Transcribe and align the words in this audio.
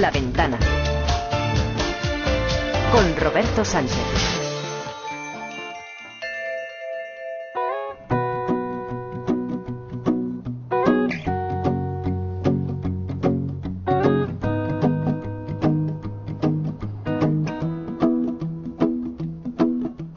La 0.00 0.10
Ventana 0.10 0.58
con 2.92 3.14
Roberto 3.18 3.64
Sánchez. 3.64 3.96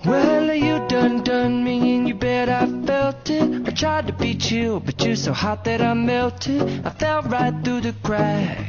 Well, 0.05 0.53
you 0.53 0.85
done 0.89 1.23
done 1.23 1.63
me 1.63 1.95
and 1.95 2.07
you 2.07 2.15
bet 2.15 2.49
I 2.49 2.65
felt 2.85 3.29
it. 3.29 3.65
I 3.65 3.71
tried 3.71 4.07
to 4.07 4.13
be 4.13 4.35
chill, 4.35 4.81
but 4.81 5.01
you're 5.05 5.15
so 5.15 5.31
hot 5.31 5.63
that 5.63 5.81
I 5.81 5.93
melted. 5.93 6.85
I 6.85 6.89
fell 6.89 7.21
right 7.21 7.53
through 7.63 7.81
the 7.81 7.93
cracks. 8.03 8.68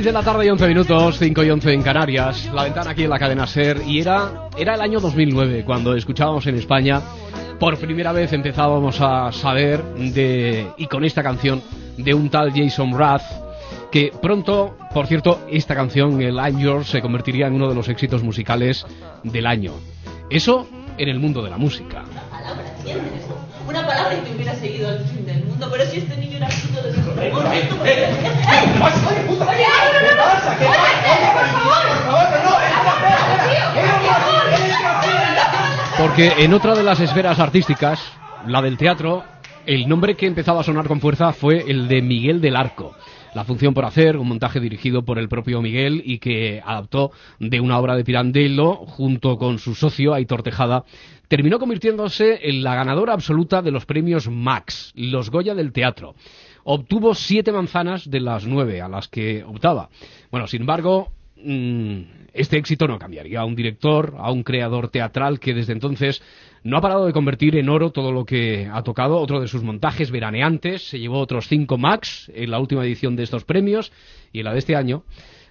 6 0.00 0.06
de 0.06 0.12
la 0.12 0.22
tarde 0.22 0.46
y 0.46 0.48
11 0.48 0.66
minutos, 0.66 1.18
5 1.18 1.44
y 1.44 1.50
11 1.50 1.74
en 1.74 1.82
Canarias, 1.82 2.50
la 2.54 2.64
ventana 2.64 2.92
aquí 2.92 3.04
en 3.04 3.10
la 3.10 3.18
cadena 3.18 3.46
SER, 3.46 3.82
y 3.86 4.00
era, 4.00 4.48
era 4.56 4.74
el 4.74 4.80
año 4.80 4.98
2009 4.98 5.62
cuando 5.66 5.94
escuchábamos 5.94 6.46
en 6.46 6.54
España, 6.54 7.02
por 7.58 7.76
primera 7.76 8.10
vez 8.12 8.32
empezábamos 8.32 8.98
a 9.02 9.30
saber 9.30 9.84
de, 9.96 10.68
y 10.78 10.86
con 10.86 11.04
esta 11.04 11.22
canción, 11.22 11.60
de 11.98 12.14
un 12.14 12.30
tal 12.30 12.50
Jason 12.50 12.92
Mraz, 12.92 13.24
que 13.92 14.10
pronto, 14.22 14.74
por 14.94 15.06
cierto, 15.06 15.46
esta 15.50 15.74
canción, 15.74 16.22
el 16.22 16.36
I'm 16.36 16.58
Yours, 16.58 16.88
se 16.88 17.02
convertiría 17.02 17.48
en 17.48 17.56
uno 17.56 17.68
de 17.68 17.74
los 17.74 17.90
éxitos 17.90 18.22
musicales 18.22 18.86
del 19.22 19.44
año. 19.44 19.74
Eso 20.30 20.66
en 20.96 21.10
el 21.10 21.18
mundo 21.18 21.42
de 21.42 21.50
la 21.50 21.58
música. 21.58 22.04
Una 23.68 23.86
palabra 23.86 24.16
te 24.24 24.34
hubiera 24.34 24.54
seguido 24.54 24.92
el 24.92 25.04
pero 25.68 25.84
si 25.86 25.98
este 25.98 26.16
niño 26.16 26.36
era 26.36 26.46
por 26.46 26.56
favor. 26.56 27.50
Porque 35.98 36.32
en 36.38 36.54
otra 36.54 36.74
de 36.74 36.82
las 36.82 37.00
esferas 37.00 37.38
artísticas, 37.38 38.00
la 38.46 38.62
del 38.62 38.78
teatro, 38.78 39.24
el 39.66 39.86
nombre 39.88 40.16
que 40.16 40.26
empezaba 40.26 40.60
a 40.60 40.64
sonar 40.64 40.88
con 40.88 41.00
fuerza 41.00 41.32
fue 41.32 41.70
el 41.70 41.88
de 41.88 42.00
Miguel 42.00 42.40
del 42.40 42.56
Arco. 42.56 42.94
La 43.32 43.44
función 43.44 43.74
por 43.74 43.84
hacer, 43.84 44.16
un 44.16 44.26
montaje 44.26 44.58
dirigido 44.58 45.04
por 45.04 45.16
el 45.18 45.28
propio 45.28 45.62
Miguel 45.62 46.02
y 46.04 46.18
que 46.18 46.60
adaptó 46.64 47.12
de 47.38 47.60
una 47.60 47.78
obra 47.78 47.94
de 47.94 48.02
Pirandello 48.02 48.74
junto 48.74 49.38
con 49.38 49.60
su 49.60 49.76
socio 49.76 50.14
Aitor 50.14 50.42
Tejada, 50.42 50.84
terminó 51.28 51.60
convirtiéndose 51.60 52.40
en 52.48 52.64
la 52.64 52.74
ganadora 52.74 53.12
absoluta 53.12 53.62
de 53.62 53.70
los 53.70 53.86
premios 53.86 54.28
Max, 54.28 54.92
los 54.96 55.30
Goya 55.30 55.54
del 55.54 55.72
teatro. 55.72 56.16
Obtuvo 56.64 57.14
siete 57.14 57.52
manzanas 57.52 58.10
de 58.10 58.18
las 58.18 58.46
nueve 58.46 58.82
a 58.82 58.88
las 58.88 59.06
que 59.06 59.44
optaba. 59.44 59.90
Bueno, 60.32 60.48
sin 60.48 60.62
embargo, 60.62 61.12
mm, 61.36 62.00
este 62.34 62.58
éxito 62.58 62.88
no 62.88 62.98
cambiaría 62.98 63.40
a 63.40 63.44
un 63.44 63.54
director, 63.54 64.16
a 64.18 64.32
un 64.32 64.42
creador 64.42 64.88
teatral 64.88 65.38
que 65.38 65.54
desde 65.54 65.72
entonces 65.72 66.20
no 66.62 66.76
ha 66.76 66.80
parado 66.80 67.06
de 67.06 67.12
convertir 67.12 67.56
en 67.56 67.68
oro 67.68 67.90
todo 67.90 68.12
lo 68.12 68.24
que 68.24 68.68
ha 68.70 68.82
tocado. 68.82 69.18
Otro 69.18 69.40
de 69.40 69.48
sus 69.48 69.62
montajes 69.62 70.10
veraneantes 70.10 70.88
se 70.88 70.98
llevó 70.98 71.18
otros 71.18 71.48
cinco 71.48 71.78
Max 71.78 72.30
en 72.34 72.50
la 72.50 72.58
última 72.58 72.84
edición 72.84 73.16
de 73.16 73.22
estos 73.22 73.44
premios 73.44 73.92
y 74.32 74.40
en 74.40 74.44
la 74.44 74.52
de 74.52 74.58
este 74.58 74.76
año 74.76 75.04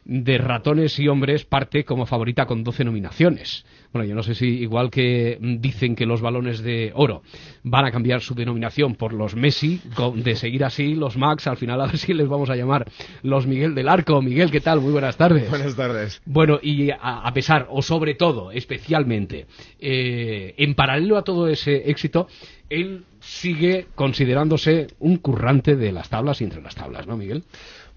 de 0.05 0.37
Ratones 0.37 0.97
y 0.99 1.07
Hombres 1.07 1.45
parte 1.45 1.83
como 1.83 2.05
favorita 2.05 2.45
con 2.45 2.63
12 2.63 2.85
nominaciones. 2.85 3.65
Bueno, 3.91 4.07
yo 4.07 4.13
no 4.13 4.21
sé 4.21 4.35
si 4.35 4.45
igual 4.45 4.91
que 4.91 5.37
dicen 5.41 5.95
que 5.95 6.05
los 6.05 6.21
balones 6.21 6.61
de 6.61 6.91
oro 6.93 7.23
van 7.63 7.85
a 7.85 7.91
cambiar 7.91 8.21
su 8.21 8.35
denominación 8.35 8.93
por 8.93 9.13
los 9.13 9.35
Messi, 9.35 9.81
de 10.15 10.35
seguir 10.35 10.63
así 10.63 10.93
los 10.93 11.17
Max, 11.17 11.47
al 11.47 11.57
final 11.57 11.81
a 11.81 11.87
ver 11.87 11.97
si 11.97 12.13
les 12.13 12.27
vamos 12.27 12.51
a 12.51 12.55
llamar 12.55 12.85
los 13.23 13.47
Miguel 13.47 13.73
del 13.73 13.89
Arco. 13.89 14.21
Miguel, 14.21 14.51
¿qué 14.51 14.61
tal? 14.61 14.79
Muy 14.79 14.91
buenas 14.91 15.17
tardes. 15.17 15.49
Buenas 15.49 15.75
tardes. 15.75 16.21
Bueno, 16.25 16.59
y 16.61 16.91
a, 16.91 16.97
a 16.97 17.33
pesar, 17.33 17.67
o 17.71 17.81
sobre 17.81 18.13
todo, 18.13 18.51
especialmente, 18.51 19.47
eh, 19.79 20.53
en 20.57 20.75
paralelo 20.75 21.17
a 21.17 21.23
todo 21.23 21.47
ese 21.47 21.89
éxito, 21.89 22.27
él 22.69 23.05
sigue 23.19 23.87
considerándose 23.95 24.87
un 24.99 25.17
currante 25.17 25.75
de 25.75 25.91
las 25.91 26.09
tablas 26.09 26.41
y 26.41 26.43
entre 26.43 26.61
las 26.61 26.75
tablas, 26.75 27.07
¿no, 27.07 27.17
Miguel? 27.17 27.43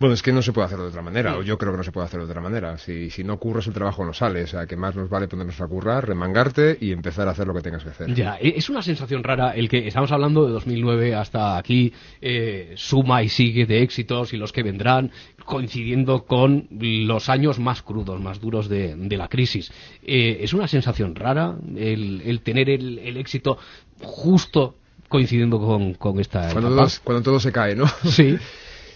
Bueno, 0.02 0.14
es 0.14 0.22
que 0.22 0.32
no 0.32 0.42
se 0.42 0.52
puede 0.52 0.66
hacerlo 0.66 0.82
de 0.82 0.90
otra 0.90 1.00
manera, 1.02 1.36
o 1.36 1.42
yo 1.44 1.56
creo 1.56 1.70
que 1.70 1.78
no 1.78 1.84
se 1.84 1.92
puede 1.92 2.06
hacerlo 2.06 2.26
de 2.26 2.32
otra 2.32 2.42
manera. 2.42 2.76
Si, 2.76 3.08
si 3.08 3.22
no 3.22 3.38
curras, 3.38 3.68
el 3.68 3.72
trabajo 3.72 4.04
no 4.04 4.12
sale. 4.12 4.42
O 4.42 4.46
sea, 4.48 4.66
que 4.66 4.76
más 4.76 4.96
nos 4.96 5.08
vale 5.08 5.28
ponernos 5.28 5.60
a 5.60 5.68
currar, 5.68 6.08
remangarte 6.08 6.76
y 6.80 6.90
empezar 6.90 7.28
a 7.28 7.30
hacer 7.30 7.46
lo 7.46 7.54
que 7.54 7.60
tengas 7.60 7.84
que 7.84 7.90
hacer. 7.90 8.12
Ya, 8.12 8.36
e- 8.40 8.54
es 8.56 8.68
una 8.68 8.82
sensación 8.82 9.22
rara 9.22 9.52
el 9.54 9.68
que 9.68 9.86
estamos 9.86 10.10
hablando 10.10 10.44
de 10.44 10.50
2009 10.54 11.14
hasta 11.14 11.56
aquí, 11.56 11.92
eh, 12.20 12.72
suma 12.74 13.22
y 13.22 13.28
sigue 13.28 13.64
de 13.64 13.82
éxitos 13.82 14.32
y 14.32 14.38
los 14.38 14.50
que 14.52 14.64
vendrán, 14.64 15.12
coincidiendo 15.44 16.24
con 16.24 16.66
los 16.70 17.28
años 17.28 17.60
más 17.60 17.82
crudos, 17.82 18.20
más 18.20 18.40
duros 18.40 18.68
de, 18.68 18.96
de 18.96 19.16
la 19.16 19.28
crisis. 19.28 19.70
Eh, 20.04 20.38
es 20.40 20.52
una 20.52 20.66
sensación 20.66 21.14
rara 21.14 21.56
el, 21.76 22.22
el 22.24 22.40
tener 22.40 22.68
el, 22.70 22.98
el 22.98 23.16
éxito 23.18 23.56
justo 24.00 24.74
coincidiendo 25.08 25.58
con, 25.60 25.94
con 25.94 26.18
esta 26.18 26.50
Cuando 26.52 26.70
etapa. 26.72 26.88
todo, 26.88 27.00
cuando 27.04 27.22
todo 27.22 27.38
se 27.40 27.52
cae, 27.52 27.76
¿no? 27.76 27.86
Sí. 28.04 28.36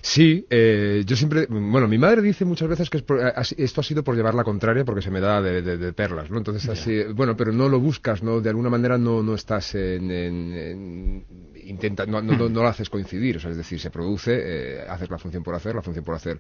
Sí, 0.09 0.47
eh, 0.51 1.03
yo 1.05 1.17
siempre, 1.17 1.47
bueno, 1.51 1.89
mi 1.89 1.99
madre 1.99 2.23
dice 2.23 2.45
muchas 2.45 2.69
veces 2.69 2.89
que 2.89 2.99
es 2.99 3.03
por- 3.03 3.21
así- 3.21 3.57
esto 3.59 3.81
ha 3.81 3.85
sido 3.85 4.05
por 4.05 4.15
llevar 4.15 4.37
la 4.37 4.45
contraria 4.45 4.85
porque 4.85 5.03
se 5.03 5.11
me 5.11 5.19
da 5.21 5.43
de, 5.43 5.63
de- 5.63 5.79
de 5.79 5.93
perlas, 5.93 6.31
¿no? 6.31 6.39
Entonces 6.39 6.69
así, 6.69 7.03
bueno, 7.13 7.37
pero 7.37 7.51
no 7.51 7.69
lo 7.69 7.81
buscas, 7.81 8.23
¿no? 8.23 8.41
De 8.41 8.49
alguna 8.49 8.71
manera 8.71 8.99
no, 8.99 9.21
no 9.25 9.35
estás 9.35 9.75
en, 9.75 10.09
en- 10.13 10.53
en- 10.53 11.25
intenta, 11.65 12.07
no, 12.07 12.23
no, 12.23 12.37
no- 12.39 12.49
no 12.49 12.63
lo 12.63 12.69
haces 12.69 12.89
coincidir, 12.89 13.39
o 13.39 13.41
sea, 13.41 13.51
es 13.51 13.57
decir, 13.57 13.81
se 13.81 13.91
produce, 13.91 14.31
eh, 14.41 14.85
haces 14.89 15.11
la 15.11 15.19
función 15.19 15.43
por 15.43 15.57
hacer, 15.57 15.75
la 15.75 15.83
función 15.83 16.05
por 16.05 16.15
hacer 16.15 16.39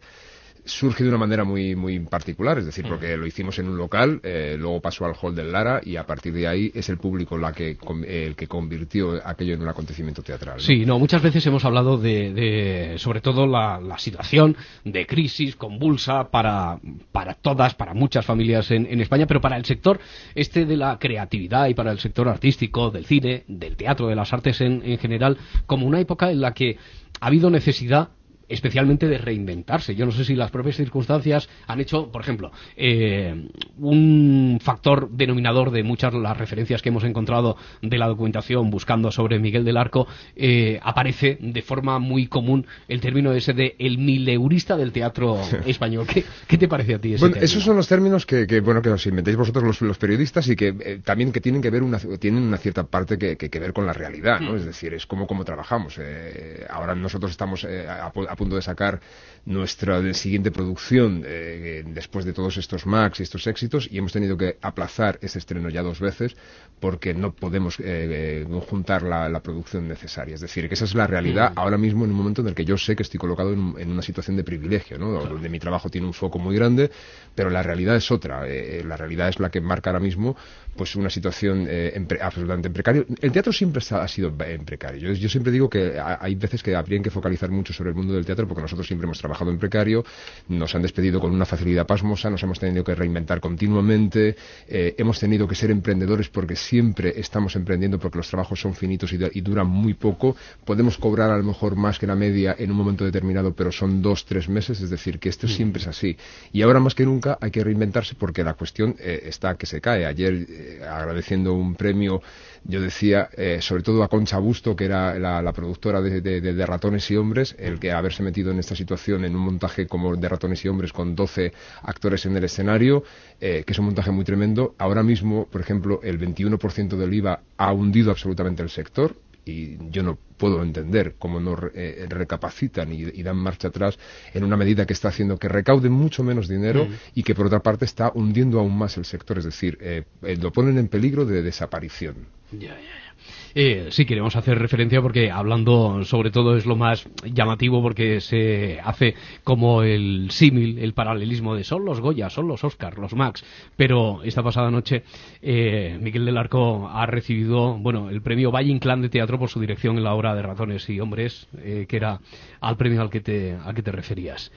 surge 0.66 1.02
de 1.04 1.08
una 1.08 1.18
manera 1.18 1.44
muy 1.44 1.74
muy 1.74 1.98
particular, 2.00 2.58
es 2.58 2.66
decir, 2.66 2.84
Mm. 2.84 2.88
porque 2.88 3.16
lo 3.16 3.26
hicimos 3.26 3.58
en 3.58 3.68
un 3.68 3.78
local, 3.78 4.20
eh, 4.22 4.56
luego 4.58 4.80
pasó 4.80 5.06
al 5.06 5.14
hall 5.20 5.34
del 5.34 5.50
Lara 5.52 5.80
y 5.84 5.96
a 5.96 6.04
partir 6.04 6.32
de 6.32 6.46
ahí 6.46 6.70
es 6.74 6.88
el 6.88 6.98
público 6.98 7.38
la 7.38 7.52
que 7.52 7.76
con- 7.76 8.04
el 8.04 8.36
que 8.36 8.46
convirtió 8.46 9.20
aquello 9.24 9.54
en 9.54 9.62
un 9.62 9.68
acontecimiento 9.68 10.22
teatral. 10.22 10.56
¿no? 10.56 10.60
Sí, 10.60 10.84
no, 10.84 10.98
muchas 10.98 11.22
veces 11.22 11.46
hemos 11.46 11.64
hablado 11.64 11.96
de, 11.98 12.32
de, 12.34 12.98
sobre 12.98 13.20
todo 13.20 13.46
la, 13.46 13.80
la 13.80 13.98
situación 13.98 14.56
de 14.84 15.06
crisis 15.06 15.56
convulsa 15.56 16.30
para, 16.30 16.78
para 17.12 17.34
todas, 17.34 17.74
para 17.74 17.94
muchas 17.94 18.24
familias 18.26 18.70
en, 18.70 18.86
en 18.86 19.00
España, 19.00 19.26
pero 19.26 19.40
para 19.40 19.56
el 19.56 19.64
sector 19.64 19.98
este 20.34 20.64
de 20.66 20.76
la 20.76 20.98
creatividad 20.98 21.68
y 21.68 21.74
para 21.74 21.92
el 21.92 21.98
sector 21.98 22.28
artístico, 22.28 22.90
del 22.90 23.06
cine, 23.06 23.44
del 23.48 23.76
teatro, 23.76 24.08
de 24.08 24.16
las 24.16 24.32
artes 24.32 24.60
en, 24.60 24.82
en 24.84 24.98
general, 24.98 25.36
como 25.66 25.86
una 25.86 26.00
época 26.00 26.30
en 26.30 26.40
la 26.40 26.52
que 26.52 26.76
ha 27.20 27.26
habido 27.28 27.50
necesidad 27.50 28.08
especialmente 28.48 29.08
de 29.08 29.18
reinventarse. 29.18 29.94
Yo 29.94 30.06
no 30.06 30.12
sé 30.12 30.24
si 30.24 30.34
las 30.34 30.50
propias 30.50 30.76
circunstancias 30.76 31.48
han 31.66 31.80
hecho, 31.80 32.10
por 32.10 32.20
ejemplo, 32.22 32.52
eh, 32.76 33.48
un 33.78 34.58
factor 34.62 35.10
denominador 35.10 35.70
de 35.70 35.82
muchas 35.82 36.12
de 36.12 36.20
las 36.20 36.36
referencias 36.36 36.82
que 36.82 36.88
hemos 36.90 37.04
encontrado 37.04 37.56
de 37.82 37.98
la 37.98 38.06
documentación 38.08 38.70
buscando 38.70 39.10
sobre 39.10 39.38
Miguel 39.38 39.64
del 39.64 39.76
Arco, 39.76 40.06
eh, 40.34 40.78
aparece 40.82 41.38
de 41.40 41.62
forma 41.62 41.98
muy 41.98 42.26
común 42.26 42.66
el 42.88 43.00
término 43.00 43.32
ese 43.32 43.52
de 43.52 43.74
el 43.78 43.98
mileurista 43.98 44.76
del 44.76 44.92
teatro 44.92 45.40
español. 45.66 46.06
¿Qué, 46.06 46.24
qué 46.46 46.58
te 46.58 46.68
parece 46.68 46.94
a 46.94 46.98
ti 46.98 47.14
ese 47.14 47.20
Bueno, 47.20 47.34
término? 47.34 47.44
esos 47.44 47.62
son 47.62 47.76
los 47.76 47.88
términos 47.88 48.26
que, 48.26 48.46
que, 48.46 48.60
bueno 48.60 48.82
que 48.82 48.90
os 48.90 49.06
inventáis 49.06 49.36
vosotros 49.36 49.64
los, 49.64 49.80
los 49.82 49.98
periodistas 49.98 50.48
y 50.48 50.56
que 50.56 50.74
eh, 50.80 51.00
también 51.04 51.32
que 51.32 51.40
tienen 51.40 51.62
que 51.62 51.70
ver 51.70 51.82
una 51.82 51.98
tienen 52.18 52.42
una 52.44 52.58
cierta 52.58 52.84
parte 52.84 53.18
que, 53.18 53.36
que, 53.36 53.50
que 53.50 53.58
ver 53.58 53.72
con 53.72 53.86
la 53.86 53.92
realidad, 53.92 54.40
¿no? 54.40 54.56
Es 54.56 54.64
decir, 54.64 54.94
es 54.94 55.06
como 55.06 55.26
cómo 55.26 55.44
trabajamos. 55.44 55.96
Eh, 56.00 56.64
ahora 56.70 56.94
nosotros 56.94 57.30
estamos 57.30 57.64
eh, 57.64 57.86
a, 57.88 58.12
pu- 58.12 58.26
a 58.36 58.38
punto 58.38 58.56
de 58.56 58.62
sacar 58.62 59.00
nuestra 59.46 60.00
de- 60.00 60.12
siguiente 60.14 60.50
producción 60.50 61.22
eh, 61.24 61.82
después 61.86 62.24
de 62.24 62.32
todos 62.32 62.56
estos 62.56 62.84
Max 62.86 63.20
y 63.20 63.22
estos 63.22 63.46
éxitos 63.46 63.88
y 63.90 63.98
hemos 63.98 64.12
tenido 64.12 64.36
que 64.36 64.58
aplazar 64.60 65.18
ese 65.22 65.38
estreno 65.38 65.68
ya 65.70 65.82
dos 65.82 66.00
veces 66.00 66.36
porque 66.80 67.14
no 67.14 67.32
podemos 67.32 67.78
eh, 67.80 67.84
eh, 67.84 68.46
juntar 68.68 69.02
la, 69.02 69.28
la 69.30 69.40
producción 69.40 69.88
necesaria. 69.88 70.34
Es 70.34 70.40
decir, 70.42 70.68
que 70.68 70.74
esa 70.74 70.84
es 70.84 70.94
la 70.94 71.06
realidad 71.06 71.52
ahora 71.56 71.78
mismo 71.78 72.04
en 72.04 72.10
un 72.10 72.16
momento 72.16 72.42
en 72.42 72.48
el 72.48 72.54
que 72.54 72.64
yo 72.66 72.76
sé 72.76 72.94
que 72.96 73.02
estoy 73.02 73.18
colocado 73.18 73.52
en, 73.52 73.74
en 73.78 73.90
una 73.90 74.02
situación 74.02 74.36
de 74.36 74.44
privilegio, 74.44 74.98
¿no? 74.98 75.10
Donde 75.12 75.48
mi 75.48 75.58
trabajo 75.58 75.88
tiene 75.88 76.06
un 76.06 76.12
foco 76.12 76.38
muy 76.38 76.54
grande, 76.54 76.90
pero 77.34 77.48
la 77.48 77.62
realidad 77.62 77.96
es 77.96 78.10
otra. 78.10 78.46
Eh, 78.46 78.82
la 78.86 78.96
realidad 78.96 79.28
es 79.30 79.40
la 79.40 79.50
que 79.50 79.60
marca 79.62 79.88
ahora 79.90 80.00
mismo 80.00 80.36
pues 80.76 80.94
una 80.96 81.10
situación 81.10 81.66
eh, 81.68 81.92
en 81.94 82.06
pre- 82.06 82.20
absolutamente 82.22 82.68
en 82.68 82.74
precario. 82.74 83.06
El 83.20 83.32
teatro 83.32 83.52
siempre 83.52 83.82
ha 83.90 84.08
sido 84.08 84.32
en 84.46 84.64
precario. 84.64 85.00
Yo, 85.00 85.12
yo 85.14 85.28
siempre 85.28 85.50
digo 85.52 85.68
que 85.70 85.98
ha- 85.98 86.18
hay 86.20 86.34
veces 86.34 86.62
que 86.62 86.74
habrían 86.76 87.02
que 87.02 87.10
focalizar 87.10 87.50
mucho 87.50 87.72
sobre 87.72 87.90
el 87.90 87.96
mundo 87.96 88.14
del 88.14 88.24
teatro 88.26 88.46
porque 88.46 88.62
nosotros 88.62 88.86
siempre 88.86 89.06
hemos 89.06 89.18
trabajado 89.18 89.50
en 89.50 89.58
precario, 89.58 90.04
nos 90.48 90.74
han 90.74 90.82
despedido 90.82 91.20
con 91.20 91.32
una 91.32 91.44
facilidad 91.46 91.86
pasmosa, 91.86 92.30
nos 92.30 92.42
hemos 92.42 92.58
tenido 92.60 92.84
que 92.84 92.94
reinventar 92.94 93.40
continuamente, 93.40 94.36
eh, 94.68 94.94
hemos 94.98 95.18
tenido 95.18 95.48
que 95.48 95.54
ser 95.54 95.70
emprendedores 95.70 96.28
porque 96.28 96.56
siempre 96.56 97.14
estamos 97.16 97.56
emprendiendo 97.56 97.98
porque 97.98 98.18
los 98.18 98.28
trabajos 98.28 98.60
son 98.60 98.74
finitos 98.74 99.12
y, 99.12 99.16
du- 99.16 99.30
y 99.32 99.40
duran 99.40 99.66
muy 99.66 99.94
poco. 99.94 100.36
Podemos 100.64 100.98
cobrar 100.98 101.30
a 101.30 101.36
lo 101.38 101.44
mejor 101.44 101.76
más 101.76 101.98
que 101.98 102.06
la 102.06 102.14
media 102.14 102.54
en 102.58 102.70
un 102.70 102.76
momento 102.76 103.04
determinado, 103.04 103.54
pero 103.54 103.72
son 103.72 104.02
dos, 104.02 104.24
tres 104.24 104.48
meses, 104.48 104.80
es 104.80 104.90
decir, 104.90 105.18
que 105.18 105.28
esto 105.28 105.48
siempre 105.48 105.80
es 105.80 105.88
así. 105.88 106.16
Y 106.52 106.62
ahora 106.62 106.80
más 106.80 106.94
que 106.94 107.04
nunca 107.04 107.38
hay 107.40 107.50
que 107.50 107.62
reinventarse 107.64 108.14
porque 108.18 108.44
la 108.44 108.54
cuestión 108.54 108.94
eh, 108.98 109.22
está 109.24 109.56
que 109.56 109.66
se 109.66 109.80
cae. 109.80 110.06
Ayer, 110.06 110.46
agradeciendo 110.88 111.54
un 111.54 111.74
premio, 111.74 112.22
yo 112.64 112.80
decía, 112.80 113.28
eh, 113.36 113.58
sobre 113.60 113.82
todo 113.82 114.02
a 114.02 114.08
Concha 114.08 114.38
Busto, 114.38 114.74
que 114.74 114.86
era 114.86 115.18
la, 115.18 115.52
productora 115.52 116.00
de 116.00 116.66
Ratones 116.66 117.10
y 117.10 117.16
Hombres, 117.16 117.54
el 117.58 117.78
que 117.78 117.92
haberse 117.92 118.22
metido 118.22 118.50
en 118.50 118.58
esta 118.58 118.74
situación 118.74 119.24
en 119.24 119.36
un 119.36 119.42
montaje 119.42 119.86
como 119.86 120.14
de 120.16 120.28
Ratones 120.28 120.64
y 120.64 120.68
Hombres 120.68 120.92
con 120.92 121.14
12 121.14 121.52
actores 121.82 122.26
en 122.26 122.36
el 122.36 122.44
escenario, 122.44 123.04
eh, 123.40 123.62
que 123.66 123.72
es 123.72 123.78
un 123.78 123.86
montaje 123.86 124.10
muy 124.10 124.24
tremendo. 124.24 124.74
Ahora 124.78 125.02
mismo, 125.02 125.46
por 125.46 125.60
ejemplo, 125.60 126.00
el 126.02 126.18
21% 126.18 126.96
del 126.96 127.14
IVA 127.14 127.40
ha 127.56 127.72
hundido 127.72 128.10
absolutamente 128.10 128.62
el 128.62 128.70
sector 128.70 129.14
y 129.46 129.78
yo 129.90 130.02
no 130.02 130.18
puedo 130.36 130.62
entender 130.62 131.14
cómo 131.18 131.40
no 131.40 131.56
eh, 131.72 132.04
recapacitan 132.08 132.92
y, 132.92 133.02
y 133.02 133.22
dan 133.22 133.36
marcha 133.36 133.68
atrás 133.68 133.96
en 134.34 134.42
una 134.42 134.56
medida 134.56 134.86
que 134.86 134.92
está 134.92 135.08
haciendo 135.08 135.38
que 135.38 135.48
recauden 135.48 135.92
mucho 135.92 136.24
menos 136.24 136.48
dinero 136.48 136.88
y 137.14 137.22
que 137.22 137.34
por 137.34 137.46
otra 137.46 137.60
parte 137.60 137.84
está 137.84 138.10
hundiendo 138.12 138.58
aún 138.58 138.76
más 138.76 138.96
el 138.96 139.04
sector, 139.04 139.38
es 139.38 139.44
decir, 139.44 139.78
eh, 139.80 140.02
eh, 140.22 140.36
lo 140.36 140.52
ponen 140.52 140.78
en 140.78 140.88
peligro 140.88 141.24
de 141.24 141.42
desaparición. 141.42 142.26
Ya, 142.50 142.74
ya. 142.74 143.05
Eh, 143.54 143.88
sí, 143.90 144.04
queremos 144.04 144.36
hacer 144.36 144.58
referencia 144.58 145.00
porque 145.00 145.30
hablando 145.30 146.04
sobre 146.04 146.30
todo 146.30 146.56
es 146.56 146.66
lo 146.66 146.76
más 146.76 147.08
llamativo 147.24 147.82
porque 147.82 148.20
se 148.20 148.78
hace 148.82 149.14
como 149.44 149.82
el 149.82 150.30
símil, 150.30 150.78
el 150.78 150.92
paralelismo 150.92 151.54
de 151.54 151.64
son 151.64 151.84
los 151.84 152.00
Goya, 152.00 152.30
son 152.30 152.48
los 152.48 152.64
Oscar, 152.64 152.98
los 152.98 153.14
Max. 153.14 153.44
Pero 153.76 154.22
esta 154.22 154.42
pasada 154.42 154.70
noche 154.70 155.04
eh, 155.42 155.98
Miguel 156.00 156.26
del 156.26 156.36
Arco 156.36 156.88
ha 156.88 157.06
recibido 157.06 157.78
bueno 157.78 158.10
el 158.10 158.22
premio 158.22 158.50
Valle 158.50 158.70
Inclán 158.70 159.02
de 159.02 159.08
Teatro 159.08 159.38
por 159.38 159.48
su 159.48 159.60
dirección 159.60 159.96
en 159.96 160.04
la 160.04 160.14
obra 160.14 160.34
de 160.34 160.42
Ratones 160.42 160.88
y 160.88 161.00
Hombres, 161.00 161.48
eh, 161.58 161.86
que 161.88 161.96
era 161.96 162.20
al 162.60 162.76
premio 162.76 163.00
al 163.00 163.10
que 163.10 163.20
te, 163.20 163.54
al 163.54 163.74
que 163.74 163.82
te 163.82 163.92
referías. 163.92 164.52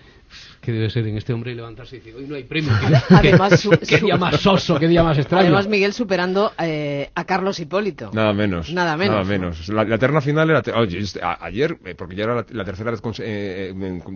Que 0.61 0.71
debe 0.71 0.89
ser 0.89 1.07
en 1.07 1.17
este 1.17 1.33
hombre 1.33 1.55
levantarse 1.55 1.95
y 1.95 1.99
decir, 1.99 2.15
hoy 2.15 2.25
no 2.27 2.35
hay 2.35 2.43
premio. 2.43 2.71
¿Qué, 3.09 3.15
Además, 3.15 3.49
qué- 3.51 3.57
su- 3.57 3.69
qué 3.71 3.97
su- 3.97 4.05
día 4.05 4.17
más 4.17 4.39
soso, 4.39 4.77
qué 4.79 4.87
día 4.87 5.03
más 5.03 5.17
extraño. 5.17 5.45
Además, 5.45 5.67
Miguel 5.67 5.93
superando 5.93 6.51
eh, 6.59 7.09
a 7.15 7.23
Carlos 7.25 7.59
Hipólito. 7.59 8.11
Nada 8.13 8.33
menos. 8.33 8.71
Nada 8.73 8.95
menos. 8.97 9.13
Nada 9.15 9.23
menos. 9.25 9.69
La, 9.69 9.83
la 9.83 9.97
terna 9.97 10.21
final 10.21 10.49
era. 10.49 10.61
te- 10.61 10.71
oye, 10.73 10.99
es- 10.99 11.17
a- 11.21 11.43
ayer, 11.45 11.77
eh, 11.85 11.95
porque 11.95 12.15
ya 12.15 12.25
era 12.25 12.35
la, 12.35 12.45
la 12.51 12.65
tercera 12.65 12.91
vez 12.91 13.01
eh, 13.19 13.73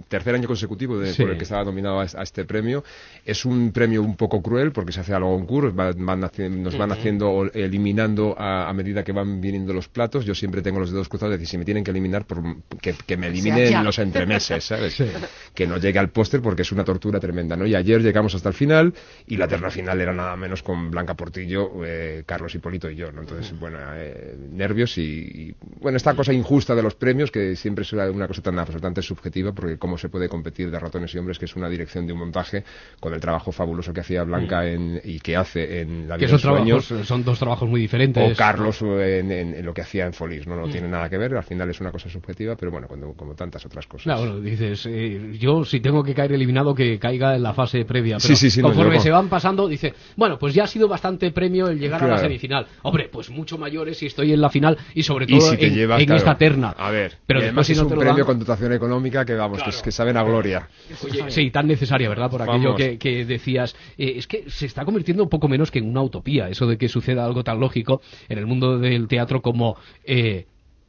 tercer 0.07 0.35
año 0.35 0.47
consecutivo 0.47 0.99
de- 0.99 1.13
Sí. 1.13 1.21
por 1.21 1.31
el 1.31 1.37
que 1.37 1.43
estaba 1.43 1.63
nominado 1.63 1.99
a, 1.99 2.03
a 2.03 2.23
este 2.23 2.45
premio, 2.45 2.83
es 3.25 3.45
un 3.45 3.71
premio 3.71 4.01
un 4.01 4.15
poco 4.15 4.41
cruel 4.41 4.71
porque 4.71 4.91
se 4.91 4.99
hace 5.01 5.13
a 5.13 5.19
lo 5.19 5.27
concurso, 5.27 5.71
van, 5.73 6.05
van 6.05 6.19
nos 6.63 6.77
van 6.77 6.91
haciendo, 6.91 7.29
o 7.31 7.45
eliminando 7.51 8.35
a, 8.37 8.69
a 8.69 8.73
medida 8.73 9.03
que 9.03 9.11
van 9.11 9.41
viniendo 9.41 9.73
los 9.73 9.87
platos. 9.87 10.25
Yo 10.25 10.35
siempre 10.35 10.61
tengo 10.61 10.79
los 10.79 10.91
dedos 10.91 11.09
cruzados, 11.09 11.33
es 11.35 11.39
decir, 11.39 11.51
si 11.51 11.57
me 11.57 11.65
tienen 11.65 11.83
que 11.83 11.91
eliminar, 11.91 12.25
por, 12.25 12.41
que, 12.81 12.93
que 13.05 13.17
me 13.17 13.27
eliminen 13.27 13.69
ya. 13.69 13.83
los 13.83 13.99
entremeses, 13.99 14.63
¿sabes? 14.63 14.93
Sí. 14.93 15.05
Que 15.53 15.67
no 15.67 15.77
llegue 15.77 15.99
al 16.03 16.09
póster 16.09 16.41
porque 16.41 16.61
es 16.61 16.71
una 16.71 16.83
tortura 16.83 17.19
tremenda, 17.19 17.55
¿no? 17.55 17.65
Y 17.65 17.75
ayer 17.75 18.01
llegamos 18.01 18.35
hasta 18.35 18.49
el 18.49 18.55
final 18.55 18.93
y 19.27 19.37
la 19.37 19.47
terna 19.47 19.69
final 19.69 19.99
era 20.01 20.13
nada 20.13 20.35
menos 20.35 20.61
con 20.61 20.91
Blanca 20.91 21.15
Portillo, 21.15 21.71
eh, 21.85 22.23
Carlos 22.25 22.53
Hipólito 22.55 22.89
y 22.89 22.95
yo, 22.95 23.11
¿no? 23.11 23.21
Entonces, 23.21 23.57
bueno, 23.59 23.77
eh, 23.95 24.35
nervios 24.51 24.97
y, 24.97 25.01
y, 25.01 25.55
bueno, 25.79 25.97
esta 25.97 26.13
cosa 26.15 26.33
injusta 26.33 26.75
de 26.75 26.83
los 26.83 26.95
premios 26.95 27.31
que 27.31 27.55
siempre 27.55 27.83
es 27.83 27.93
una, 27.93 28.27
cosa 28.27 28.41
tan 28.41 28.59
absolutamente 28.59 29.01
subjetiva 29.01 29.51
porque 29.53 29.77
cómo 29.77 29.97
se 29.97 30.09
puede 30.09 30.29
competir 30.29 30.69
de 30.69 30.79
ratones 30.79 31.13
y 31.15 31.17
hombres 31.17 31.39
que 31.39 31.45
es 31.45 31.55
una 31.55 31.69
dirección 31.69 32.05
de 32.05 32.13
un 32.13 32.19
montaje 32.19 32.63
con 32.99 33.13
el 33.13 33.19
trabajo 33.19 33.51
fabuloso 33.51 33.93
que 33.93 34.01
hacía 34.01 34.23
Blanca 34.23 34.67
en, 34.67 34.99
y 35.03 35.19
que 35.19 35.35
hace 35.35 35.81
en 35.81 36.07
La 36.09 36.17
vida 36.17 36.27
son, 36.27 36.37
de 36.37 36.41
sueños 36.41 36.87
trabajos, 36.87 37.07
son 37.07 37.23
dos 37.23 37.39
trabajos 37.39 37.69
muy 37.69 37.81
diferentes. 37.81 38.33
o 38.33 38.35
Carlos 38.37 38.81
en, 38.81 39.31
en- 39.31 39.53
en 39.53 39.65
lo 39.65 39.73
que 39.73 39.81
hacía 39.81 40.05
en 40.05 40.13
Folis, 40.13 40.47
no, 40.47 40.55
no 40.55 40.67
tiene 40.69 40.87
nada 40.87 41.09
que 41.09 41.17
ver, 41.17 41.35
al 41.35 41.43
final 41.43 41.69
es 41.69 41.79
una 41.79 41.91
cosa 41.91 42.09
subjetiva, 42.09 42.55
pero 42.55 42.71
bueno, 42.71 42.87
cuando, 42.87 43.13
como 43.13 43.35
tantas 43.35 43.65
otras 43.65 43.85
cosas. 43.87 44.03
Claro, 44.03 44.19
bueno, 44.21 44.39
dices, 44.41 44.85
eh, 44.89 45.37
yo 45.39 45.63
si 45.63 45.79
tengo 45.79 45.92
que 46.01 46.13
caer 46.15 46.31
eliminado, 46.31 46.73
que 46.73 46.97
caiga 46.97 47.35
en 47.35 47.43
la 47.43 47.53
fase 47.53 47.83
previa. 47.83 48.15
Pero 48.21 48.27
Sí, 48.29 48.35
sí, 48.37 48.49
sí, 48.49 48.61
conforme 48.61 49.01
se 49.01 49.11
van 49.11 49.27
pasando, 49.27 49.67
dice, 49.67 49.93
bueno, 50.15 50.39
pues 50.39 50.53
ya 50.53 50.63
ha 50.63 50.67
sido 50.67 50.87
bastante 50.87 51.29
premio 51.31 51.67
el 51.67 51.77
llegar 51.77 52.01
a 52.01 52.07
la 52.07 52.17
semifinal. 52.19 52.67
Hombre, 52.83 53.09
pues 53.11 53.29
mucho 53.29 53.57
mayores 53.57 53.97
si 53.97 54.05
estoy 54.05 54.31
en 54.31 54.39
la 54.39 54.49
final 54.49 54.77
y 54.95 55.03
sobre 55.03 55.27
todo 55.27 55.41
si 55.41 55.65
en, 55.65 55.75
llevas, 55.75 55.99
en 55.99 56.05
claro, 56.05 56.17
esta 56.19 56.37
terna. 56.37 56.69
A 56.77 56.89
ver, 56.89 57.17
pero 57.27 57.41
y 57.41 57.43
además 57.43 57.67
si 57.67 57.73
es 57.73 57.79
no 57.79 57.87
un 57.87 57.89
premio 57.97 58.15
dan- 58.15 58.25
con 58.25 58.39
dotación 58.39 58.71
económica 58.71 59.25
que 59.25 59.33
vamos, 59.33 59.61
que, 59.61 59.71
que 59.83 59.91
saben 59.91 60.15
a 60.15 60.23
gloria. 60.23 60.69
Oye, 61.03 61.25
sí, 61.29 61.51
tan 61.51 61.67
necesaria, 61.67 62.07
¿verdad? 62.07 62.31
Por 62.31 62.41
aquello 62.41 62.75
que 62.75 63.25
decías. 63.25 63.75
Eh, 63.97 64.13
es 64.17 64.27
que 64.27 64.49
se 64.49 64.65
está 64.65 64.85
convirtiendo 64.85 65.23
un 65.23 65.29
poco 65.29 65.47
menos 65.49 65.71
que 65.71 65.79
en 65.79 65.89
una 65.89 66.01
utopía, 66.01 66.47
eso 66.47 66.67
de 66.67 66.77
que 66.77 66.87
suceda 66.87 67.25
algo 67.25 67.43
tan 67.43 67.59
lógico 67.59 68.01
en 68.29 68.37
el 68.37 68.45
mundo 68.45 68.79
del 68.79 69.07
teatro 69.07 69.41
como 69.41 69.75
eh, 70.05 70.45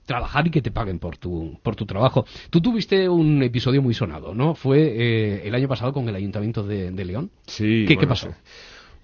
trabajar 0.07 0.47
y 0.47 0.51
que 0.51 0.63
te 0.63 0.71
paguen 0.71 0.99
por 0.99 1.17
tu, 1.17 1.59
por 1.63 1.77
tu 1.77 1.87
trabajo. 1.87 2.25
Tú 2.51 2.61
tuviste 2.61 3.09
un 3.09 3.43
episodio 3.43 3.83
muy 3.83 3.95
sonado, 3.95 4.35
¿no? 4.35 4.55
Fue 4.55 4.81
eh, 4.81 5.43
el 5.45 5.55
año 5.55 5.69
pasado 5.69 5.93
con 5.93 6.09
el 6.09 6.15
Ayuntamiento 6.15 6.63
de, 6.63 6.91
de 6.91 7.05
León. 7.05 7.31
Sí, 7.47 7.85
¿Qué, 7.87 7.95
bueno, 7.95 8.01
qué 8.01 8.07
pasó? 8.07 8.35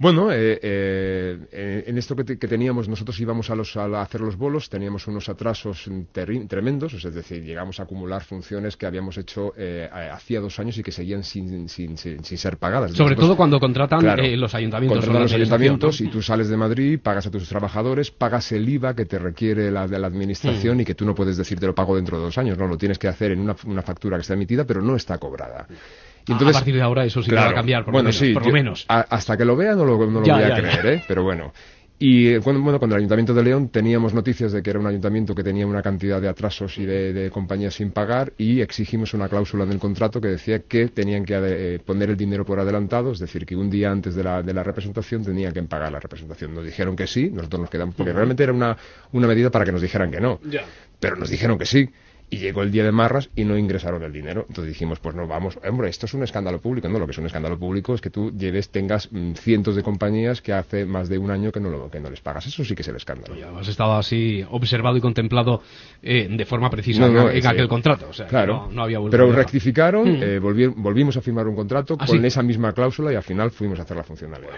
Bueno, 0.02 0.32
eh, 0.32 0.58
eh, 0.62 1.84
en 1.86 1.98
esto 1.98 2.16
que, 2.16 2.24
te- 2.24 2.38
que 2.38 2.48
teníamos, 2.48 2.88
nosotros 2.88 3.20
íbamos 3.20 3.50
a, 3.50 3.54
los, 3.54 3.76
a 3.76 4.00
hacer 4.00 4.22
los 4.22 4.34
bolos, 4.38 4.70
teníamos 4.70 5.06
unos 5.06 5.28
atrasos 5.28 5.90
tremendos, 6.48 6.94
es 6.94 7.14
decir, 7.14 7.44
llegamos 7.44 7.80
a 7.80 7.82
acumular 7.82 8.24
funciones 8.24 8.78
que 8.78 8.86
habíamos 8.86 9.18
hecho 9.18 9.52
eh, 9.58 9.90
hacía 10.10 10.40
dos 10.40 10.58
años 10.58 10.78
y 10.78 10.82
que 10.82 10.90
seguían 10.90 11.22
sin, 11.22 11.68
sin, 11.68 11.98
sin, 11.98 12.24
sin 12.24 12.38
ser 12.38 12.56
pagadas. 12.56 12.92
Sobre 12.92 13.10
Nosotros- 13.10 13.26
todo 13.28 13.36
cuando 13.36 13.60
contratan 13.60 14.00
Claro. 14.00 14.22
eh, 14.22 14.38
los 14.38 14.54
ayuntamientos. 14.54 15.00
Contratan 15.00 15.22
los 15.22 15.32
ayuntamientos 15.34 16.00
¿no? 16.00 16.06
y 16.06 16.10
tú 16.10 16.22
sales 16.22 16.48
de 16.48 16.56
Madrid, 16.56 16.98
pagas 17.02 17.26
a 17.26 17.30
tus 17.30 17.46
trabajadores, 17.46 18.10
pagas 18.10 18.50
el 18.52 18.66
IVA 18.66 18.94
que 18.94 19.04
te 19.04 19.18
requiere 19.18 19.70
la 19.70 19.86
de 19.86 19.98
la 19.98 20.06
administración 20.06 20.78
Mm. 20.78 20.80
y 20.80 20.84
que 20.86 20.94
tú 20.94 21.04
no 21.04 21.14
puedes 21.14 21.36
decir 21.36 21.60
te 21.60 21.66
lo 21.66 21.74
pago 21.74 21.94
dentro 21.94 22.16
de 22.16 22.24
dos 22.24 22.38
años, 22.38 22.56
no, 22.56 22.66
lo 22.66 22.78
tienes 22.78 22.98
que 22.98 23.06
hacer 23.08 23.32
en 23.32 23.40
una, 23.40 23.54
una 23.66 23.82
factura 23.82 24.16
que 24.16 24.22
está 24.22 24.32
emitida 24.32 24.64
pero 24.64 24.80
no 24.80 24.96
está 24.96 25.18
cobrada. 25.18 25.66
Y 26.30 26.44
A- 26.44 26.48
a 26.48 26.52
partir 26.52 26.74
de 26.74 26.82
ahora 26.82 27.04
eso 27.04 27.22
sí 27.22 27.30
que 27.30 27.36
va 27.36 27.48
a 27.48 27.54
cambiar, 27.54 27.84
por 27.84 27.94
lo 27.94 28.00
menos, 28.00 28.16
sí, 28.16 28.32
por 28.32 28.42
lo 28.42 28.48
yo- 28.48 28.54
menos. 28.54 28.84
a- 28.88 29.00
hasta 29.00 29.36
que 29.36 29.44
lo 29.44 29.56
vea 29.56 29.74
no 29.74 29.84
lo, 29.84 29.98
no 30.06 30.20
lo 30.20 30.26
Ya, 30.26 30.34
voy 30.34 30.42
a 30.44 30.48
ya, 30.48 30.56
ya. 30.56 30.60
creer, 30.80 30.86
¿eh? 30.98 31.02
Pero 31.06 31.22
bueno. 31.22 31.52
Y 32.02 32.28
eh, 32.28 32.40
cuando, 32.42 32.62
bueno, 32.62 32.78
cuando 32.78 32.96
el 32.96 33.00
Ayuntamiento 33.00 33.34
de 33.34 33.42
León 33.42 33.68
teníamos 33.68 34.14
noticias 34.14 34.52
de 34.52 34.62
que 34.62 34.70
era 34.70 34.78
un 34.78 34.86
ayuntamiento 34.86 35.34
que 35.34 35.42
tenía 35.44 35.66
una 35.66 35.82
cantidad 35.82 36.18
de 36.18 36.28
atrasos 36.30 36.78
y 36.78 36.86
de, 36.86 37.12
de 37.12 37.30
compañías 37.30 37.74
sin 37.74 37.90
pagar 37.90 38.32
y 38.38 38.62
exigimos 38.62 39.12
una 39.12 39.28
cláusula 39.28 39.64
en 39.64 39.72
el 39.72 39.78
contrato 39.78 40.18
que 40.18 40.28
decía 40.28 40.60
que 40.60 40.88
tenían 40.88 41.26
que 41.26 41.34
eh, 41.38 41.78
poner 41.84 42.08
el 42.08 42.16
dinero 42.16 42.46
por 42.46 42.58
adelantado, 42.58 43.12
es 43.12 43.18
decir, 43.18 43.44
que 43.44 43.54
un 43.54 43.68
día 43.68 43.90
antes 43.90 44.14
de 44.14 44.24
la, 44.24 44.42
de 44.42 44.54
la 44.54 44.62
representación 44.62 45.22
tenían 45.22 45.52
que 45.52 45.62
pagar 45.64 45.92
la 45.92 46.00
representación. 46.00 46.54
Nos 46.54 46.64
dijeron 46.64 46.96
que 46.96 47.06
sí, 47.06 47.28
nosotros 47.30 47.60
nos 47.60 47.70
quedamos, 47.70 47.94
porque 47.94 48.14
realmente 48.14 48.44
era 48.44 48.54
una, 48.54 48.74
una 49.12 49.26
medida 49.26 49.50
para 49.50 49.66
que 49.66 49.72
nos 49.72 49.82
dijeran 49.82 50.10
que 50.10 50.20
no. 50.20 50.40
Pero 50.98 51.16
nos 51.16 51.28
dijeron 51.28 51.58
que 51.58 51.66
sí. 51.66 51.86
Y 52.32 52.38
llegó 52.38 52.62
el 52.62 52.70
día 52.70 52.84
de 52.84 52.92
Marras 52.92 53.28
y 53.34 53.44
no 53.44 53.58
ingresaron 53.58 54.04
el 54.04 54.12
dinero. 54.12 54.46
Entonces 54.48 54.72
dijimos, 54.72 55.00
pues 55.00 55.16
no 55.16 55.26
vamos, 55.26 55.58
hombre, 55.68 55.88
esto 55.90 56.06
es 56.06 56.14
un 56.14 56.22
escándalo 56.22 56.60
público. 56.60 56.88
No, 56.88 57.00
lo 57.00 57.06
que 57.06 57.10
es 57.10 57.18
un 57.18 57.26
escándalo 57.26 57.58
público 57.58 57.92
es 57.92 58.00
que 58.00 58.08
tú 58.10 58.30
lleves, 58.30 58.70
tengas 58.70 59.10
mm, 59.10 59.32
cientos 59.32 59.74
de 59.74 59.82
compañías 59.82 60.40
que 60.40 60.52
hace 60.52 60.84
más 60.86 61.08
de 61.08 61.18
un 61.18 61.32
año 61.32 61.50
que 61.50 61.58
no, 61.58 61.70
lo, 61.70 61.90
que 61.90 61.98
no 61.98 62.08
les 62.08 62.20
pagas. 62.20 62.46
Eso 62.46 62.64
sí 62.64 62.76
que 62.76 62.82
es 62.82 62.88
el 62.88 62.94
escándalo. 62.94 63.34
Ya 63.34 63.50
has 63.58 63.66
estado 63.66 63.94
así 63.94 64.44
observado 64.48 64.96
y 64.96 65.00
contemplado 65.00 65.60
eh, 66.02 66.28
de 66.30 66.44
forma 66.44 66.70
precisa 66.70 67.00
No, 67.00 67.08
no, 67.12 67.30
en, 67.30 67.44
aquel 67.44 67.66
contrato. 67.66 68.06
O 68.08 68.12
sea, 68.12 68.26
que 68.26 68.30
Claro, 68.30 68.68
no, 68.72 68.84
había 68.84 68.98
pero 69.10 69.32
rectificaron, 69.32 70.00
Mm. 70.20 70.22
eh, 70.22 70.40
volvi- 70.40 70.72
volvimos 70.76 71.16
a 71.16 71.20
firmar 71.22 71.48
un 71.48 71.56
contrato 71.56 71.96
¿Ah, 71.98 72.06
con 72.06 72.20
sí? 72.20 72.24
esa 72.26 72.42
misma 72.44 72.72
cláusula 72.72 73.12
y 73.12 73.16
al 73.16 73.24
final 73.24 73.50
fuimos 73.50 73.78
a 73.80 73.82
hacer 73.82 73.96
la 73.96 74.04
funcionalidad. 74.04 74.52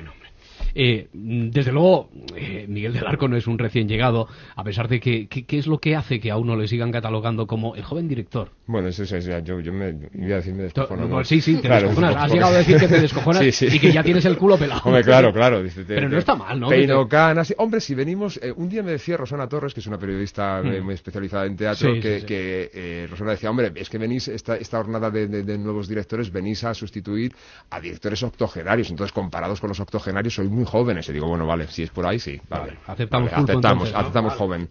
Eh, 0.75 1.09
desde 1.13 1.73
luego, 1.73 2.11
eh, 2.37 2.67
Miguel 2.69 2.93
del 2.93 3.07
Arco 3.07 3.29
no 3.29 3.37
es 3.37 3.47
un 3.47 3.59
recién 3.59 3.89
llegado, 3.89 4.29
a 4.57 4.65
pesar 4.65 4.89
de 4.89 5.01
que, 5.01 5.27
¿qué 5.29 5.59
es 5.59 5.67
lo 5.67 5.79
que 5.79 5.95
hace 5.97 6.21
que 6.21 6.31
a 6.31 6.37
uno 6.37 6.57
le 6.57 6.69
sigan 6.69 6.91
catalogando 6.93 7.47
como 7.47 7.75
el 7.77 7.83
joven 7.85 8.09
director? 8.09 8.51
Bueno, 8.67 8.89
eso 8.89 9.03
es, 9.03 9.25
yo, 9.45 9.61
yo 9.61 9.73
me 9.73 9.95
iba 10.15 10.35
a 10.35 10.39
decir 10.39 10.55
me 10.55 10.63
descojono, 10.65 11.03
No, 11.07 11.19
¿no? 11.19 11.25
sí, 11.25 11.41
sí, 11.41 11.57
te 11.57 11.63
Claro, 11.63 11.89
descojonas. 11.89 12.17
Has 12.17 12.33
llegado 12.33 12.55
a 12.55 12.59
decir 12.59 12.77
que 12.79 12.89
te 12.89 13.01
descojonas 13.01 13.43
Sí, 13.43 13.53
sí. 13.53 13.69
y 13.73 13.79
que 13.79 13.93
ya 13.93 14.03
tienes 14.03 14.25
el 14.25 14.37
culo 14.39 14.57
pelado. 14.57 14.83
Hombre, 14.85 15.03
claro, 15.03 15.33
claro. 15.33 15.63
dice, 15.63 15.85
te- 15.85 15.95
Pero 15.95 16.09
no 16.09 16.19
está 16.19 16.35
mal, 16.37 16.59
¿no? 16.59 16.69
Peino 16.69 17.07
canas. 17.09 17.53
Hombre, 17.59 17.81
si 17.81 17.95
venimos... 17.95 18.39
eh, 18.43 18.53
un 18.55 18.69
día 18.69 18.83
me 18.83 18.93
decía 18.93 19.17
Rosana 19.17 19.49
Torres, 19.49 19.75
que 19.75 19.81
es 19.81 19.87
una 19.87 19.99
periodista 19.99 20.61
eh, 20.65 20.81
Mm. 20.81 20.85
muy 20.85 20.95
especializada 20.95 21.47
en 21.47 21.57
teatro, 21.57 21.93
que, 22.01 22.25
que, 22.25 23.07
Rosana 23.11 23.33
decía, 23.33 23.51
hombre, 23.51 23.73
es 23.75 23.89
que 23.91 23.99
venís, 23.99 24.29
esta, 24.29 24.57
esta 24.57 24.79
jornada 24.79 25.11
de, 25.11 25.27
de- 25.27 25.43
de 25.43 25.59
nuevos 25.59 25.89
directores, 25.89 26.31
venís 26.33 26.65
a 26.65 26.73
sustituir 26.75 27.35
a 27.71 27.81
directores 27.81 28.23
octogenarios. 28.23 28.91
Entonces, 28.91 29.13
comparados 29.13 29.61
con 29.61 29.69
los 29.69 29.81
octogenarios, 29.81 30.35
sois 30.35 30.49
muy 30.51 30.62
jóvenes. 30.65 31.09
Y 31.09 31.13
digo, 31.13 31.29
bueno, 31.29 31.47
vale, 31.47 31.67
si 31.69 31.83
es 31.83 31.91
por 31.91 32.07
ahí, 32.07 32.19
sí. 32.19 32.41
Vale, 32.49 32.65
Vale, 32.73 32.79
aceptamos 32.87 33.31
Vale, 33.31 33.43
aceptamos, 33.45 33.89
entonces, 33.89 33.93
¿no? 33.93 33.99
aceptamos 34.01 34.35
joven. 34.35 34.69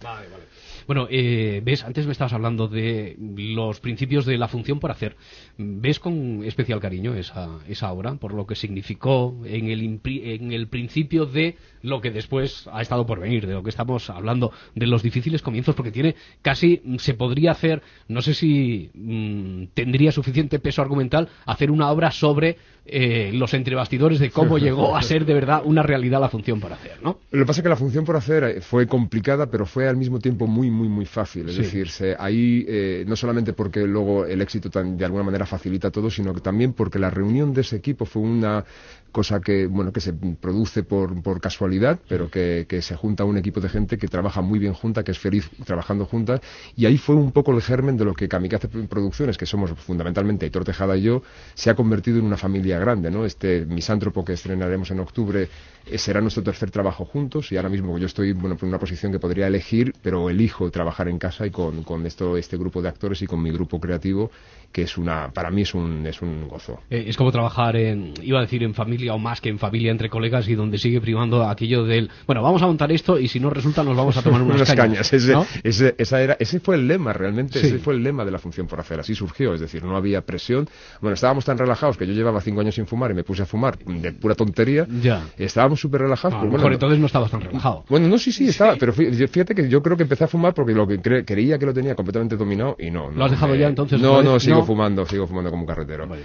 Bueno, 0.88 1.08
eh, 1.10 1.62
ves, 1.64 1.84
antes 1.84 2.06
me 2.08 2.12
estabas 2.12 2.34
hablando 2.34 2.68
de 2.68 3.16
los 3.38 3.80
principios 3.80 4.26
de 4.26 4.38
la 4.38 4.48
función 4.48 4.80
por 4.80 4.92
hacer. 4.92 5.16
¿Ves 5.58 6.00
con 6.00 6.44
especial 6.44 6.80
cariño 6.80 7.14
esa, 7.16 7.60
esa 7.68 7.92
obra 7.94 8.16
por 8.16 8.34
lo 8.34 8.46
que 8.48 8.56
significó 8.56 9.38
en 9.46 9.70
el, 9.70 9.82
impri- 9.84 10.22
en 10.24 10.52
el 10.52 10.68
principio 10.68 11.26
de 11.28 11.56
lo 11.84 12.02
que 12.02 12.10
después 12.12 12.68
ha 12.74 12.82
estado 12.82 13.06
por 13.06 13.20
venir, 13.20 13.46
de 13.48 13.54
lo 13.54 13.64
que 13.64 13.70
estamos 13.70 14.10
hablando, 14.10 14.52
de 14.76 14.88
los 14.88 15.04
difíciles 15.04 15.44
comienzos? 15.44 15.76
Porque 15.76 15.92
tiene 15.92 16.16
casi, 16.42 16.82
mm, 16.84 16.96
se 16.98 17.14
podría 17.14 17.52
hacer, 17.52 17.84
no 18.08 18.22
sé 18.22 18.34
si 18.34 18.90
mm, 18.96 19.66
tendría 19.76 20.12
suficiente 20.12 20.60
peso 20.60 20.82
argumental, 20.82 21.30
hacer 21.46 21.70
una 21.72 21.90
obra 21.92 22.10
sobre 22.12 22.58
eh, 22.86 23.32
los 23.34 23.54
entrebastidores 23.54 24.20
de 24.20 24.32
cómo 24.32 24.58
llegó 24.58 24.96
a 24.98 25.02
ser 25.04 25.26
de 25.26 25.34
verdad 25.36 25.62
una 25.64 25.84
realidad 25.84 26.20
la 26.20 26.30
función 26.30 26.60
por 26.60 26.74
hacer, 26.74 26.94
¿no? 27.04 27.20
Lo 27.32 27.40
que 27.40 27.46
pasa 27.46 27.60
es 27.60 27.64
que 27.64 27.70
la 27.70 27.76
función 27.76 28.04
por 28.06 28.16
hacer 28.16 28.44
eh, 28.44 28.62
fue 28.62 28.88
complicada, 28.88 29.52
pero 29.52 29.66
fue 29.66 29.88
al 29.88 29.98
mismo 29.98 30.20
tiempo 30.20 30.48
muy, 30.48 30.72
muy, 30.72 30.90
muy 30.90 31.06
fácil. 31.06 31.48
Es 31.50 31.56
Sí. 31.56 31.62
decir, 31.62 31.90
se- 31.90 32.16
ahí 32.18 32.66
eh, 32.68 33.06
no 33.08 33.16
solamente 33.16 33.54
porque 33.54 33.82
luego 33.82 34.26
el 34.26 34.42
éxito 34.42 34.70
tan- 34.70 34.98
de 34.98 35.06
alguna 35.06 35.24
manera 35.24 35.46
facilita 35.46 35.92
todo, 35.92 36.10
sino 36.10 36.34
que 36.34 36.42
también 36.42 36.74
porque 36.74 36.98
la 37.00 37.10
reunión 37.12 37.54
de 37.54 37.62
ese 37.62 37.76
equipo 37.76 38.06
fue 38.06 38.24
una 38.24 38.66
cosa 39.12 39.40
que, 39.42 39.68
bueno, 39.68 39.92
que 39.92 40.02
se 40.02 40.14
produce 40.14 40.84
por, 40.84 41.22
por 41.22 41.42
casualidad, 41.42 42.00
pero 42.08 42.30
que, 42.30 42.66
que 42.68 42.82
se 42.82 42.96
junta 42.96 43.24
un 43.24 43.38
equipo 43.38 43.60
de 43.60 43.70
gente 43.70 43.98
que 43.98 44.08
trabaja 44.08 44.42
muy 44.42 44.60
bien 44.60 44.74
junta, 44.74 45.04
que 45.04 45.12
es 45.12 45.20
feliz 45.20 45.50
trabajando 45.66 46.06
juntas, 46.06 46.42
y 46.76 46.86
ahí 46.86 46.98
fue 46.98 47.16
un 47.16 47.32
poco 47.32 47.52
el 47.52 47.62
germen 47.62 47.98
de 47.98 48.06
lo 48.06 48.14
que 48.14 48.28
Kamikaze 48.28 48.68
Producciones, 48.68 49.38
que 49.38 49.46
somos 49.46 49.72
fundamentalmente 49.72 50.46
Aitor 50.46 50.64
Tejada 50.64 50.98
y 50.98 51.04
yo, 51.04 51.24
se 51.54 51.70
ha 51.70 51.76
convertido 51.76 52.20
en 52.20 52.26
una 52.26 52.38
familia 52.38 52.80
grande, 52.80 53.12
¿no? 53.12 53.26
Este 53.26 53.66
misántropo 53.66 54.24
que 54.24 54.34
estrenaremos 54.34 54.92
en 54.92 55.00
octubre 55.00 55.50
eh, 55.86 55.98
será 55.98 56.22
nuestro 56.22 56.44
tercer 56.44 56.72
trabajo 56.72 57.06
juntos 57.06 57.52
y 57.52 57.58
ahora 57.58 57.70
mismo 57.70 57.98
yo 57.98 58.06
estoy 58.06 58.34
bueno 58.34 58.58
en 58.62 58.68
una 58.68 58.80
posición 58.80 59.12
que 59.12 59.20
podría 59.20 59.48
elegir 59.48 59.94
pero 60.02 60.30
elijo 60.30 60.70
trabajar 60.70 61.08
en 61.08 61.18
casa 61.18 61.46
y 61.46 61.52
con, 61.52 61.84
con 61.84 62.06
esto 62.06 62.38
este 62.38 62.58
grupo 62.58 62.82
de 62.82 62.90
actores 62.90 63.22
y 63.22 63.28
con 63.28 63.42
mi 63.42 63.52
grupo 63.52 63.80
creativo 63.80 64.32
que 64.72 64.84
es 64.84 64.98
una 64.98 65.32
para 65.34 65.50
mí 65.52 65.62
es 65.64 65.74
un 65.74 66.06
es 66.08 66.22
un 66.22 66.48
gozo 66.48 66.80
Eh, 66.90 67.06
es 67.08 67.18
como 67.18 67.32
trabajar 67.32 67.76
en, 67.76 68.14
iba 68.22 68.40
a 68.40 68.42
decir 68.42 68.64
en 68.64 68.74
familia 68.74 69.14
o 69.14 69.20
más 69.20 69.42
que 69.42 69.50
en 69.50 69.60
familia 69.60 69.92
entre 69.92 70.10
colegas 70.10 70.48
y 70.48 70.56
donde 70.56 70.78
sigue 70.78 71.02
primando 71.02 71.48
aquello 71.48 71.84
del, 71.84 72.10
bueno, 72.26 72.42
vamos 72.42 72.62
a 72.62 72.68
montar 72.68 72.92
esto 72.92 73.20
y 73.20 73.28
si 73.28 73.40
no 73.40 73.50
resulta 73.50 73.84
nos 73.84 73.96
vamos 73.98 74.16
a 74.18 74.22
tomar 74.22 74.42
unas, 74.44 74.56
unas 74.58 74.74
cañas, 74.74 75.12
Ese, 75.14 75.34
¿no? 75.34 75.46
ese, 75.64 75.96
esa 75.98 76.22
era, 76.22 76.38
ese 76.40 76.60
fue 76.60 76.76
el 76.76 76.88
lema 76.88 77.14
realmente 77.14 77.60
Sí. 77.60 77.68
ese 77.68 77.80
fue 77.80 77.94
el 77.96 78.04
lema 78.04 78.24
de 78.26 78.32
la 78.32 78.40
función 78.40 78.68
por 78.68 78.80
hacer 78.80 79.00
así 79.00 79.14
surgió 79.16 79.54
es 79.54 79.60
decir 79.60 79.84
no 79.84 79.96
había 79.96 80.22
presión 80.22 80.68
bueno 81.02 81.14
estábamos 81.16 81.44
tan 81.46 81.58
relajados 81.58 81.98
que 81.98 82.08
yo 82.08 82.14
llevaba 82.14 82.40
cinco 82.42 82.62
años 82.62 82.76
sin 82.76 82.86
fumar 82.88 83.12
y 83.12 83.14
me 83.14 83.24
puse 83.24 83.42
a 83.44 83.46
fumar 83.46 83.78
de 83.78 84.12
pura 84.14 84.36
tontería 84.36 84.88
Ya. 85.02 85.24
estábamos 85.38 85.80
súper 85.82 86.02
relajados 86.02 86.36
A 86.36 86.40
pues 86.40 86.46
lo 86.46 86.52
bueno, 86.52 86.58
mejor 86.64 86.74
entonces 86.74 87.00
no 87.00 87.06
estabas 87.08 87.30
tan 87.32 87.42
relajado. 87.42 87.84
Bueno, 87.90 88.08
no, 88.08 88.18
sí, 88.18 88.32
sí, 88.32 88.48
estaba, 88.48 88.76
pero 88.78 88.94
fí- 88.94 89.28
fíjate 89.28 89.54
que 89.56 89.68
yo 89.70 89.82
creo 89.82 89.98
que 89.98 90.04
empecé 90.04 90.24
a 90.24 90.28
fumar 90.28 90.54
porque 90.54 90.74
lo 90.74 90.88
que 90.88 91.00
cre- 91.00 91.26
creía 91.26 91.58
que 91.60 91.66
lo 91.66 91.74
tenía 91.74 91.96
completamente 91.96 92.38
dominado 92.38 92.76
y 92.80 92.90
no. 92.92 93.10
¿Lo 93.10 93.16
no, 93.18 93.26
has 93.26 93.32
dejado 93.32 93.54
me- 93.54 93.60
ya 93.60 93.68
entonces 93.68 94.00
No, 94.00 94.22
no, 94.24 94.34
vez? 94.34 94.44
Sigo 94.64 94.74
fumando, 94.76 95.06
sigo 95.06 95.28
fumando 95.28 95.50
como 95.50 95.64
un 95.64 95.68
carretero. 95.68 96.08
Vaya. 96.08 96.24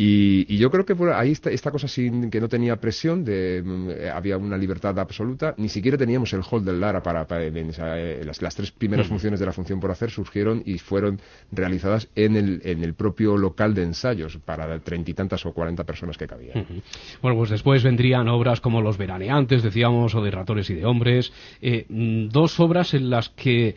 Y, 0.00 0.46
y 0.54 0.58
yo 0.58 0.70
creo 0.70 0.86
que 0.86 0.94
por 0.94 1.10
ahí 1.12 1.32
está 1.32 1.50
esta 1.50 1.72
cosa 1.72 1.88
sin 1.88 2.30
que 2.30 2.40
no 2.40 2.48
tenía 2.48 2.76
presión, 2.76 3.24
de, 3.24 3.60
mm, 3.64 3.88
eh, 3.90 4.08
había 4.08 4.36
una 4.38 4.56
libertad 4.56 4.96
absoluta, 5.00 5.54
ni 5.56 5.68
siquiera 5.68 5.98
teníamos 5.98 6.32
el 6.34 6.42
hall 6.48 6.64
del 6.64 6.78
Lara 6.78 7.02
para, 7.02 7.26
para- 7.26 7.44
en 7.46 7.56
esa, 7.70 7.98
eh, 7.98 8.22
las, 8.24 8.40
las 8.40 8.54
tres 8.54 8.70
primeras 8.70 9.06
Mm. 9.06 9.08
funciones 9.08 9.40
de 9.40 9.46
la 9.46 9.52
función 9.52 9.80
por 9.80 9.90
hacer 9.90 10.12
surgieron 10.12 10.62
y 10.64 10.78
fueron 10.78 11.20
realizadas 11.50 12.06
en 12.14 12.36
el, 12.36 12.60
en 12.62 12.84
el 12.84 12.94
propio 12.94 13.36
local 13.36 13.74
de 13.74 13.82
ensayos 13.82 14.38
para 14.44 14.78
treinta 14.78 15.10
y 15.10 15.14
tantas 15.14 15.44
o 15.46 15.52
cuarenta 15.52 15.82
personas 15.82 16.16
que 16.16 16.28
cabía. 16.28 16.52
Ujú. 16.54 16.80
Bueno, 17.20 17.36
pues 17.36 17.50
después 17.50 17.82
vendrían 17.82 18.28
obras 18.28 18.60
como 18.60 18.80
Los 18.80 18.98
Veraneantes, 18.98 19.64
decíamos, 19.64 20.14
o 20.14 20.22
de 20.22 20.30
Ratones 20.30 20.70
y 20.70 20.74
de 20.74 20.84
Hombres. 20.86 21.32
eh, 21.60 21.86
mm, 21.88 22.28
dos 22.28 22.60
obras 22.60 22.94
en 22.94 23.10
las 23.10 23.30
que 23.30 23.74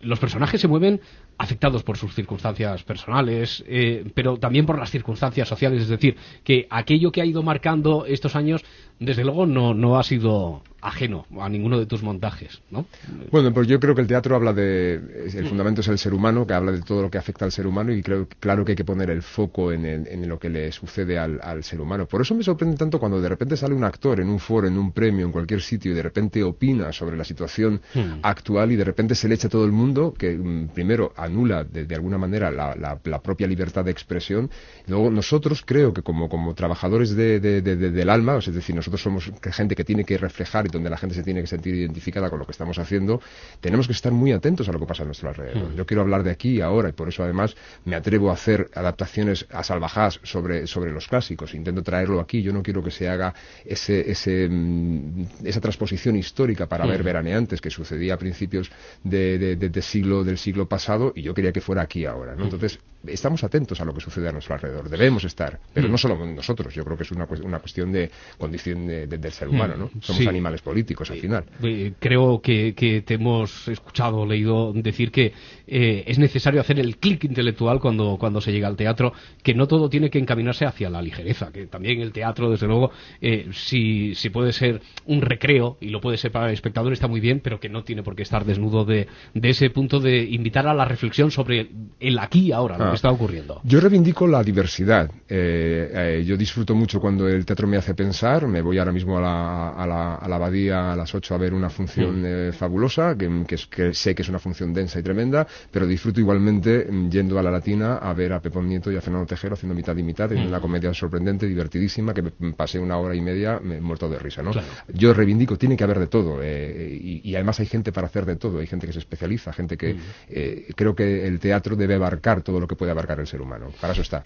los 0.00 0.18
personajes 0.18 0.60
se 0.60 0.68
mueven 0.68 1.00
afectados 1.36 1.82
por 1.82 1.96
sus 1.96 2.14
circunstancias 2.14 2.82
personales, 2.84 3.64
eh, 3.66 4.04
pero 4.14 4.38
también 4.38 4.66
por 4.66 4.78
las 4.78 4.90
circunstancias 4.90 5.48
sociales. 5.48 5.82
Es 5.82 5.88
decir, 5.88 6.16
que 6.44 6.66
aquello 6.70 7.12
que 7.12 7.20
ha 7.20 7.26
ido 7.26 7.42
marcando 7.42 8.06
estos 8.06 8.36
años, 8.36 8.64
desde 8.98 9.24
luego, 9.24 9.46
no, 9.46 9.74
no 9.74 9.98
ha 9.98 10.02
sido 10.02 10.62
ajeno 10.80 11.26
a 11.40 11.48
ninguno 11.48 11.78
de 11.78 11.86
tus 11.86 12.02
montajes, 12.02 12.60
¿no? 12.70 12.86
Bueno, 13.30 13.52
pues 13.52 13.66
yo 13.66 13.80
creo 13.80 13.94
que 13.94 14.00
el 14.00 14.06
teatro 14.06 14.36
habla 14.36 14.52
de. 14.52 14.94
El 15.34 15.46
fundamento 15.48 15.80
es 15.80 15.88
el 15.88 15.98
ser 15.98 16.14
humano, 16.14 16.46
que 16.46 16.54
habla 16.54 16.72
de 16.72 16.82
todo 16.82 17.02
lo 17.02 17.10
que 17.10 17.18
afecta 17.18 17.44
al 17.44 17.52
ser 17.52 17.66
humano, 17.66 17.92
y 17.92 18.02
creo 18.02 18.28
claro 18.40 18.64
que 18.64 18.72
hay 18.72 18.76
que 18.76 18.84
poner 18.84 19.10
el 19.10 19.22
foco 19.22 19.72
en, 19.72 19.84
el- 19.84 20.06
en 20.08 20.28
lo 20.28 20.38
que 20.38 20.48
le 20.48 20.70
sucede 20.72 21.18
al, 21.18 21.40
al 21.42 21.64
ser 21.64 21.80
humano. 21.80 22.06
Por 22.06 22.20
eso 22.20 22.34
me 22.34 22.42
sorprende 22.44 22.76
tanto 22.76 22.98
cuando 22.98 23.20
de 23.20 23.28
repente 23.28 23.56
sale 23.56 23.74
un 23.74 23.84
actor 23.84 24.20
en 24.20 24.28
un 24.28 24.38
foro, 24.38 24.68
en 24.68 24.78
un 24.78 24.92
premio, 24.92 25.26
en 25.26 25.32
cualquier 25.32 25.60
sitio, 25.62 25.92
y 25.92 25.94
de 25.94 26.02
repente 26.02 26.42
opina 26.42 26.92
sobre 26.92 27.16
la 27.16 27.24
situación 27.24 27.80
Hmm. 27.94 28.20
actual, 28.22 28.70
y 28.72 28.76
de 28.76 28.84
repente 28.84 29.14
se 29.14 29.28
le 29.28 29.34
echa 29.34 29.48
a 29.48 29.50
todo 29.50 29.64
el 29.64 29.72
mundo, 29.72 30.14
que 30.16 30.36
mm, 30.36 30.68
primero 30.68 31.12
anula 31.16 31.64
de, 31.64 31.86
de 31.86 31.94
alguna 31.94 32.18
manera 32.18 32.50
la, 32.50 32.74
la- 32.76 32.98
la 33.04 33.20
propia 33.20 33.46
libertad 33.46 33.84
de 33.84 33.90
expresión. 33.90 34.50
Luego, 34.86 35.10
nosotros 35.10 35.62
creo 35.64 35.92
que 35.92 36.02
como, 36.02 36.28
como 36.28 36.54
trabajadores 36.54 37.14
de- 37.16 37.40
de- 37.40 37.62
de- 37.62 37.76
de- 37.76 37.90
del 37.90 38.08
alma, 38.10 38.38
es 38.38 38.52
decir, 38.54 38.74
nosotros 38.74 39.02
somos 39.02 39.30
gente 39.52 39.74
que 39.74 39.84
tiene 39.84 40.04
que 40.04 40.18
reflejar 40.18 40.67
y 40.68 40.70
donde 40.70 40.90
la 40.90 40.96
gente 40.96 41.14
se 41.14 41.22
tiene 41.22 41.40
que 41.40 41.46
sentir 41.46 41.74
identificada 41.74 42.30
con 42.30 42.38
lo 42.38 42.46
que 42.46 42.52
estamos 42.52 42.78
haciendo, 42.78 43.20
tenemos 43.60 43.86
que 43.86 43.92
estar 43.92 44.12
muy 44.12 44.32
atentos 44.32 44.68
a 44.68 44.72
lo 44.72 44.78
que 44.78 44.86
pasa 44.86 45.02
a 45.02 45.06
nuestro 45.06 45.28
alrededor. 45.28 45.70
Mm. 45.72 45.76
Yo 45.76 45.86
quiero 45.86 46.02
hablar 46.02 46.22
de 46.22 46.30
aquí 46.30 46.56
y 46.56 46.60
ahora 46.60 46.88
y 46.88 46.92
por 46.92 47.08
eso 47.08 47.22
además 47.24 47.56
me 47.84 47.96
atrevo 47.96 48.30
a 48.30 48.34
hacer 48.34 48.68
adaptaciones 48.74 49.46
a 49.50 49.62
salvajadas 49.64 50.20
sobre, 50.22 50.66
sobre 50.66 50.92
los 50.92 51.08
clásicos. 51.08 51.54
Intento 51.54 51.82
traerlo 51.82 52.20
aquí. 52.20 52.42
Yo 52.42 52.52
no 52.52 52.62
quiero 52.62 52.82
que 52.82 52.90
se 52.90 53.08
haga 53.08 53.34
ese, 53.64 54.10
ese, 54.10 54.48
mm, 54.48 55.24
esa 55.44 55.60
transposición 55.60 56.16
histórica 56.16 56.66
para 56.66 56.84
Mm. 56.84 56.88
ver 56.88 57.02
veraneantes 57.02 57.60
que 57.60 57.70
sucedía 57.70 58.14
a 58.14 58.16
principios 58.18 58.70
de, 59.04 59.38
de- 59.38 59.56
de- 59.56 59.68
de 59.70 59.82
siglo, 59.82 60.24
del 60.24 60.38
siglo 60.38 60.68
pasado 60.68 61.12
y 61.14 61.22
yo 61.22 61.34
quería 61.34 61.52
que 61.52 61.60
fuera 61.60 61.82
aquí 61.82 62.04
ahora. 62.04 62.34
Mm. 62.36 62.42
Entonces, 62.42 62.78
estamos 63.06 63.44
atentos 63.44 63.80
a 63.80 63.84
lo 63.84 63.94
que 63.94 64.00
sucede 64.00 64.28
a 64.28 64.32
nuestro 64.32 64.54
alrededor. 64.54 64.88
Debemos 64.88 65.24
estar, 65.24 65.58
pero 65.72 65.88
no 65.88 65.96
solo 65.98 66.16
nosotros. 66.26 66.74
Yo 66.74 66.84
creo 66.84 66.96
que 66.96 67.04
es 67.04 67.10
una, 67.12 67.26
una 67.44 67.58
cuestión 67.60 67.92
de 67.92 68.10
condición 68.38 68.86
de- 68.86 69.06
de- 69.06 69.18
del 69.18 69.32
ser 69.32 69.48
humano. 69.48 69.76
¿no? 69.76 69.90
Somos 70.00 70.22
Sí. 70.22 70.28
animales 70.28 70.57
políticos 70.62 71.10
al 71.10 71.18
final. 71.18 71.44
Eh, 71.62 71.92
creo 71.98 72.40
que, 72.40 72.74
que 72.74 73.02
te 73.02 73.14
hemos 73.14 73.68
escuchado, 73.68 74.26
leído 74.26 74.72
decir 74.72 75.10
que 75.10 75.32
eh, 75.66 76.04
es 76.06 76.18
necesario 76.18 76.60
hacer 76.60 76.78
el 76.80 76.96
clic 76.98 77.24
intelectual 77.24 77.80
cuando, 77.80 78.16
cuando 78.18 78.40
se 78.40 78.52
llega 78.52 78.68
al 78.68 78.76
teatro, 78.76 79.12
que 79.42 79.54
no 79.54 79.66
todo 79.66 79.88
tiene 79.88 80.10
que 80.10 80.18
encaminarse 80.18 80.64
hacia 80.64 80.90
la 80.90 81.02
ligereza, 81.02 81.50
que 81.52 81.66
también 81.66 82.00
el 82.00 82.12
teatro, 82.12 82.50
desde 82.50 82.66
luego, 82.66 82.90
eh, 83.20 83.48
si, 83.52 84.14
si 84.14 84.30
puede 84.30 84.52
ser 84.52 84.80
un 85.06 85.20
recreo, 85.22 85.76
y 85.80 85.88
lo 85.88 86.00
puede 86.00 86.16
ser 86.16 86.30
para 86.32 86.46
el 86.48 86.54
espectador, 86.54 86.92
está 86.92 87.08
muy 87.08 87.20
bien, 87.20 87.40
pero 87.40 87.60
que 87.60 87.68
no 87.68 87.84
tiene 87.84 88.02
por 88.02 88.16
qué 88.16 88.22
estar 88.22 88.44
desnudo 88.44 88.84
de, 88.84 89.06
de 89.34 89.48
ese 89.50 89.70
punto 89.70 90.00
de 90.00 90.22
invitar 90.24 90.66
a 90.66 90.74
la 90.74 90.84
reflexión 90.84 91.30
sobre 91.30 91.68
el 92.00 92.18
aquí 92.18 92.46
y 92.46 92.52
ahora, 92.52 92.76
lo 92.78 92.84
Ah. 92.84 92.90
que 92.90 92.96
está 92.96 93.10
ocurriendo. 93.10 93.60
Yo 93.64 93.80
reivindico 93.80 94.26
la 94.26 94.42
diversidad. 94.42 95.10
Eh, 95.28 95.90
eh, 96.20 96.24
yo 96.26 96.36
disfruto 96.36 96.74
mucho 96.74 97.00
cuando 97.00 97.28
el 97.28 97.44
teatro 97.44 97.66
me 97.68 97.76
hace 97.76 97.94
pensar. 97.94 98.46
Me 98.46 98.62
voy 98.62 98.78
ahora 98.78 98.92
mismo 98.92 99.18
a 99.18 99.20
la, 99.20 99.68
a 99.70 99.86
la, 99.86 100.14
a 100.16 100.28
la 100.28 100.38
Abadía 100.48 100.92
a 100.92 100.96
las 100.96 101.14
8 101.14 101.34
a 101.34 101.38
ver 101.38 101.52
una 101.52 101.68
función 101.68 102.22
eh, 102.24 102.52
fabulosa, 102.52 103.14
que, 103.18 103.44
que 103.46 103.56
que 103.70 103.92
sé 103.92 104.14
que 104.14 104.22
es 104.22 104.28
una 104.30 104.38
función 104.38 104.72
densa 104.72 104.98
y 104.98 105.02
tremenda, 105.02 105.46
pero 105.70 105.86
disfruto 105.86 106.20
igualmente 106.20 106.86
mm, 106.90 107.10
yendo 107.10 107.38
a 107.38 107.42
la 107.42 107.50
Latina 107.50 107.98
a 107.98 108.14
ver 108.14 108.32
a 108.32 108.40
Pepón 108.40 108.66
Nieto 108.66 108.90
y 108.90 108.96
a 108.96 109.02
Fernando 109.02 109.26
Tejero 109.26 109.54
haciendo 109.54 109.74
mitad 109.74 109.94
y 109.94 110.02
mitad, 110.02 110.32
en 110.32 110.46
una 110.46 110.58
comedia 110.58 110.92
sorprendente, 110.94 111.46
divertidísima, 111.46 112.14
que 112.14 112.22
pasé 112.56 112.78
una 112.78 112.96
hora 112.96 113.14
y 113.14 113.20
media 113.20 113.60
me 113.62 113.78
muerto 113.78 114.08
de 114.08 114.18
risa, 114.18 114.42
¿no? 114.42 114.52
Claro. 114.52 114.66
Yo 114.94 115.12
reivindico, 115.12 115.58
tiene 115.58 115.76
que 115.76 115.84
haber 115.84 115.98
de 115.98 116.06
todo, 116.06 116.40
eh, 116.42 116.98
y, 116.98 117.28
y 117.28 117.34
además 117.34 117.60
hay 117.60 117.66
gente 117.66 117.92
para 117.92 118.06
hacer 118.06 118.24
de 118.24 118.36
todo, 118.36 118.60
hay 118.60 118.66
gente 118.66 118.86
que 118.86 118.94
se 118.94 119.00
especializa, 119.00 119.52
gente 119.52 119.76
que 119.76 119.96
eh, 120.30 120.66
creo 120.74 120.94
que 120.94 121.26
el 121.26 121.38
teatro 121.40 121.76
debe 121.76 121.94
abarcar 121.94 122.42
todo 122.42 122.58
lo 122.58 122.66
que 122.66 122.74
puede 122.74 122.90
abarcar 122.90 123.20
el 123.20 123.26
ser 123.26 123.42
humano, 123.42 123.68
para 123.80 123.92
eso 123.92 124.00
está. 124.00 124.22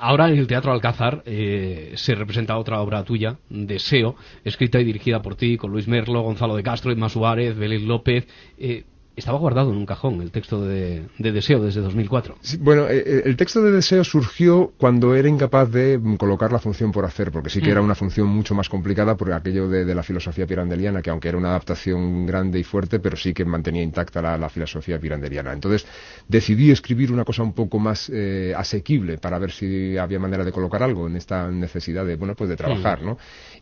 Ahora 0.00 0.30
en 0.30 0.38
el 0.38 0.46
Teatro 0.46 0.72
Alcázar 0.72 1.22
eh, 1.26 1.92
se 1.96 2.14
representa 2.14 2.56
otra 2.56 2.80
obra 2.80 3.04
tuya, 3.04 3.36
Deseo, 3.50 4.16
escrita 4.42 4.80
y 4.80 4.84
dirigida 4.84 5.20
por 5.20 5.36
ti, 5.36 5.56
con 5.66 5.72
Luis 5.72 5.88
Merlo, 5.88 6.22
Gonzalo 6.22 6.54
de 6.54 6.62
Castro, 6.62 6.92
Emma 6.92 7.08
Suárez, 7.08 7.56
Belén 7.56 7.88
López. 7.88 8.24
Eh, 8.56 8.84
estaba 9.16 9.38
guardado 9.38 9.70
en 9.70 9.78
un 9.78 9.86
cajón 9.86 10.20
el 10.20 10.30
texto 10.30 10.64
de, 10.64 11.06
de 11.18 11.32
Deseo 11.32 11.62
desde 11.62 11.80
2004. 11.80 12.36
Sí, 12.42 12.58
bueno, 12.58 12.86
eh, 12.86 13.02
eh, 13.04 13.22
el 13.24 13.36
texto 13.36 13.62
de 13.62 13.72
deseo 13.72 14.04
surgió 14.04 14.72
cuando 14.76 15.14
era 15.14 15.26
incapaz 15.26 15.70
de 15.70 15.98
mm, 15.98 16.16
colocar 16.16 16.52
la 16.52 16.58
función 16.58 16.92
por 16.92 17.06
hacer, 17.06 17.32
porque 17.32 17.48
sí 17.48 17.62
que 17.62 17.70
era 17.70 17.80
una 17.80 17.94
función 17.94 18.28
mucho 18.28 18.54
más 18.54 18.68
complicada 18.68 19.16
por 19.16 19.32
aquello 19.32 19.68
de, 19.68 19.86
de 19.86 19.94
la 19.94 20.02
filosofía 20.02 20.46
pirandeliana, 20.46 21.00
que 21.00 21.08
aunque 21.08 21.28
era 21.28 21.38
una 21.38 21.48
adaptación 21.48 22.26
grande 22.26 22.58
y 22.58 22.64
fuerte, 22.64 23.00
pero 23.00 23.16
sí 23.16 23.32
que 23.32 23.46
mantenía 23.46 23.82
intacta 23.82 24.20
la, 24.20 24.36
la 24.36 24.50
filosofía 24.50 25.00
pirandeliana. 25.00 25.52
Entonces 25.52 25.86
decidí 26.28 26.70
escribir 26.70 27.10
una 27.10 27.24
cosa 27.24 27.42
un 27.42 27.54
poco 27.54 27.78
más 27.78 28.10
eh, 28.12 28.52
asequible 28.54 29.16
para 29.16 29.38
ver 29.38 29.50
si 29.50 29.96
había 29.96 30.18
manera 30.18 30.44
de 30.44 30.52
colocar 30.52 30.82
algo 30.82 31.06
en 31.06 31.16
esta 31.16 31.50
necesidad 31.50 32.04
de, 32.04 32.16
bueno, 32.16 32.34
pues 32.34 32.50
de 32.50 32.56
trabajar, 32.56 33.02
¿no? 33.02 33.16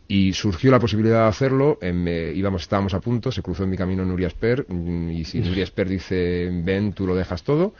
Y 0.07 0.33
surgió 0.33 0.69
la 0.69 0.79
posibilidad 0.79 1.23
de 1.23 1.29
hacerlo, 1.29 1.79
em, 1.81 2.07
eh, 2.07 2.31
íbamos, 2.35 2.61
estábamos 2.61 2.93
a 2.93 2.99
punto, 2.99 3.31
se 3.31 3.41
cruzó 3.41 3.63
en 3.63 3.71
mi 3.71 3.77
camino 3.77 4.05
Nuria 4.05 4.27
Esper, 4.27 4.65
mm, 4.67 5.09
y 5.11 5.25
si 5.25 5.39
Nuria 5.39 5.63
Esper 5.63 5.89
dice, 5.89 6.49
ven, 6.63 6.93
tú 6.93 7.07
lo 7.07 7.15
dejas 7.15 7.43
todo, 7.43 7.73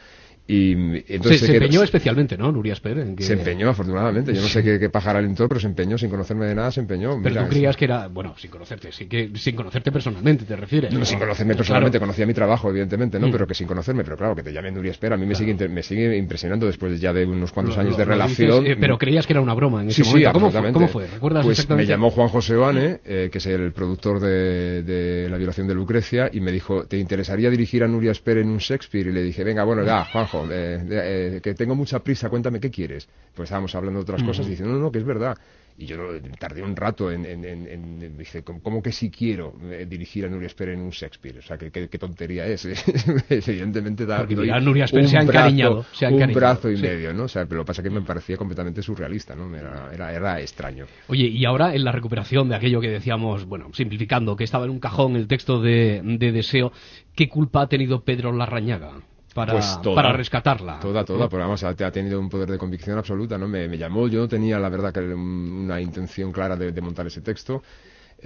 y 0.47 0.75
mm, 0.75 0.93
Se, 1.07 1.15
entonces 1.15 1.41
se 1.41 1.53
empeñó 1.53 1.81
especialmente, 1.81 2.37
¿no, 2.37 2.51
Nuria 2.51 2.73
Esper? 2.73 2.99
en 2.99 3.15
que- 3.15 3.23
se 3.23 3.33
empeñó, 3.33 3.69
afortunadamente. 3.69 4.33
Yo 4.33 4.41
no 4.41 4.47
sé 4.47 4.63
qué, 4.63 4.79
qué 4.79 4.89
pájaro 4.89 5.17
alentó, 5.19 5.47
pero 5.47 5.59
se 5.59 5.67
empeñó 5.67 5.97
sin 5.97 6.09
conocerme 6.09 6.45
de 6.45 6.53
nada, 6.55 6.71
se 6.71 6.81
empeñó. 6.81 7.19
Pero 7.21 7.29
Mira, 7.35 7.43
tú 7.43 7.49
creías 7.49 7.75
que 7.75 7.85
era, 7.85 8.07
bueno, 8.07 8.35
sin 8.37 8.51
conocerte, 8.51 8.91
sí 8.91 9.07
que, 9.07 9.31
sin 9.35 9.55
conocerte 9.55 9.91
personalmente, 9.91 10.45
¿te 10.45 10.55
refieres? 10.55 10.93
No, 10.93 10.99
¿no? 10.99 11.05
sin 11.05 11.17
conocerme 11.19 11.53
Claro. 11.53 11.57
personalmente, 11.57 11.99
conocía 11.99 12.25
mi 12.27 12.33
trabajo, 12.33 12.69
evidentemente, 12.69 13.19
¿no? 13.19 13.27
Mm. 13.27 13.31
Pero 13.31 13.47
que 13.47 13.55
sin 13.55 13.65
conocerme, 13.67 14.03
pero 14.03 14.17
claro, 14.17 14.35
que 14.35 14.43
te 14.43 14.53
llame 14.53 14.71
Nuria 14.71 14.91
Espera, 14.91 15.15
a 15.15 15.17
mí 15.17 15.25
me, 15.25 15.33
sigue, 15.35 15.51
inter- 15.51 15.69
me 15.69 15.81
sigue 15.81 16.15
impresionando 16.15 16.67
después 16.67 16.99
ya 17.01 17.11
de 17.11 17.25
unos 17.25 17.51
cuantos 17.51 17.75
Lo- 17.75 17.81
años 17.81 17.93
lo- 17.93 17.97
de 17.97 18.05
lo 18.05 18.11
relación. 18.11 18.59
dices, 18.61 18.71
eh, 18.73 18.77
pero 18.79 18.97
creías 18.99 19.25
que 19.25 19.33
era 19.33 19.41
una 19.41 19.53
broma 19.55 19.81
en 19.81 19.91
Sí, 19.91 20.01
ese 20.01 20.11
sí, 20.11 20.17
momento. 20.17 20.33
¿Cómo 20.33 20.51
fue? 20.51 20.71
¿Cómo 20.73 20.87
fue? 20.87 21.07
¿Recuerdas 21.07 21.43
pues 21.43 21.57
exactamente? 21.57 21.87
me 21.87 21.89
llamó 21.91 22.11
Juan 22.11 22.27
José 22.29 22.55
Oane, 22.55 22.99
eh, 23.03 23.29
que 23.31 23.39
es 23.39 23.45
el 23.47 23.71
productor 23.73 24.19
de, 24.19 24.83
de 24.83 25.27
La 25.29 25.37
violación 25.37 25.67
de 25.67 25.73
Lucrecia, 25.73 26.29
y 26.31 26.39
me 26.39 26.51
dijo, 26.51 26.83
¿te 26.85 26.97
interesaría 26.99 27.49
dirigir 27.49 27.83
a 27.83 27.87
Nuria 27.87 28.11
Esper 28.11 28.37
en 28.37 28.49
un 28.49 28.59
Shakespeare? 28.59 29.07
Y 29.07 29.11
le 29.11 29.23
dije, 29.23 29.43
venga, 29.43 29.63
bueno, 29.63 29.83
ya, 29.83 30.05
Eh, 30.49 30.79
eh, 30.89 31.39
que 31.41 31.53
tengo 31.53 31.75
mucha 31.75 31.99
prisa, 31.99 32.29
cuéntame 32.29 32.59
qué 32.59 32.69
quieres. 32.69 33.07
Pues 33.33 33.47
estábamos 33.47 33.73
hablando 33.75 33.99
de 33.99 34.03
otras 34.03 34.23
cosas 34.23 34.45
y 34.47 34.51
dice, 34.51 34.63
no, 34.63 34.69
no, 34.73 34.79
no, 34.79 34.91
que 34.91 34.99
es 34.99 35.05
verdad. 35.05 35.37
Y 35.77 35.87
yo 35.87 35.97
tardé 36.39 36.63
un 36.63 36.73
rato 36.73 37.11
en, 37.11 37.25
en, 37.25 37.43
en- 37.43 37.67
en- 37.67 38.17
dije, 38.17 38.43
¿cómo, 38.43 38.81
que 38.81 38.93
si 38.93 39.09
quiero 39.11 39.53
eh, 39.69 39.85
dirigir 39.85 40.23
a 40.23 40.29
Nuria 40.29 40.47
Esper 40.47 40.69
en 40.69 40.79
un 40.79 40.91
Shakespeare? 40.91 41.37
O 41.39 41.41
sea, 41.41 41.57
¿qué, 41.57 41.69
qué, 41.69 41.89
qué 41.89 41.97
tontería 41.99 42.45
es? 42.47 42.65
Evidentemente 43.29 44.05
da 44.05 44.19
Porque 44.19 44.35
ya 44.47 44.59
Nuria 44.61 44.85
Esper 44.85 45.01
un 45.01 45.07
se 45.09 45.17
ha 45.17 45.23
brazo- 45.23 45.31
encariñado, 45.37 45.85
se 45.91 46.05
ha 46.05 46.09
un 46.09 46.15
encariñado, 46.15 46.39
brazo 46.39 46.71
y 46.71 46.77
sí. 46.77 46.81
medio, 46.81 47.13
¿no? 47.13 47.23
O 47.23 47.27
sea, 47.27 47.43
pero 47.45 47.57
lo 47.57 47.63
que 47.65 47.67
pasa 47.67 47.81
es 47.81 47.89
que 47.89 47.93
me 47.93 48.01
parecía 48.01 48.37
completamente 48.37 48.81
surrealista, 48.81 49.35
¿no? 49.35 49.53
Era, 49.53 49.89
era, 49.93 50.13
era 50.13 50.39
extraño. 50.39 50.85
Oye, 51.07 51.25
y 51.27 51.43
ahora 51.43 51.75
en 51.75 51.83
la 51.83 51.91
recuperación 51.91 52.47
de 52.47 52.55
aquello 52.55 52.79
que 52.79 52.89
decíamos, 52.89 53.43
bueno, 53.45 53.69
simplificando, 53.73 54.37
que 54.37 54.45
estaba 54.45 54.63
en 54.63 54.71
un 54.71 54.79
cajón 54.79 55.17
el 55.17 55.27
texto 55.27 55.61
de, 55.61 56.01
de 56.03 56.31
Deseo, 56.31 56.71
¿qué 57.15 57.27
culpa 57.27 57.63
ha 57.63 57.67
tenido 57.67 58.01
Pedro 58.05 58.31
Larrañaga 58.31 58.93
para, 59.35 59.51
Pues 59.51 59.81
toda. 59.81 59.95
para 59.95 60.13
rescatarla? 60.13 60.79
Toda, 60.79 61.03
toda, 61.03 61.19
¿No? 61.25 61.29
pero 61.29 61.43
ha, 61.43 61.69
ha 61.69 61.91
tenido 61.91 62.21
un 62.21 62.29
poder 62.29 62.49
de 62.49 62.57
convicción 62.57 62.97
absoluta, 62.97 63.37
¿no? 63.37 63.49
Me, 63.49 63.67
me 63.67 63.77
llamó, 63.77 64.07
yo 64.07 64.21
no 64.21 64.27
tenía, 64.29 64.57
la 64.59 64.69
verdad, 64.69 64.93
que 64.93 65.01
una 65.01 65.81
intención 65.81 66.31
clara 66.31 66.55
de, 66.55 66.71
de 66.71 66.81
montar 66.81 67.05
ese 67.05 67.19
texto. 67.21 67.61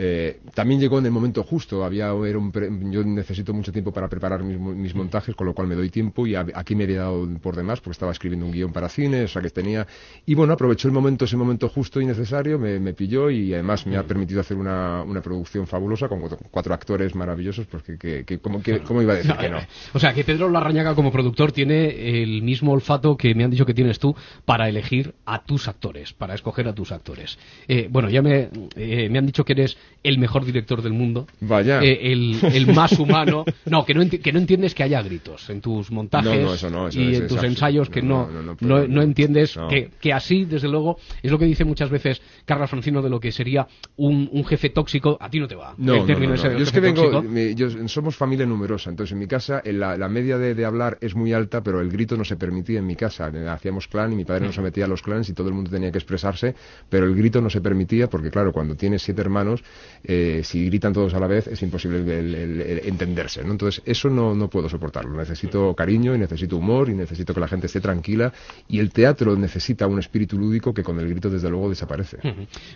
Eh, 0.02 0.40
también 0.54 0.80
llegó 0.80 0.98
en 1.00 1.06
el 1.08 1.12
momento 1.12 1.44
justo, 1.44 1.84
había, 1.84 2.06
era 2.26 2.38
un 2.38 2.54
pre- 2.54 2.70
yo 2.90 3.04
necesito 3.04 3.54
mucho 3.54 3.74
tiempo 3.74 3.92
para 3.92 4.08
preparar 4.08 4.42
mis, 4.44 4.58
mis 4.58 4.96
montajes, 4.96 5.36
con 5.36 5.46
lo 5.46 5.54
cual 5.54 5.68
me 5.68 5.76
doy 5.76 5.90
tiempo 5.90 6.26
y 6.26 6.36
a- 6.36 6.46
aquí 6.54 6.74
me 6.74 6.86
había 6.86 7.00
dado 7.00 7.28
por 7.42 7.54
demás, 7.58 7.82
porque 7.82 7.92
estaba 7.96 8.14
escribiendo 8.14 8.46
un 8.46 8.54
guion 8.54 8.72
para 8.72 8.88
cine, 8.88 9.24
o 9.24 9.28
sea 9.28 9.42
que 9.42 9.50
tenía... 9.50 9.86
Y 10.26 10.36
bueno, 10.36 10.54
aprovechó 10.54 10.88
el 10.88 10.94
momento, 10.94 11.26
ese 11.26 11.36
momento 11.36 11.68
justo 11.68 12.00
y 12.00 12.06
necesario, 12.06 12.58
me, 12.58 12.80
me 12.80 12.94
pilló 12.94 13.30
y 13.30 13.54
además 13.54 13.86
me 13.86 13.98
ha 13.98 14.04
permitido 14.04 14.40
hacer 14.40 14.56
una, 14.56 15.04
una 15.04 15.22
producción 15.22 15.68
fabulosa 15.68 16.08
con 16.08 16.22
cuatro, 16.22 16.38
cuatro 16.50 16.74
actores 16.74 17.14
maravillosos, 17.14 17.68
pues 17.68 17.84
que, 17.84 17.98
que, 17.98 18.24
que- 18.24 18.40
¿cómo, 18.40 18.64
que- 18.64 18.80
¿cómo 18.80 19.02
iba 19.02 19.12
a 19.14 19.18
decir 19.18 19.36
que 19.36 19.50
no? 19.50 19.58
O 19.94 20.00
sea, 20.00 20.14
que 20.14 20.24
Pedro 20.24 20.50
Larrañaga 20.50 20.96
como 20.96 21.12
productor 21.12 21.52
tiene 21.52 22.22
el 22.24 22.42
mismo 22.42 22.72
olfato 22.72 23.18
que 23.18 23.36
me 23.36 23.44
han 23.44 23.52
dicho 23.52 23.66
que 23.66 23.74
tienes 23.74 24.00
tú 24.00 24.16
para 24.46 24.70
elegir 24.70 25.14
a 25.26 25.44
tus 25.44 25.68
actores, 25.68 26.14
para 26.14 26.36
escoger 26.36 26.70
a 26.70 26.74
tus 26.74 26.94
actores. 26.94 27.38
Eh, 27.68 27.90
bueno, 27.92 28.10
ya 28.10 28.22
me, 28.22 28.50
eh, 28.78 29.10
me 29.10 29.20
han 29.20 29.26
dicho 29.26 29.44
que 29.44 29.52
eres 29.54 29.78
el 30.04 30.18
mejor 30.18 30.46
director 30.46 30.82
del 30.82 30.94
mundo. 30.94 31.28
Vaya. 31.42 31.82
Eh, 31.84 32.12
el, 32.14 32.40
el 32.54 32.68
más 32.74 32.94
humano. 33.00 33.44
No, 33.66 33.86
que 33.86 33.94
no, 33.94 34.02
que 34.10 34.32
no 34.32 34.40
entiendes 34.40 34.74
que 34.74 34.82
haya 34.84 35.02
gritos 35.04 35.50
en 35.50 35.62
tus 35.62 35.92
montajes 35.92 36.40
No, 36.40 36.48
no, 36.48 36.54
eso 36.54 36.70
no, 36.70 36.88
eso 36.88 37.00
y 37.00 37.14
es- 37.14 37.20
en 37.22 37.28
tus 37.28 37.44
ensayos 37.44 37.90
que 37.90 38.02
no, 38.02 38.28
No, 38.62 38.88
no, 38.88 39.02
entiendes. 39.02 39.56
Que, 39.70 39.90
que 40.00 40.12
así, 40.14 40.46
desde 40.46 40.68
luego, 40.70 40.98
es 41.22 41.30
lo 41.30 41.38
que 41.38 41.46
dice 41.46 41.66
muchas 41.66 41.90
veces 41.90 42.22
Carlos 42.46 42.70
Francino 42.70 43.02
de 43.02 43.10
lo 43.10 43.20
que 43.20 43.32
sería 43.32 43.68
un, 43.98 44.30
un 44.32 44.46
jefe 44.46 44.70
tóxico. 44.70 45.18
A 45.20 45.30
ti 45.30 45.40
no 45.40 45.48
te 45.48 45.56
va. 45.56 45.76
No, 45.78 45.94
el 45.94 46.00
no, 46.00 46.06
término 46.06 46.34
ese 46.34 46.50
de 46.50 46.58
Yo 46.58 46.64
es 46.64 46.72
que 46.72 46.80
vengo, 46.80 47.24
yo- 47.56 47.88
somos 47.88 48.16
familia 48.16 48.46
numerosa, 48.46 48.90
entonces 48.90 49.14
en 49.14 49.20
mi 49.20 49.28
casa 49.28 49.62
en 49.64 49.80
la, 49.80 49.98
la 49.98 50.08
media 50.10 50.38
de, 50.38 50.56
de 50.56 50.66
hablar 50.66 50.98
es 51.02 51.16
muy 51.16 51.34
alta, 51.34 51.62
pero 51.62 51.82
el 51.82 51.90
grito 51.90 52.16
no 52.18 52.24
se 52.26 52.38
permitía 52.38 52.80
en 52.80 52.88
mi 52.88 52.96
casa. 52.96 53.30
Eh, 53.34 53.48
Hacíamos 53.48 53.88
clan 53.88 54.14
y 54.14 54.16
mi 54.16 54.26
padre 54.26 54.46
nos 54.48 54.56
sometía 54.56 54.86
a 54.86 54.88
los 54.88 55.02
clans 55.02 55.30
y 55.30 55.34
todo 55.34 55.50
el 55.50 55.54
mundo 55.54 55.70
tenía 55.70 55.92
que 55.92 55.98
expresarse, 55.98 56.56
pero 56.90 57.06
el 57.06 57.16
grito 57.16 57.42
no 57.42 57.50
se 57.50 57.62
permitía 57.62 58.08
porque, 58.08 58.30
claro, 58.32 58.52
cuando 58.54 58.76
tienes 58.76 59.02
siete 59.04 59.22
hermanos, 59.22 59.64
eh, 60.04 60.42
si 60.44 60.66
gritan 60.68 60.94
todos 60.94 61.14
a 61.14 61.20
la 61.20 61.28
vez 61.28 61.48
es 61.48 61.62
imposible 61.62 61.98
el, 62.00 62.34
el- 62.36 62.62
el 62.62 62.80
entenderse, 62.88 63.44
¿no? 63.44 63.52
Entonces 63.52 63.82
eso 63.86 64.10
no, 64.10 64.34
no 64.34 64.50
puedo 64.50 64.70
soportarlo. 64.70 65.16
Necesito 65.18 65.74
cariño 65.76 66.16
y 66.16 66.18
necesito 66.18 66.58
humor 66.58 66.90
y 66.90 66.94
necesito 66.94 67.34
que 67.34 67.40
la 67.42 67.48
gente 67.48 67.68
esté 67.68 67.82
tranquila 67.82 68.32
y 68.68 68.80
el 68.80 68.92
teatro 68.92 69.36
necesita 69.36 69.88
un 69.88 70.00
espíritu 70.00 70.38
lúdico 70.40 70.74
que 70.74 70.84
con 70.84 71.00
el 71.00 71.10
grito 71.10 71.30
desde 71.30 71.50
luego 71.50 71.70
desaparece. 71.70 72.18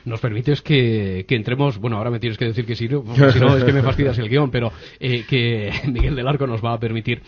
Nos 0.06 0.20
permites 0.20 0.62
que, 0.62 1.26
que 1.28 1.36
entremos, 1.36 1.78
bueno, 1.78 1.98
ahora 1.98 2.10
me 2.12 2.20
tienes 2.20 2.38
que 2.38 2.46
decir 2.46 2.66
que 2.66 2.76
sí, 2.76 2.88
¿no? 2.90 3.04
porque 3.04 3.32
si 3.34 3.40
no 3.40 3.56
es 3.56 3.64
que 3.64 3.72
me 3.74 3.82
fastidias 3.82 4.18
el 4.20 4.28
guion, 4.30 4.52
pero 4.52 4.72
eh, 5.00 5.24
que 5.30 5.72
Miguel 5.92 6.16
del 6.16 6.28
Arco 6.28 6.46
nos 6.48 6.64
va 6.64 6.74
a 6.74 6.80
permitir 6.80 7.22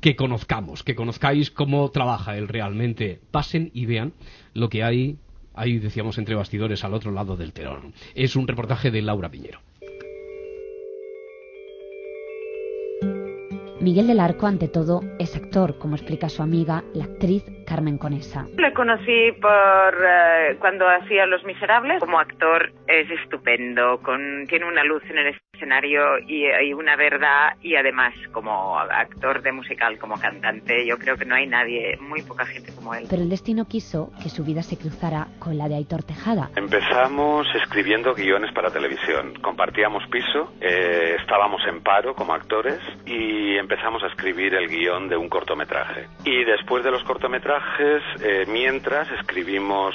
que 0.00 0.16
conozcamos, 0.16 0.82
que 0.82 0.94
conozcáis 0.94 1.50
cómo 1.50 1.88
trabaja 1.90 2.36
él 2.36 2.48
realmente. 2.48 3.20
Pasen 3.30 3.70
y 3.72 3.86
vean 3.86 4.12
lo 4.52 4.68
que 4.68 4.82
hay, 4.82 5.16
ahí 5.54 5.78
decíamos 5.78 6.18
entre 6.18 6.34
bastidores 6.34 6.84
al 6.84 6.94
otro 6.94 7.10
lado 7.10 7.36
del 7.36 7.52
telón. 7.52 7.92
Es 8.14 8.36
un 8.36 8.46
reportaje 8.46 8.90
de 8.90 9.02
Laura 9.02 9.28
Piñero. 9.28 9.60
Miguel 13.84 14.06
del 14.06 14.20
Arco, 14.20 14.46
ante 14.46 14.66
todo, 14.66 15.02
es 15.18 15.36
actor, 15.36 15.78
como 15.78 15.94
explica 15.94 16.30
su 16.30 16.42
amiga, 16.42 16.82
la 16.94 17.04
actriz 17.04 17.44
Carmen 17.66 17.98
Conesa. 17.98 18.46
Le 18.56 18.72
conocí 18.72 19.32
por 19.42 19.94
eh, 20.02 20.56
cuando 20.58 20.88
hacía 20.88 21.26
Los 21.26 21.44
Miserables. 21.44 22.00
Como 22.00 22.18
actor 22.18 22.72
es 22.86 23.10
estupendo, 23.10 24.00
con, 24.00 24.46
tiene 24.48 24.64
una 24.64 24.84
luz 24.84 25.02
en 25.10 25.18
el 25.18 25.34
escenario 25.64 26.18
y, 26.18 26.44
y 26.46 26.72
una 26.74 26.94
verdad 26.96 27.54
y 27.62 27.76
además 27.76 28.14
como 28.32 28.78
actor 28.78 29.42
de 29.42 29.52
musical, 29.52 29.98
como 29.98 30.18
cantante, 30.18 30.86
yo 30.86 30.98
creo 30.98 31.16
que 31.16 31.24
no 31.24 31.34
hay 31.34 31.46
nadie, 31.46 31.96
muy 32.00 32.22
poca 32.22 32.44
gente 32.44 32.72
como 32.74 32.94
él. 32.94 33.06
Pero 33.08 33.22
el 33.22 33.30
destino 33.30 33.64
quiso 33.66 34.12
que 34.22 34.28
su 34.28 34.44
vida 34.44 34.62
se 34.62 34.76
cruzara 34.76 35.28
con 35.38 35.56
la 35.56 35.68
de 35.68 35.76
Aitor 35.76 36.02
Tejada. 36.02 36.50
Empezamos 36.56 37.46
escribiendo 37.54 38.14
guiones 38.14 38.52
para 38.52 38.70
televisión. 38.70 39.34
Compartíamos 39.40 40.02
piso, 40.10 40.52
eh, 40.60 41.16
estábamos 41.18 41.62
en 41.66 41.82
paro 41.82 42.14
como 42.14 42.34
actores 42.34 42.78
y 43.06 43.56
empezamos 43.56 44.02
a 44.02 44.08
escribir 44.08 44.54
el 44.54 44.68
guion 44.68 45.08
de 45.08 45.16
un 45.16 45.28
cortometraje. 45.28 46.08
Y 46.24 46.44
después 46.44 46.84
de 46.84 46.90
los 46.90 47.02
cortometrajes, 47.04 48.02
eh, 48.22 48.44
mientras 48.48 49.10
escribimos 49.12 49.94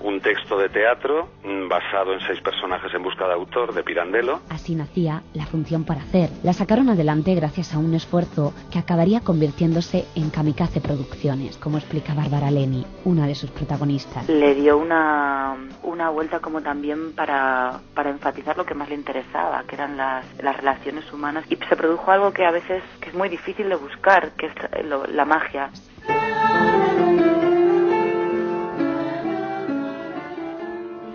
un 0.00 0.20
texto 0.20 0.56
de 0.58 0.68
teatro 0.68 1.28
mm, 1.44 1.68
basado 1.68 2.12
en 2.12 2.20
seis 2.20 2.40
personajes 2.40 2.92
en 2.94 3.02
busca 3.02 3.26
de 3.26 3.34
autor 3.34 3.74
de 3.74 3.82
Pirandello. 3.82 4.40
Así 4.48 4.74
nacía 4.74 5.22
la 5.34 5.46
función 5.46 5.84
para 5.84 6.02
hacer. 6.02 6.30
La 6.42 6.52
sacaron 6.52 6.88
adelante 6.88 7.34
gracias 7.34 7.74
a 7.74 7.78
un 7.78 7.94
esfuerzo 7.94 8.52
que 8.70 8.78
acabaría 8.78 9.20
convirtiéndose 9.20 10.06
en 10.14 10.30
Kamikaze 10.30 10.80
Producciones, 10.80 11.56
como 11.58 11.78
explica 11.78 12.14
Bárbara 12.14 12.50
Leni, 12.50 12.84
una 13.04 13.26
de 13.26 13.34
sus 13.34 13.50
protagonistas. 13.50 14.28
le 14.28 14.54
dio 14.54 14.78
una, 14.78 15.56
una 15.82 16.10
vuelta 16.10 16.40
como 16.40 16.60
también 16.60 17.12
para, 17.14 17.80
para 17.94 18.10
enfatizar 18.10 18.56
lo 18.56 18.64
que 18.64 18.74
más 18.74 18.88
le 18.88 18.94
interesaba, 18.94 19.64
que 19.66 19.74
eran 19.74 19.96
las, 19.96 20.24
las 20.42 20.56
relaciones 20.56 21.12
humanas. 21.12 21.44
Y 21.50 21.56
se 21.56 21.76
produjo 21.76 22.10
algo 22.10 22.32
que 22.32 22.44
a 22.46 22.50
veces 22.50 22.82
que 23.00 23.10
es 23.10 23.14
muy 23.14 23.28
difícil 23.28 23.68
de 23.68 23.74
buscar, 23.76 24.32
que 24.32 24.46
es 24.46 24.84
lo- 24.84 25.06
la 25.06 25.24
magia. 25.24 25.70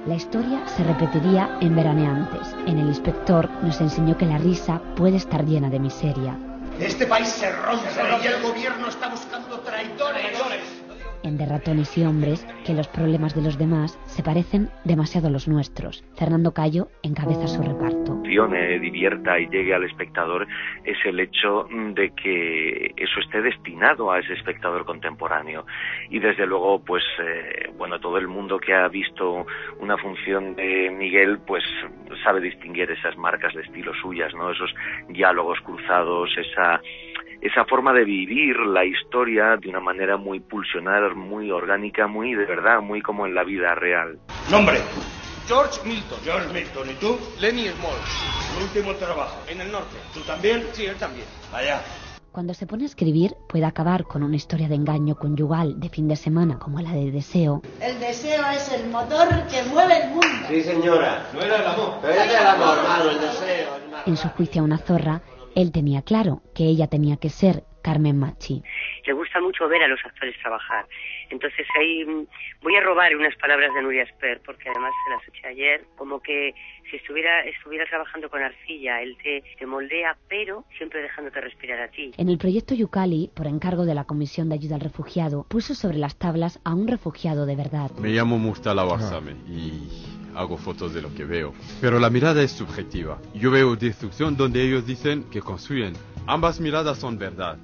La 0.05 0.15
historia 0.15 0.67
se 0.67 0.83
repetiría 0.83 1.57
en 1.61 1.77
Veraneantes. 1.77 2.53
En 2.67 2.77
El 2.77 2.87
Inspector 2.87 3.49
nos 3.61 3.79
enseñó 3.79 4.17
que 4.17 4.25
la 4.25 4.37
risa 4.37 4.81
puede 4.97 5.15
estar 5.15 5.45
llena 5.45 5.69
de 5.69 5.79
miseria. 5.79 6.37
Este 6.77 7.05
país 7.05 7.29
se 7.29 7.49
rompe 7.49 7.87
y 8.21 8.27
el 8.27 8.41
gobierno 8.41 8.89
está 8.89 9.07
buscando 9.07 9.61
traidores. 9.61 10.82
En 11.23 11.37
De 11.37 11.45
ratones 11.45 11.97
y 11.97 12.03
hombres, 12.03 12.45
que 12.65 12.73
los 12.73 12.87
problemas 12.87 13.33
de 13.33 13.41
los 13.41 13.57
demás 13.57 13.97
se 14.05 14.23
parecen 14.23 14.69
demasiado 14.83 15.27
a 15.27 15.31
los 15.31 15.47
nuestros. 15.47 16.03
Fernando 16.17 16.51
Cayo 16.51 16.87
encabeza 17.01 17.47
su 17.47 17.61
reparto. 17.61 18.21
divierta 18.79 19.39
y 19.39 19.47
llegue 19.47 19.73
al 19.73 19.83
espectador 19.83 20.47
es 20.83 20.97
el 21.05 21.19
hecho 21.19 21.67
de 21.93 22.11
que 22.11 22.93
eso 22.97 23.19
esté 23.19 23.41
destinado 23.41 24.11
a 24.11 24.19
ese 24.19 24.33
espectador 24.33 24.85
contemporáneo. 24.85 25.65
Y 26.09 26.19
desde 26.19 26.45
luego, 26.45 26.83
pues, 26.83 27.03
eh, 27.19 27.69
bueno, 27.77 27.99
todo 27.99 28.17
el 28.17 28.27
mundo 28.27 28.59
que 28.59 28.73
ha 28.73 28.87
visto 28.87 29.45
una 29.79 29.97
función 29.97 30.55
de 30.55 30.89
Miguel, 30.89 31.39
pues 31.45 31.63
sabe 32.23 32.41
distinguir 32.41 32.89
esas 32.91 33.17
marcas 33.17 33.53
de 33.53 33.61
estilo 33.61 33.93
suyas, 34.01 34.33
¿no? 34.33 34.51
Esos 34.51 34.73
diálogos 35.09 35.59
cruzados, 35.61 36.29
esa 36.37 36.81
esa 37.43 37.65
forma 37.65 37.91
de 37.91 38.05
vivir 38.05 38.55
la 38.57 38.85
historia 38.85 39.57
de 39.57 39.67
una 39.67 39.81
manera 39.81 40.15
muy 40.15 40.39
pulsional, 40.39 41.13
muy 41.15 41.51
orgánica, 41.51 42.07
muy 42.07 42.33
de 42.35 42.45
verdad, 42.45 42.79
muy 42.81 43.01
como 43.01 43.25
en 43.25 43.35
la 43.35 43.43
vida 43.43 43.75
real. 43.75 44.17
Nombre. 44.49 44.77
George 45.45 45.81
Milton. 45.85 46.19
George 46.23 46.53
Milton. 46.53 46.89
¿Y 46.89 46.93
tú? 46.93 47.19
Lenny 47.41 47.67
Small. 47.67 47.97
Tu 48.55 48.63
último 48.63 48.95
trabajo. 48.95 49.43
En 49.49 49.59
el 49.59 49.69
norte. 49.69 49.97
¿Tú 50.13 50.21
también? 50.21 50.63
Sí, 50.71 50.85
él 50.85 50.95
también. 50.95 51.25
Vaya. 51.51 51.81
Cuando 52.31 52.53
se 52.53 52.65
pone 52.65 52.83
a 52.83 52.85
escribir, 52.87 53.35
puede 53.49 53.65
acabar 53.65 54.05
con 54.05 54.23
una 54.23 54.37
historia 54.37 54.69
de 54.69 54.75
engaño 54.75 55.15
conyugal 55.15 55.79
de 55.81 55.89
fin 55.89 56.07
de 56.07 56.15
semana 56.15 56.57
como 56.57 56.79
la 56.79 56.91
de 56.93 57.11
Deseo, 57.11 57.61
El 57.79 57.99
deseo 57.99 58.41
es 58.51 58.71
el 58.71 58.89
motor 58.89 59.27
que 59.51 59.61
mueve 59.69 60.01
el 60.01 60.09
mundo. 60.11 60.47
Sí, 60.47 60.63
señora. 60.63 61.27
No 61.33 61.41
era 61.41 61.57
el 61.57 61.67
amor. 61.67 61.99
Pero 62.01 62.13
es 62.13 62.31
el 62.31 62.47
amor, 62.47 62.77
hermano, 62.79 63.09
el 63.11 63.19
deseo. 63.19 63.69
en 64.07 64.17
su 64.17 64.29
juicio 64.29 64.61
a 64.61 64.65
una 64.65 64.77
zorra, 64.79 65.21
él 65.55 65.71
tenía 65.71 66.01
claro 66.01 66.41
que 66.55 66.63
ella 66.65 66.87
tenía 66.87 67.17
que 67.17 67.29
ser 67.29 67.63
Carmen 67.83 68.17
Machi. 68.17 68.63
le 69.05 69.13
gusta 69.13 69.41
mucho 69.41 69.67
ver 69.67 69.83
a 69.83 69.87
los 69.87 69.99
actores 70.05 70.35
trabajar. 70.39 70.85
Entonces 71.29 71.67
ahí 71.77 72.05
mm, 72.05 72.25
voy 72.61 72.75
a 72.75 72.81
robar 72.81 73.15
unas 73.15 73.35
palabras 73.35 73.73
de 73.73 73.81
Nuria 73.81 74.05
Sper, 74.07 74.41
porque 74.45 74.69
además 74.69 74.93
se 75.03 75.11
las 75.11 75.27
eché 75.27 75.47
ayer, 75.47 75.85
como 75.97 76.21
que 76.21 76.53
si 76.89 76.95
estuviera, 76.95 77.41
estuviera 77.41 77.85
trabajando 77.85 78.29
con 78.29 78.41
arcilla, 78.41 79.01
él 79.01 79.17
te, 79.21 79.43
te 79.59 79.65
moldea, 79.65 80.15
pero 80.29 80.63
siempre 80.77 81.01
dejándote 81.01 81.41
respirar 81.41 81.81
a 81.81 81.89
ti. 81.89 82.11
En 82.17 82.29
el 82.29 82.37
proyecto 82.37 82.73
Yucali, 82.73 83.29
por 83.35 83.47
encargo 83.47 83.85
de 83.85 83.95
la 83.95 84.05
Comisión 84.05 84.49
de 84.49 84.55
Ayuda 84.55 84.75
al 84.75 84.81
Refugiado, 84.81 85.45
puso 85.49 85.75
sobre 85.75 85.97
las 85.97 86.17
tablas 86.17 86.59
a 86.63 86.73
un 86.73 86.87
refugiado 86.87 87.45
de 87.45 87.55
verdad. 87.55 87.91
Me 87.99 88.09
llamo 88.09 88.37
Murtala 88.37 88.85
Warsame 88.85 89.33
y 89.47 90.22
hago 90.35 90.57
fotos 90.57 90.93
de 90.93 91.01
lo 91.01 91.13
que 91.13 91.25
veo. 91.25 91.53
Pero 91.81 91.99
la 91.99 92.09
mirada 92.09 92.41
es 92.41 92.51
subjetiva. 92.51 93.17
Yo 93.33 93.51
veo 93.51 93.75
destrucción 93.75 94.35
donde 94.35 94.63
ellos 94.63 94.85
dicen 94.85 95.25
que 95.31 95.41
construyen. 95.41 95.93
Ambas 96.27 96.59
miradas 96.59 96.97
son 96.97 97.17
verdad. 97.17 97.57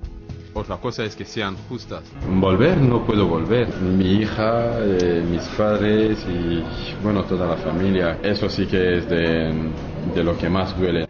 Otra 0.53 0.77
cosa 0.77 1.03
es 1.03 1.15
que 1.15 1.25
sean 1.25 1.55
justas. 1.69 2.03
Volver 2.27 2.77
no 2.77 3.05
puedo 3.05 3.27
volver. 3.27 3.67
Mi 3.81 4.15
hija, 4.15 4.79
eh, 4.79 5.23
mis 5.29 5.43
padres 5.49 6.25
y 6.27 6.63
bueno, 7.03 7.23
toda 7.23 7.47
la 7.47 7.57
familia. 7.57 8.19
Eso 8.23 8.49
sí 8.49 8.65
que 8.65 8.97
es 8.97 9.09
de, 9.09 9.53
de 10.15 10.23
lo 10.23 10.37
que 10.37 10.49
más 10.49 10.77
duele. 10.77 11.07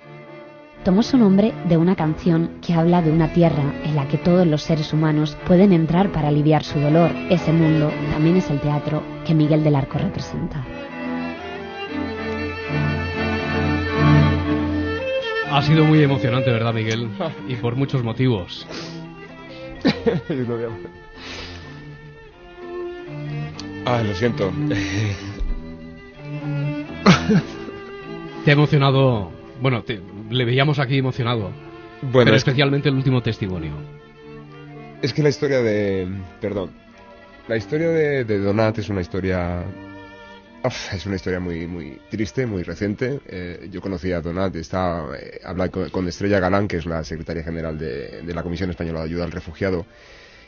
Tomó 0.83 1.03
su 1.03 1.17
nombre 1.17 1.53
de 1.67 1.77
una 1.77 1.95
canción 1.95 2.59
que 2.65 2.73
habla 2.73 3.01
de 3.01 3.11
una 3.11 3.33
tierra 3.33 3.73
en 3.83 3.95
la 3.95 4.07
que 4.07 4.17
todos 4.17 4.47
los 4.47 4.61
seres 4.61 4.93
humanos 4.93 5.37
pueden 5.45 5.73
entrar 5.73 6.11
para 6.11 6.29
aliviar 6.29 6.63
su 6.63 6.79
dolor. 6.79 7.11
Ese 7.29 7.51
mundo 7.51 7.91
también 8.11 8.37
es 8.37 8.49
el 8.49 8.59
teatro 8.61 9.03
que 9.25 9.33
Miguel 9.33 9.63
del 9.63 9.75
Arco 9.75 9.97
representa. 9.97 10.65
Ha 15.51 15.61
sido 15.63 15.83
muy 15.85 16.01
emocionante, 16.03 16.51
¿verdad, 16.51 16.73
Miguel? 16.73 17.09
Y 17.47 17.55
por 17.55 17.75
muchos 17.75 18.03
motivos. 18.03 18.67
Ah, 23.85 24.03
lo 24.03 24.13
siento. 24.13 24.51
Te 28.45 28.51
ha 28.51 28.53
emocionado. 28.53 29.31
Bueno, 29.61 29.83
te- 29.83 30.01
le 30.29 30.45
veíamos 30.45 30.79
aquí 30.79 30.97
emocionado. 30.97 31.51
Bueno, 32.01 32.25
pero 32.25 32.35
es 32.35 32.43
que- 32.43 32.51
especialmente 32.51 32.89
el 32.89 32.95
último 32.95 33.21
testimonio. 33.21 33.71
Es 35.01 35.13
que 35.13 35.23
la 35.23 35.29
historia 35.29 35.61
de... 35.61 36.07
Perdón. 36.41 36.71
La 37.47 37.57
historia 37.57 37.87
de, 37.89 38.25
de 38.25 38.37
Donat 38.39 38.77
es 38.77 38.89
una 38.89 39.01
historia... 39.01 39.63
Es 40.63 41.05
una 41.05 41.15
historia 41.15 41.39
muy 41.39 41.67
muy 41.67 42.01
triste, 42.09 42.45
muy 42.45 42.63
reciente. 42.63 43.21
Eh, 43.27 43.69
yo 43.71 43.79
conocí 43.79 44.11
a 44.11 44.19
Donat, 44.19 44.55
estaba 44.57 45.17
eh, 45.17 45.39
hablé 45.45 45.69
con, 45.69 46.07
Estrella 46.07 46.39
Galán, 46.39 46.67
que 46.67 46.77
es 46.77 46.85
la 46.85 47.03
secretaria 47.05 47.43
general 47.43 47.77
de, 47.77 48.21
la 48.25 48.43
Comisión 48.43 48.69
Española 48.69 48.99
de 48.99 49.05
Ayuda 49.05 49.23
al 49.23 49.31
Refugiado, 49.31 49.85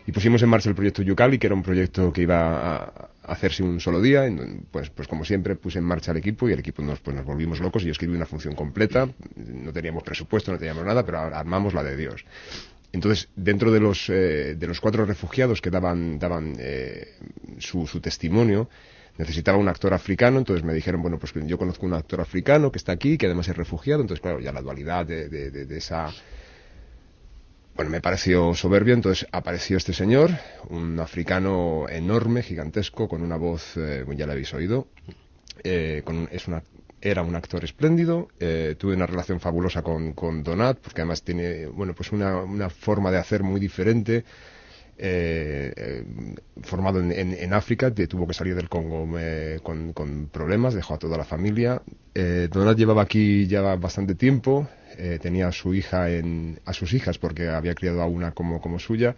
y 0.05 0.11
pusimos 0.11 0.41
en 0.43 0.49
marcha 0.49 0.67
el 0.67 0.75
proyecto 0.75 1.01
Yucali, 1.01 1.37
que 1.37 1.47
era 1.47 1.55
un 1.55 1.63
proyecto 1.63 2.11
que 2.11 2.23
iba 2.23 2.75
a 2.75 3.09
hacerse 3.23 3.63
un 3.63 3.79
solo 3.79 4.01
día. 4.01 4.23
Pues, 4.69 4.89
pues 4.89 5.07
como 5.07 5.23
siempre 5.23 5.55
puse 5.55 5.79
en 5.79 5.85
marcha 5.85 6.11
al 6.11 6.17
equipo 6.17 6.49
y 6.49 6.51
el 6.51 6.59
equipo 6.59 6.81
nos, 6.81 6.99
pues 6.99 7.15
nos 7.15 7.25
volvimos 7.25 7.61
locos 7.61 7.83
y 7.83 7.85
yo 7.85 7.91
escribí 7.93 8.13
una 8.13 8.25
función 8.25 8.53
completa. 8.53 9.07
No 9.35 9.71
teníamos 9.71 10.03
presupuesto, 10.03 10.51
no 10.51 10.57
teníamos 10.57 10.83
nada, 10.83 11.05
pero 11.05 11.19
armamos 11.19 11.73
la 11.73 11.83
de 11.83 11.95
Dios. 11.95 12.25
Entonces, 12.91 13.29
dentro 13.37 13.71
de 13.71 13.79
los, 13.79 14.09
eh, 14.09 14.55
de 14.55 14.67
los 14.67 14.81
cuatro 14.81 15.05
refugiados 15.05 15.61
que 15.61 15.69
daban, 15.69 16.19
daban 16.19 16.55
eh, 16.59 17.15
su, 17.59 17.87
su 17.87 18.01
testimonio, 18.01 18.67
necesitaba 19.21 19.57
un 19.57 19.67
actor 19.69 19.93
africano, 19.93 20.39
entonces 20.39 20.63
me 20.65 20.73
dijeron, 20.73 21.01
bueno, 21.01 21.19
pues 21.19 21.33
yo 21.35 21.57
conozco 21.57 21.85
un 21.85 21.93
actor 21.93 22.21
africano 22.21 22.71
que 22.71 22.79
está 22.79 22.91
aquí, 22.93 23.17
que 23.17 23.27
además 23.27 23.47
es 23.47 23.55
refugiado, 23.57 24.01
entonces 24.01 24.21
claro, 24.21 24.39
ya 24.39 24.51
la 24.51 24.61
dualidad 24.61 25.05
de, 25.05 25.29
de- 25.29 25.51
de- 25.51 25.65
de 25.65 25.77
esa... 25.77 26.11
Bueno, 27.75 27.91
me 27.91 28.01
pareció 28.01 28.53
soberbio, 28.53 28.93
entonces 28.93 29.27
apareció 29.31 29.77
este 29.77 29.93
señor, 29.93 30.29
un 30.69 30.99
africano 30.99 31.85
enorme, 31.89 32.43
gigantesco, 32.43 33.07
con 33.07 33.21
una 33.21 33.37
voz, 33.37 33.77
eh, 33.77 34.05
ya 34.17 34.25
la 34.27 34.33
habéis 34.33 34.53
oído, 34.53 34.87
eh, 35.63 36.01
con 36.05 36.27
es 36.31 36.47
una, 36.47 36.63
era 37.01 37.21
un 37.23 37.35
actor 37.35 37.63
espléndido, 37.63 38.27
eh, 38.39 38.75
tuve 38.77 38.95
una 38.95 39.07
relación 39.07 39.39
fabulosa 39.39 39.81
con, 39.83 40.13
con 40.13 40.43
Donat, 40.43 40.79
porque 40.79 41.01
además 41.01 41.23
tiene, 41.23 41.67
bueno, 41.67 41.93
pues 41.95 42.11
una, 42.11 42.37
una 42.43 42.69
forma 42.69 43.09
de 43.11 43.17
hacer 43.19 43.41
muy 43.43 43.59
diferente, 43.59 44.25
eh, 44.97 45.73
eh, 45.75 46.03
formado 46.63 46.99
en, 46.99 47.11
en- 47.11 47.33
África, 47.53 47.91
tuvo 48.07 48.27
que 48.27 48.33
salir 48.33 48.55
del 48.55 48.69
Congo 48.69 49.07
eh, 49.19 49.59
con, 49.63 49.93
con 49.93 50.27
problemas, 50.27 50.73
dejó 50.73 50.93
a 50.95 50.99
toda 50.99 51.17
la 51.17 51.23
familia. 51.25 51.81
Eh, 52.13 52.47
Donat 52.51 52.77
llevaba 52.77 53.01
aquí 53.03 53.47
ya 53.47 53.61
bastante 53.75 54.15
tiempo, 54.15 54.67
tenía 55.19 55.47
a 55.47 55.51
su 55.51 55.73
hija 55.73 56.09
en, 56.11 56.59
a 56.65 56.73
sus 56.73 56.93
hijas 56.93 57.17
porque 57.17 57.47
había 57.49 57.73
criado 57.75 58.01
a 58.01 58.07
una 58.07 58.31
como, 58.33 58.59
suya. 58.79 59.15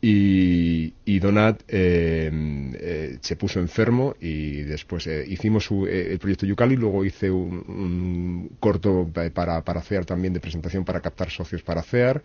Y, 0.00 0.94
y 1.04 1.18
Donat 1.18 1.62
eh, 1.68 3.18
se 3.22 3.36
puso 3.36 3.60
enfermo 3.60 4.14
y 4.20 4.62
después 4.62 5.06
eh, 5.06 5.24
hicimos 5.26 5.64
su- 5.64 5.86
el 5.86 6.18
proyecto 6.18 6.46
Yucali, 6.46 6.76
luego 6.76 7.04
hice 7.04 7.30
un, 7.30 7.64
un 7.66 8.50
corto 8.60 9.08
pa- 9.12 9.30
para, 9.30 9.64
para 9.64 9.80
CEAR 9.82 10.04
también 10.04 10.34
de 10.34 10.40
presentación 10.40 10.84
para 10.84 11.00
captar 11.00 11.30
socios 11.30 11.62
para 11.62 11.82
CEAR, 11.82 12.22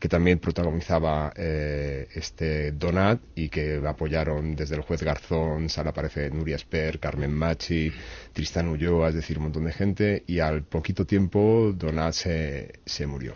que 0.00 0.08
también 0.08 0.38
protagonizaba 0.40 1.32
eh, 1.36 2.08
este 2.14 2.72
Donat 2.72 3.20
y 3.34 3.48
que 3.50 3.80
apoyaron 3.86 4.56
desde 4.56 4.74
el 4.76 4.80
juez 4.82 5.02
Garzón, 5.02 5.68
sale 5.68 5.90
aparece 5.90 6.30
Nuria 6.30 6.56
Sper, 6.58 6.98
Carmen 6.98 7.32
Machi, 7.32 7.92
Tristan 8.32 8.68
Ulloa, 8.68 9.10
es 9.10 9.14
decir, 9.14 9.36
un 9.38 9.44
montón 9.44 9.64
de 9.66 9.72
gente, 9.72 10.24
y 10.26 10.38
al 10.40 10.62
poquito 10.64 11.04
tiempo 11.06 11.72
Donat 11.76 12.14
se, 12.14 12.80
se 12.86 13.06
murió. 13.06 13.34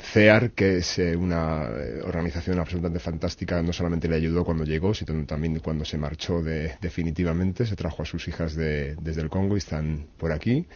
CEAR, 0.00 0.52
que 0.52 0.78
es 0.78 0.98
eh, 1.00 1.16
una 1.16 1.68
eh, 1.70 2.00
organización 2.04 2.60
absolutamente 2.60 3.00
fantástica, 3.00 3.60
no 3.62 3.72
solamente 3.72 4.08
le 4.08 4.14
ayudó 4.16 4.44
cuando 4.44 4.64
llegó, 4.64 4.94
sino 4.94 5.26
también 5.26 5.58
cuando 5.58 5.84
se 5.84 5.98
marchó 5.98 6.40
de- 6.40 6.76
definitivamente, 6.80 7.66
se 7.66 7.74
trajo 7.76 8.02
a 8.02 8.06
sus 8.06 8.26
hijas 8.28 8.54
de- 8.54 8.94
desde 9.00 9.22
el 9.22 9.28
Congo 9.28 9.56
y 9.56 9.58
están 9.58 10.06
por 10.16 10.32
aquí. 10.32 10.66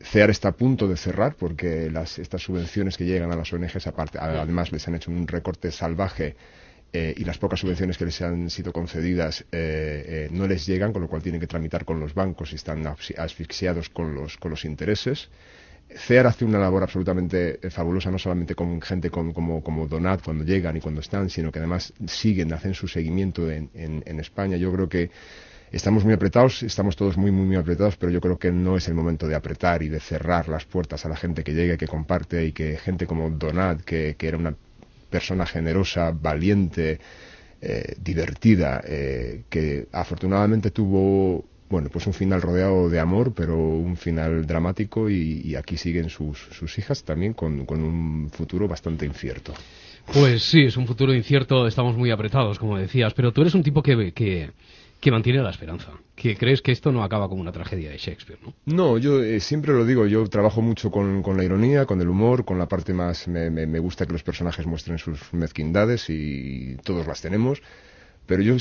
CEAR 0.00 0.30
está 0.30 0.48
a 0.48 0.52
punto 0.56 0.86
de 0.88 0.96
cerrar 0.96 1.34
porque 1.36 1.90
las, 1.90 2.18
estas 2.18 2.42
subvenciones 2.42 2.96
que 2.96 3.04
llegan 3.04 3.32
a 3.32 3.36
las 3.36 3.52
ONGs, 3.52 3.86
aparte, 3.86 4.18
además 4.20 4.70
les 4.72 4.86
han 4.88 4.94
hecho 4.94 5.10
un 5.10 5.26
recorte 5.26 5.70
salvaje 5.72 6.36
eh, 6.92 7.14
y 7.16 7.24
las 7.24 7.38
pocas 7.38 7.60
subvenciones 7.60 7.98
que 7.98 8.04
les 8.04 8.20
han 8.22 8.50
sido 8.50 8.72
concedidas 8.72 9.42
eh, 9.52 10.04
eh, 10.06 10.28
no 10.30 10.46
les 10.46 10.66
llegan, 10.66 10.92
con 10.92 11.02
lo 11.02 11.08
cual 11.08 11.22
tienen 11.22 11.40
que 11.40 11.46
tramitar 11.46 11.84
con 11.84 11.98
los 11.98 12.14
bancos 12.14 12.52
y 12.52 12.56
están 12.56 12.84
asfi- 12.84 13.18
asfixiados 13.18 13.88
con 13.88 14.14
los, 14.14 14.36
con 14.36 14.50
los 14.50 14.64
intereses. 14.64 15.28
CEAR 15.88 16.26
hace 16.26 16.44
una 16.44 16.58
labor 16.58 16.82
absolutamente 16.82 17.58
eh, 17.62 17.70
fabulosa, 17.70 18.10
no 18.10 18.18
solamente 18.18 18.54
con 18.54 18.80
gente 18.82 19.10
como, 19.10 19.62
como 19.62 19.86
Donat 19.88 20.22
cuando 20.22 20.44
llegan 20.44 20.76
y 20.76 20.80
cuando 20.80 21.00
están, 21.00 21.30
sino 21.30 21.50
que 21.52 21.58
además 21.60 21.92
siguen, 22.06 22.52
hacen 22.52 22.74
su 22.74 22.88
seguimiento 22.88 23.50
en, 23.50 23.70
en- 23.74 24.02
en 24.06 24.20
España. 24.20 24.56
Yo 24.56 24.72
creo 24.72 24.88
que 24.88 25.10
estamos 25.72 26.04
muy 26.04 26.14
apretados, 26.14 26.62
estamos 26.62 26.96
todos 26.96 27.16
muy, 27.16 27.30
muy, 27.30 27.46
muy 27.46 27.56
apretados, 27.56 27.96
pero 27.96 28.10
yo 28.12 28.20
creo 28.20 28.38
que 28.38 28.52
no 28.52 28.76
es 28.76 28.88
el 28.88 28.94
momento 28.94 29.26
de 29.26 29.34
apretar 29.34 29.82
y 29.82 29.88
de 29.88 30.00
cerrar 30.00 30.48
las 30.48 30.64
puertas 30.64 31.04
a 31.04 31.08
la 31.08 31.16
gente 31.16 31.42
que 31.44 31.54
llegue, 31.54 31.78
que 31.78 31.88
comparte 31.88 32.44
y 32.44 32.52
que 32.52 32.76
gente 32.76 33.06
como 33.06 33.30
Donat, 33.30 33.80
que, 33.82 34.16
que 34.18 34.28
era 34.28 34.36
una 34.36 34.54
persona 35.10 35.46
generosa, 35.46 36.10
valiente, 36.10 36.98
eh, 37.60 37.94
divertida, 38.02 38.82
eh, 38.84 39.44
que 39.48 39.86
afortunadamente 39.92 40.70
tuvo 40.70 41.44
bueno, 41.68 41.88
pues 41.90 42.06
un 42.06 42.12
final 42.12 42.42
rodeado 42.42 42.88
de 42.88 43.00
amor, 43.00 43.32
pero 43.34 43.56
un 43.58 43.96
final 43.96 44.46
dramático 44.46 45.10
y, 45.10 45.40
y 45.44 45.56
aquí 45.56 45.76
siguen 45.76 46.10
sus, 46.10 46.38
sus 46.38 46.78
hijas 46.78 47.02
también 47.02 47.32
con, 47.32 47.66
con 47.66 47.82
un 47.82 48.30
futuro 48.30 48.68
bastante 48.68 49.04
incierto. 49.04 49.52
Pues 50.12 50.44
sí, 50.44 50.62
es 50.62 50.76
un 50.76 50.86
futuro 50.86 51.12
incierto, 51.12 51.66
estamos 51.66 51.96
muy 51.96 52.12
apretados, 52.12 52.60
como 52.60 52.78
decías, 52.78 53.12
pero 53.14 53.32
tú 53.32 53.40
eres 53.40 53.54
un 53.54 53.64
tipo 53.64 53.82
que, 53.82 54.12
que, 54.12 54.50
que 55.06 55.12
mantiene 55.12 55.40
la 55.40 55.50
esperanza, 55.50 55.92
que 56.16 56.36
crees 56.36 56.62
que 56.62 56.72
esto 56.72 56.90
no 56.90 57.04
acaba 57.04 57.28
como 57.28 57.40
una 57.40 57.52
tragedia 57.52 57.90
de 57.90 57.96
Shakespeare, 57.96 58.40
¿no? 58.42 58.54
No, 58.64 58.98
yo 58.98 59.22
eh, 59.22 59.38
siempre 59.38 59.72
lo 59.72 59.84
digo, 59.84 60.04
yo 60.08 60.26
trabajo 60.26 60.62
mucho 60.62 60.90
con, 60.90 61.22
la 61.36 61.44
ironía, 61.44 61.86
con 61.86 62.00
el 62.00 62.08
humor, 62.08 62.44
con 62.44 62.58
la 62.58 62.66
parte 62.66 62.92
más... 62.92 63.28
Me, 63.28 63.48
me, 63.48 63.68
me 63.68 63.78
gusta 63.78 64.04
que 64.04 64.12
los 64.12 64.24
personajes 64.24 64.66
muestren 64.66 64.98
sus 64.98 65.32
mezquindades 65.32 66.10
y 66.10 66.76
todos 66.82 67.06
las 67.06 67.20
tenemos. 67.20 67.62
Pero 68.26 68.42
yo 68.42 68.56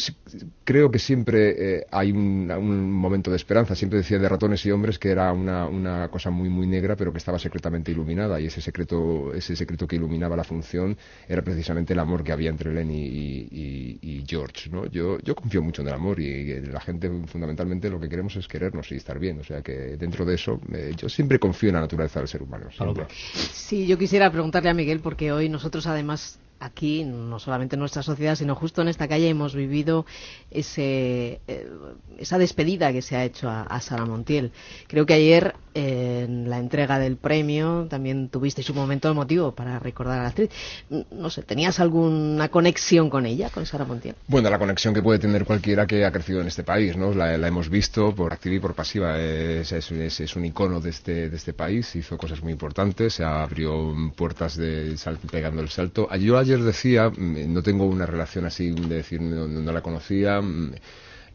creo 0.63 0.91
que 0.91 0.99
siempre 0.99 1.77
eh, 1.77 1.85
hay 1.91 2.11
un, 2.11 2.51
un 2.51 2.91
momento 2.91 3.31
de 3.31 3.37
esperanza. 3.37 3.75
Siempre 3.75 3.99
decía 3.99 4.19
de 4.19 4.29
ratones 4.29 4.65
y 4.65 4.71
hombres 4.71 4.99
que 4.99 5.09
era 5.09 5.31
una, 5.33 5.67
una 5.67 6.07
cosa 6.09 6.29
muy 6.29 6.49
muy 6.49 6.67
negra, 6.67 6.95
pero 6.95 7.11
que 7.11 7.17
estaba 7.17 7.39
secretamente 7.39 7.91
iluminada. 7.91 8.39
Y 8.39 8.45
ese 8.47 8.61
secreto, 8.61 9.33
ese 9.33 9.55
secreto 9.55 9.87
que 9.87 9.95
iluminaba 9.95 10.35
la 10.35 10.43
función 10.43 10.97
era 11.27 11.41
precisamente 11.41 11.93
el 11.93 11.99
amor 11.99 12.23
que 12.23 12.31
había 12.31 12.49
entre 12.49 12.73
Lenny 12.73 13.05
y, 13.07 13.47
y- 13.51 13.99
y 14.01 14.23
George. 14.27 14.69
¿no? 14.69 14.85
Yo, 14.87 15.17
yo 15.19 15.35
confío 15.35 15.61
mucho 15.61 15.81
en 15.81 15.87
el 15.89 15.93
amor 15.93 16.19
y, 16.19 16.61
la 16.61 16.79
gente 16.81 17.09
fundamentalmente 17.27 17.89
lo 17.89 17.99
que 17.99 18.07
queremos 18.09 18.35
es 18.35 18.47
querernos 18.47 18.91
y 18.91 18.95
estar 18.95 19.19
bien. 19.19 19.39
O 19.39 19.43
sea 19.43 19.61
que 19.61 19.73
dentro 19.97 20.25
de 20.25 20.35
eso 20.35 20.59
eh, 20.73 20.93
yo 20.97 21.09
siempre 21.09 21.39
confío 21.39 21.69
en 21.69 21.75
la 21.75 21.81
naturaleza 21.81 22.19
del 22.19 22.27
ser 22.27 22.43
humano. 22.43 22.69
siempre. 22.71 23.05
Sí, 23.53 23.87
yo 23.87 23.97
quisiera 23.97 24.31
preguntarle 24.31 24.69
a 24.69 24.73
Miguel, 24.73 24.99
porque 24.99 25.31
hoy 25.31 25.49
nosotros 25.49 25.87
además 25.87 26.39
aquí, 26.59 27.03
no 27.03 27.39
solamente 27.39 27.75
en 27.75 27.79
nuestra 27.81 28.01
sociedad, 28.03 28.35
sino 28.35 28.55
justo 28.55 28.81
en 28.81 28.87
esta 28.87 29.07
calle 29.07 29.29
hemos 29.29 29.53
vivido 29.55 30.05
ese, 30.51 31.39
eh, 31.47 31.69
esa 32.17 32.37
despedida 32.37 32.91
que 32.91 33.01
se 33.01 33.15
ha 33.15 33.23
hecho 33.23 33.49
a, 33.49 33.79
Sara 33.81 34.05
Montiel. 34.05 34.51
Creo 34.87 35.05
que 35.05 35.13
ayer 35.13 35.53
en 35.73 36.49
la 36.49 36.57
entrega 36.57 36.97
del 36.97 37.17
premio 37.17 37.85
también 37.89 38.29
tuvisteis 38.29 38.69
un 38.69 38.77
momento 38.77 39.09
emotivo 39.11 39.51
para 39.51 39.77
recordar 39.79 40.19
a 40.19 40.23
la 40.23 40.29
actriz. 40.29 40.49
Mm, 40.89 41.01
No 41.11 41.29
sé, 41.29 41.43
¿tenías 41.43 41.79
alguna 41.79 42.47
conexión 42.49 43.09
con 43.09 43.25
ella, 43.25 43.49
con 43.49 43.65
Sara 43.65 43.83
Montiel? 43.85 44.15
Bueno, 44.27 44.49
la 44.49 44.57
conexión 44.57 44.93
que 44.93 45.01
puede 45.01 45.19
tener 45.19 45.43
cualquiera 45.45 45.85
que 45.85 46.05
ha 46.05 46.11
crecido 46.11 46.41
en 46.41 46.47
este 46.47 46.63
país, 46.63 46.95
¿no? 46.95 47.13
La, 47.13 47.35
hemos 47.35 47.69
visto 47.69 48.15
por 48.15 48.31
activa 48.33 48.55
y 48.55 48.59
por 48.59 48.73
pasiva. 48.73 49.19
Es, 49.19 49.71
es, 49.71 50.35
un 50.35 50.45
icono 50.45 50.79
de 50.79 50.89
este, 50.89 51.29
de 51.29 51.35
este 51.35 51.53
país, 51.53 51.95
hizo 51.95 52.17
cosas 52.17 52.41
muy 52.41 52.53
importantes, 52.53 53.13
se 53.13 53.23
abrió 53.23 53.93
puertas 54.15 54.55
de 54.55 54.97
sal- 54.97 55.19
pegando 55.29 55.61
el 55.61 55.69
salto. 55.69 56.07
Yo 56.15 56.37
ayer 56.45 56.61
decía, 56.63 57.09
mm, 57.09 57.53
no 57.53 57.61
tengo 57.63 57.85
una 57.85 58.05
relación 58.05 58.45
así 58.45 58.71
de 58.71 58.95
decir 58.95 59.21
no, 59.21 59.47
no 59.47 59.71
la 59.71 59.81
conocía. 59.81 60.41
mm, 60.41 60.73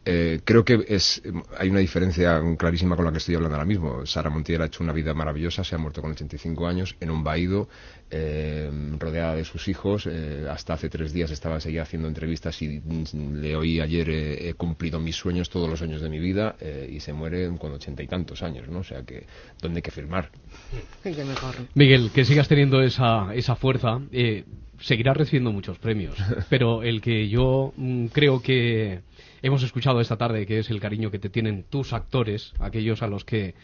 eh, 0.03 0.40
creo 0.44 0.64
que 0.64 0.83
es 0.88 1.20
hay 1.59 1.68
una 1.68 1.81
diferencia 1.81 2.40
clarísima 2.57 2.96
con 2.96 3.05
la 3.05 3.12
que 3.12 3.18
estoy 3.18 3.35
hablando 3.35 3.57
ahora 3.57 3.66
mismo. 3.66 4.07
Sara 4.07 4.31
Montiel 4.31 4.62
ha 4.62 4.66
hecho 4.66 4.83
una 4.83 4.94
vida 4.94 5.12
maravillosa, 5.12 5.62
se 5.62 5.75
ha 5.75 5.79
muerto 5.79 6.01
con 6.01 6.12
85 6.12 6.66
años 6.66 6.96
en 7.01 7.11
un 7.11 7.23
baído, 7.23 7.68
eh, 8.11 8.70
rodeada 8.99 9.35
de 9.35 9.44
sus 9.44 9.68
hijos. 9.68 10.07
eh, 10.07 10.46
hasta 10.51 10.73
hace 10.73 10.88
tres 10.88 11.12
días 11.12 11.31
estaba 11.31 11.61
seguía 11.61 11.83
haciendo 11.83 12.09
entrevistas 12.09 12.61
y 12.62 12.81
mm, 12.83 13.35
le 13.42 13.55
oí 13.57 13.79
ayer 13.81 14.09
eh, 14.09 14.49
he 14.49 14.55
cumplido 14.55 14.99
mis 15.01 15.16
sueños, 15.16 15.51
todos 15.51 15.68
los 15.68 15.79
sueños 15.79 16.01
de 16.01 16.09
mi 16.09 16.18
vida 16.18 16.57
eh, 16.61 16.88
y 16.90 17.01
se 17.01 17.12
muere 17.12 17.51
con 17.59 17.70
ochenta 17.73 18.03
y 18.03 18.07
tantos 18.07 18.42
años, 18.42 18.68
¿no? 18.68 18.79
O 18.79 18.85
sea 18.85 19.03
que 19.03 19.27
¿dónde 19.61 19.79
hay 19.79 19.83
que 19.83 19.90
firmar? 19.90 20.31
Mejor. 21.05 21.55
Miguel, 21.75 22.11
que 22.14 22.25
sigas 22.25 22.49
teniendo 22.49 22.81
esa, 22.83 23.35
esa 23.35 23.55
fuerza. 23.55 24.01
Seguirás 24.81 25.16
recibiendo 25.16 25.53
muchos 25.53 25.79
premios, 25.79 26.16
pero 26.49 26.83
el 26.83 27.01
que 27.01 27.29
yo 27.29 27.73
mm, 27.77 28.07
creo 28.07 28.43
que 28.43 29.01
hemos 29.43 29.62
escuchado 29.62 30.01
esta 30.01 30.16
tarde, 30.16 30.47
que 30.47 30.59
es 30.59 30.71
el 30.71 30.81
cariño 30.81 31.11
que 31.11 31.19
te 31.19 31.31
tienen 31.31 31.64
tus 31.64 31.93
actores, 31.93 32.53
aquellos 32.59 33.03
a 33.03 33.07
los 33.07 33.25
que 33.25 33.55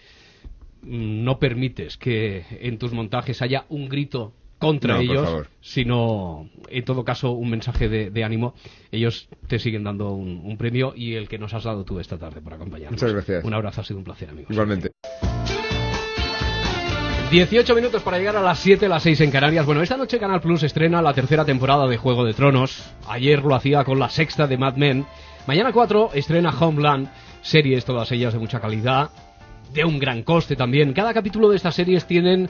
mm, 0.83 1.25
no 1.25 1.39
permites 1.39 1.97
que 1.97 2.45
en 2.61 2.79
tus 2.79 2.93
montajes 2.93 3.43
haya 3.43 3.65
un 3.69 3.89
grito 3.89 4.33
contra 4.59 4.95
No, 4.95 5.01
ellos, 5.01 5.47
sino 5.61 6.49
en 6.69 6.85
todo 6.85 7.05
caso 7.05 7.33
un 7.33 7.51
mensaje 7.51 7.89
de, 7.89 8.11
de 8.11 8.25
ánimo. 8.25 8.55
Ellos 8.91 9.29
te 9.49 9.59
siguen 9.59 9.85
dando 9.85 10.13
un, 10.13 10.41
un 10.45 10.57
premio 10.57 10.95
y 10.97 11.15
el 11.15 11.29
que 11.29 11.39
nos 11.39 11.53
has 11.55 11.65
dado 11.65 11.85
tú 11.85 12.01
esta 12.01 12.19
tarde 12.19 12.41
por 12.41 12.55
acompañarnos. 12.55 13.01
Muchas 13.01 13.13
gracias. 13.13 13.45
Un 13.45 13.55
abrazo, 13.55 13.83
ha 13.83 13.85
sido 13.85 13.99
un 13.99 14.05
placer, 14.05 14.31
amigo. 14.31 14.49
Igualmente. 14.51 14.93
18 17.31 17.75
minutos 17.75 18.03
para 18.03 18.19
llegar 18.19 18.37
a 18.37 18.41
las 18.41 18.59
7, 18.61 18.89
las 18.89 19.03
6 19.03 19.21
en 19.23 19.31
Canarias. 19.31 19.67
Bueno, 19.67 19.83
esta 19.83 19.97
noche 19.97 20.19
Canal 20.19 20.41
Plus 20.41 20.63
estrena 20.63 21.03
la 21.03 21.13
tercera 21.13 21.45
temporada 21.45 21.87
de 21.89 21.97
Juego 21.97 22.25
de 22.25 22.33
Tronos. 22.35 22.85
Ayer 23.09 23.43
lo 23.43 23.55
hacía 23.55 23.85
con 23.85 23.99
la 23.99 24.09
sexta 24.09 24.47
de 24.47 24.57
Mad 24.57 24.77
Men. 24.77 25.05
Mañana 25.47 25.73
4 25.73 26.11
estrena 26.15 26.51
Homeland, 26.59 27.09
series 27.43 27.85
todas 27.85 28.11
ellas 28.13 28.33
de 28.33 28.39
mucha 28.39 28.61
calidad, 28.61 29.11
de 29.73 29.85
un 29.85 29.99
gran 29.99 30.23
coste 30.23 30.55
también. 30.57 30.93
Cada 30.93 31.13
capítulo 31.13 31.49
de 31.51 31.57
estas 31.57 31.75
series 31.75 32.07
tienen 32.07 32.49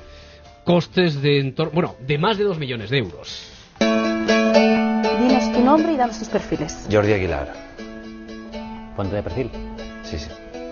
costes 0.64 1.22
de 1.22 1.54
bueno, 1.72 1.96
de 2.06 2.18
más 2.18 2.36
de 2.36 2.44
2 2.44 2.58
millones 2.58 2.90
de 2.90 2.98
euros. 2.98 3.50
Dinos 3.80 5.52
tu 5.52 5.60
nombre 5.64 5.92
y 5.94 5.96
danos 5.96 6.18
tus 6.18 6.28
perfiles. 6.28 6.86
Jordi 6.92 7.12
Aguilar. 7.14 7.52
¿Cuánto 8.94 9.14
de 9.16 9.22
perfil? 9.22 9.50
Sí, 10.02 10.18
sí. 10.18 10.28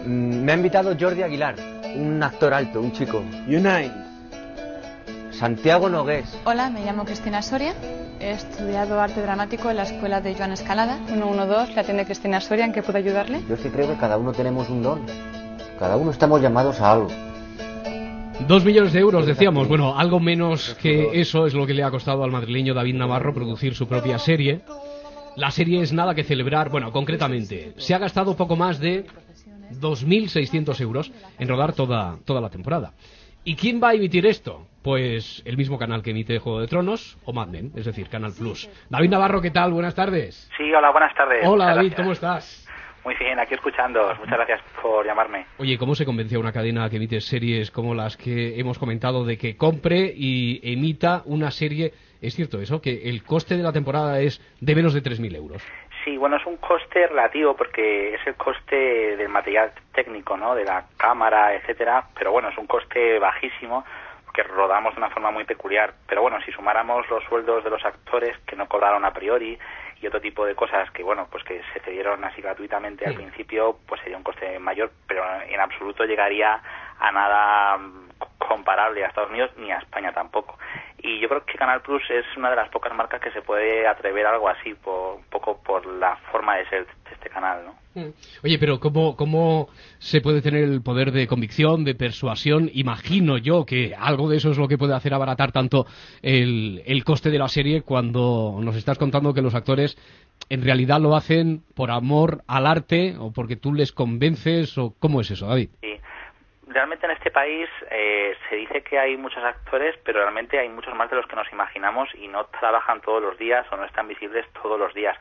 Mm, 0.06 0.42
Me 0.44 0.52
ha 0.52 0.56
invitado 0.56 0.94
Jordi 0.98 1.22
Aguilar, 1.22 1.56
un 1.96 2.22
actor 2.22 2.54
alto, 2.54 2.80
un 2.80 2.92
chico. 2.92 3.22
Unai. 3.46 3.90
Santiago 5.30 5.88
Nogués. 5.88 6.38
Hola, 6.44 6.70
me 6.70 6.84
llamo 6.84 7.04
Cristina 7.04 7.42
Soria. 7.42 7.74
He 8.20 8.30
estudiado 8.30 9.00
arte 9.00 9.20
dramático 9.20 9.68
en 9.70 9.76
la 9.76 9.82
escuela 9.82 10.20
de 10.20 10.34
Joan 10.34 10.52
Escalada. 10.52 10.98
112, 11.06 11.74
la 11.74 11.80
atiende 11.82 12.04
Cristina 12.04 12.40
Soria. 12.40 12.64
¿En 12.64 12.72
qué 12.72 12.82
puedo 12.82 12.98
ayudarle? 12.98 13.40
Yo 13.48 13.56
sí 13.56 13.68
creo 13.68 13.88
que 13.88 13.96
cada 13.96 14.16
uno 14.16 14.32
tenemos 14.32 14.70
un 14.70 14.82
don. 14.82 15.06
Cada 15.78 15.96
uno 15.96 16.12
estamos 16.12 16.40
llamados 16.40 16.80
a 16.80 16.92
algo. 16.92 17.08
Dos 18.46 18.64
millones 18.64 18.92
de 18.92 19.00
euros, 19.00 19.26
decíamos. 19.26 19.68
Bueno, 19.68 19.98
algo 19.98 20.20
menos 20.20 20.76
que 20.80 21.20
eso 21.20 21.46
es 21.46 21.54
lo 21.54 21.66
que 21.66 21.74
le 21.74 21.82
ha 21.82 21.90
costado 21.90 22.22
al 22.24 22.30
madrileño 22.30 22.74
David 22.74 22.94
Navarro 22.94 23.34
producir 23.34 23.74
su 23.74 23.88
propia 23.88 24.18
serie. 24.18 24.60
La 25.36 25.50
serie 25.50 25.82
es 25.82 25.92
nada 25.92 26.14
que 26.14 26.22
celebrar, 26.22 26.70
bueno, 26.70 26.92
concretamente, 26.92 27.74
se 27.76 27.92
ha 27.92 27.98
gastado 27.98 28.36
poco 28.36 28.54
más 28.54 28.78
de 28.78 29.04
2.600 29.80 30.80
euros 30.80 31.12
en 31.38 31.48
rodar 31.48 31.72
toda, 31.72 32.18
toda 32.24 32.40
la 32.40 32.50
temporada. 32.50 32.92
¿Y 33.44 33.56
quién 33.56 33.80
va 33.82 33.90
a 33.90 33.94
emitir 33.94 34.26
esto? 34.26 34.66
Pues 34.82 35.42
el 35.44 35.56
mismo 35.56 35.78
canal 35.78 36.02
que 36.02 36.10
emite 36.10 36.38
Juego 36.38 36.60
de 36.60 36.66
Tronos 36.66 37.18
o 37.24 37.32
Mad 37.32 37.48
Men, 37.48 37.72
es 37.74 37.84
decir, 37.84 38.08
Canal 38.08 38.32
Plus. 38.38 38.70
David 38.88 39.10
Navarro, 39.10 39.42
¿qué 39.42 39.50
tal? 39.50 39.72
Buenas 39.72 39.94
tardes. 39.94 40.50
Sí, 40.56 40.72
hola, 40.72 40.90
buenas 40.90 41.14
tardes. 41.14 41.46
Hola 41.46 41.66
David, 41.66 41.88
gracias. 41.88 41.96
¿cómo 41.96 42.12
estás? 42.12 42.68
Muy 43.04 43.14
bien, 43.16 43.38
aquí 43.38 43.52
escuchando. 43.52 44.14
Muchas 44.18 44.38
gracias 44.38 44.60
por 44.80 45.04
llamarme. 45.04 45.44
Oye, 45.58 45.76
¿cómo 45.76 45.94
se 45.94 46.06
convence 46.06 46.36
a 46.36 46.38
una 46.38 46.52
cadena 46.52 46.88
que 46.88 46.96
emite 46.96 47.20
series 47.20 47.70
como 47.70 47.94
las 47.94 48.16
que 48.16 48.58
hemos 48.58 48.78
comentado 48.78 49.26
de 49.26 49.36
que 49.36 49.58
compre 49.58 50.10
y 50.16 50.60
emita 50.62 51.20
una 51.26 51.50
serie? 51.50 51.92
¿Es 52.22 52.34
cierto 52.34 52.62
eso? 52.62 52.80
Que 52.80 53.10
el 53.10 53.22
coste 53.22 53.58
de 53.58 53.62
la 53.62 53.72
temporada 53.72 54.20
es 54.20 54.40
de 54.58 54.74
menos 54.74 54.94
de 54.94 55.02
3.000 55.02 55.36
euros. 55.36 55.62
Sí, 56.04 56.18
bueno, 56.18 56.36
es 56.36 56.44
un 56.44 56.58
coste 56.58 57.06
relativo 57.06 57.56
porque 57.56 58.14
es 58.14 58.26
el 58.26 58.34
coste 58.34 59.16
del 59.16 59.30
material 59.30 59.72
técnico, 59.94 60.36
¿no? 60.36 60.54
De 60.54 60.64
la 60.64 60.84
cámara, 60.98 61.54
etcétera. 61.54 62.04
Pero 62.14 62.30
bueno, 62.30 62.50
es 62.50 62.58
un 62.58 62.66
coste 62.66 63.18
bajísimo 63.18 63.84
porque 64.26 64.42
rodamos 64.42 64.94
de 64.94 65.00
una 65.00 65.08
forma 65.08 65.30
muy 65.30 65.44
peculiar. 65.44 65.94
Pero 66.06 66.20
bueno, 66.20 66.38
si 66.44 66.52
sumáramos 66.52 67.08
los 67.08 67.24
sueldos 67.24 67.64
de 67.64 67.70
los 67.70 67.82
actores 67.84 68.36
que 68.46 68.54
no 68.54 68.68
cobraron 68.68 69.04
a 69.06 69.14
priori 69.14 69.58
y 70.02 70.06
otro 70.06 70.20
tipo 70.20 70.44
de 70.44 70.54
cosas 70.54 70.90
que 70.90 71.02
bueno, 71.02 71.26
pues 71.30 71.42
que 71.44 71.62
se 71.72 71.80
cedieron 71.80 72.22
así 72.22 72.42
gratuitamente 72.42 73.06
al 73.06 73.14
principio, 73.14 73.78
pues 73.86 74.02
sería 74.02 74.18
un 74.18 74.24
coste 74.24 74.58
mayor, 74.58 74.90
pero 75.06 75.24
en 75.48 75.58
absoluto 75.58 76.04
llegaría 76.04 76.60
a 76.98 77.12
nada 77.12 77.78
comparable 78.38 79.04
a 79.04 79.08
Estados 79.08 79.30
Unidos 79.30 79.50
ni 79.56 79.70
a 79.70 79.78
España 79.78 80.12
tampoco. 80.12 80.58
Y 80.98 81.20
yo 81.20 81.28
creo 81.28 81.44
que 81.44 81.58
Canal 81.58 81.82
Plus 81.82 82.02
es 82.10 82.24
una 82.36 82.50
de 82.50 82.56
las 82.56 82.68
pocas 82.70 82.94
marcas 82.94 83.20
que 83.20 83.30
se 83.30 83.42
puede 83.42 83.86
atrever 83.86 84.26
a 84.26 84.32
algo 84.32 84.48
así, 84.48 84.74
por, 84.74 85.16
un 85.16 85.24
poco 85.24 85.60
por 85.62 85.84
la 85.86 86.16
forma 86.32 86.56
de 86.56 86.68
ser 86.68 86.86
de 86.86 87.12
este 87.12 87.28
canal, 87.28 87.64
¿no? 87.64 87.84
Oye, 88.42 88.58
pero 88.58 88.80
¿cómo, 88.80 89.16
¿cómo 89.16 89.68
se 89.98 90.20
puede 90.20 90.42
tener 90.42 90.64
el 90.64 90.82
poder 90.82 91.12
de 91.12 91.28
convicción, 91.28 91.84
de 91.84 91.94
persuasión? 91.94 92.70
Imagino 92.72 93.38
yo 93.38 93.64
que 93.64 93.94
algo 93.96 94.28
de 94.28 94.38
eso 94.38 94.50
es 94.50 94.58
lo 94.58 94.66
que 94.66 94.78
puede 94.78 94.94
hacer 94.94 95.14
abaratar 95.14 95.52
tanto 95.52 95.86
el, 96.22 96.82
el 96.86 97.04
coste 97.04 97.30
de 97.30 97.38
la 97.38 97.48
serie 97.48 97.82
cuando 97.82 98.58
nos 98.60 98.74
estás 98.74 98.98
contando 98.98 99.32
que 99.32 99.42
los 99.42 99.54
actores 99.54 99.96
en 100.48 100.62
realidad 100.62 101.00
lo 101.00 101.14
hacen 101.14 101.62
por 101.74 101.90
amor 101.90 102.42
al 102.46 102.66
arte 102.66 103.16
o 103.18 103.32
porque 103.32 103.56
tú 103.56 103.72
les 103.72 103.92
convences 103.92 104.76
o 104.76 104.94
cómo 104.98 105.20
es 105.20 105.30
eso, 105.30 105.46
David. 105.46 105.70
Sí. 105.80 105.93
Realmente 106.74 107.06
en 107.06 107.12
este 107.12 107.30
país 107.30 107.68
eh, 107.88 108.36
se 108.48 108.56
dice 108.56 108.82
que 108.82 108.98
hay 108.98 109.16
muchos 109.16 109.44
actores, 109.44 109.96
pero 110.04 110.18
realmente 110.20 110.58
hay 110.58 110.68
muchos 110.68 110.92
más 110.96 111.08
de 111.08 111.14
los 111.14 111.24
que 111.28 111.36
nos 111.36 111.50
imaginamos 111.52 112.12
y 112.16 112.26
no 112.26 112.46
trabajan 112.46 113.00
todos 113.00 113.22
los 113.22 113.38
días 113.38 113.64
o 113.70 113.76
no 113.76 113.84
están 113.84 114.08
visibles 114.08 114.44
todos 114.60 114.76
los 114.78 114.92
días. 114.92 115.16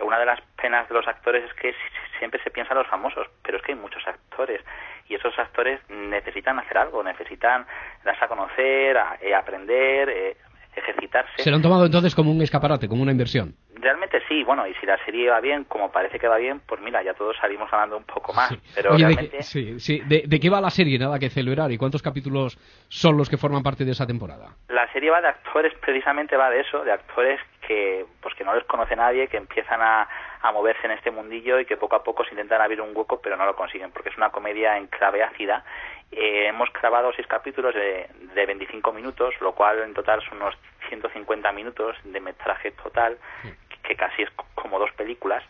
Eh, 0.00 0.02
Una 0.02 0.18
de 0.18 0.26
las 0.26 0.40
penas 0.60 0.88
de 0.88 0.94
los 0.94 1.06
actores 1.06 1.44
es 1.44 1.54
que 1.54 1.72
si- 1.72 2.18
siempre 2.18 2.42
se 2.42 2.50
piensa 2.50 2.72
en 2.72 2.78
los 2.78 2.88
famosos, 2.88 3.28
pero 3.44 3.56
es 3.58 3.62
que 3.62 3.70
hay 3.72 3.78
muchos 3.78 4.04
actores 4.08 4.60
y 5.08 5.14
esos 5.14 5.38
actores 5.38 5.78
necesitan 5.88 6.58
hacer 6.58 6.76
algo, 6.76 7.04
necesitan 7.04 7.64
darse 8.02 8.24
a 8.24 8.28
conocer, 8.28 8.98
a- 8.98 9.16
eh, 9.20 9.32
aprender, 9.32 10.08
eh, 10.10 10.36
ejercitarse. 10.76 11.42
Se 11.42 11.50
lo 11.50 11.56
han 11.56 11.62
tomado 11.62 11.86
entonces 11.86 12.14
como 12.14 12.30
un 12.30 12.42
escaparate, 12.42 12.88
como 12.88 13.02
una 13.02 13.12
inversión. 13.12 13.54
Realmente 13.74 14.20
sí, 14.28 14.44
bueno, 14.44 14.66
y 14.66 14.74
si 14.74 14.86
la 14.86 15.02
serie 15.04 15.30
va 15.30 15.40
bien, 15.40 15.64
como 15.64 15.90
parece 15.90 16.18
que 16.18 16.28
va 16.28 16.36
bien, 16.36 16.60
pues 16.66 16.80
mira, 16.80 17.02
ya 17.02 17.14
todos 17.14 17.36
salimos 17.40 17.70
ganando 17.70 17.96
un 17.96 18.04
poco 18.04 18.32
más. 18.32 18.54
Pero 18.74 18.94
Oye, 18.94 19.06
¿de 19.06 19.14
realmente 19.14 19.42
sí, 19.42 19.80
sí. 19.80 20.02
¿De, 20.06 20.24
de 20.26 20.40
qué 20.40 20.50
va 20.50 20.60
la 20.60 20.70
serie? 20.70 20.98
Nada 20.98 21.18
que 21.18 21.30
celebrar. 21.30 21.70
¿Y 21.72 21.78
cuántos 21.78 22.02
capítulos 22.02 22.58
son 22.88 23.16
los 23.16 23.28
que 23.28 23.36
forman 23.36 23.62
parte 23.62 23.84
de 23.84 23.92
esa 23.92 24.06
temporada? 24.06 24.56
la 24.68 24.92
serie 24.92 25.10
va 25.10 25.20
de 25.22 25.28
actores, 25.28 25.72
precisamente 25.80 26.36
va 26.36 26.50
de 26.50 26.60
eso, 26.60 26.84
de 26.84 26.92
actores 26.92 27.40
que 27.66 28.04
pues 28.20 28.34
que 28.34 28.44
no 28.44 28.54
les 28.54 28.64
conoce 28.64 28.94
nadie, 28.94 29.26
que 29.26 29.38
empiezan 29.38 29.80
a, 29.80 30.06
a 30.42 30.52
moverse 30.52 30.86
en 30.86 30.92
este 30.92 31.10
mundillo 31.10 31.58
y 31.58 31.64
que 31.64 31.76
poco 31.76 31.96
a 31.96 32.04
poco 32.04 32.24
se 32.24 32.30
intentan 32.30 32.60
abrir 32.60 32.80
un 32.80 32.94
hueco, 32.94 33.20
pero 33.20 33.36
no 33.36 33.46
lo 33.46 33.56
consiguen, 33.56 33.90
porque 33.90 34.10
es 34.10 34.16
una 34.16 34.30
comedia 34.30 34.76
en 34.76 34.86
clave 34.86 35.22
ácida. 35.22 35.64
Eh, 36.12 36.46
hemos 36.48 36.72
grabado 36.72 37.12
seis 37.14 37.26
capítulos 37.26 37.74
de, 37.74 38.06
de 38.34 38.46
25 38.46 38.92
minutos, 38.92 39.34
lo 39.40 39.52
cual 39.54 39.80
en 39.80 39.92
total 39.94 40.22
son 40.28 40.38
unos 40.38 40.54
150 40.88 41.50
minutos 41.52 41.96
de 42.04 42.20
metraje 42.20 42.70
total, 42.72 43.18
que 43.82 43.96
casi 43.96 44.22
es 44.22 44.30
co- 44.30 44.46
como 44.54 44.78
dos 44.78 44.90
películas. 44.92 45.42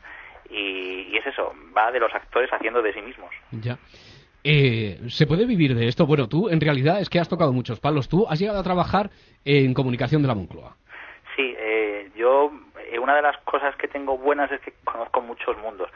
Y, 0.48 1.08
y 1.12 1.16
es 1.16 1.26
eso, 1.26 1.52
va 1.76 1.90
de 1.92 2.00
los 2.00 2.12
actores 2.14 2.50
haciendo 2.52 2.80
de 2.82 2.92
sí 2.92 3.00
mismos. 3.02 3.30
Ya. 3.50 3.78
Eh, 4.44 5.00
¿Se 5.08 5.26
puede 5.26 5.44
vivir 5.44 5.74
de 5.74 5.88
esto? 5.88 6.06
Bueno, 6.06 6.28
tú 6.28 6.48
en 6.48 6.60
realidad 6.60 7.00
es 7.00 7.10
que 7.10 7.18
has 7.18 7.28
tocado 7.28 7.52
muchos 7.52 7.80
palos. 7.80 8.08
Tú 8.08 8.26
has 8.28 8.38
llegado 8.38 8.60
a 8.60 8.62
trabajar 8.62 9.10
en 9.44 9.74
comunicación 9.74 10.22
de 10.22 10.28
la 10.28 10.34
Moncloa. 10.36 10.76
Sí, 11.34 11.54
eh, 11.58 12.10
yo, 12.16 12.52
eh, 12.90 12.98
una 12.98 13.14
de 13.16 13.22
las 13.22 13.36
cosas 13.38 13.74
que 13.76 13.88
tengo 13.88 14.16
buenas 14.16 14.50
es 14.52 14.60
que 14.60 14.72
conozco 14.84 15.20
muchos 15.20 15.56
mundos. 15.58 15.90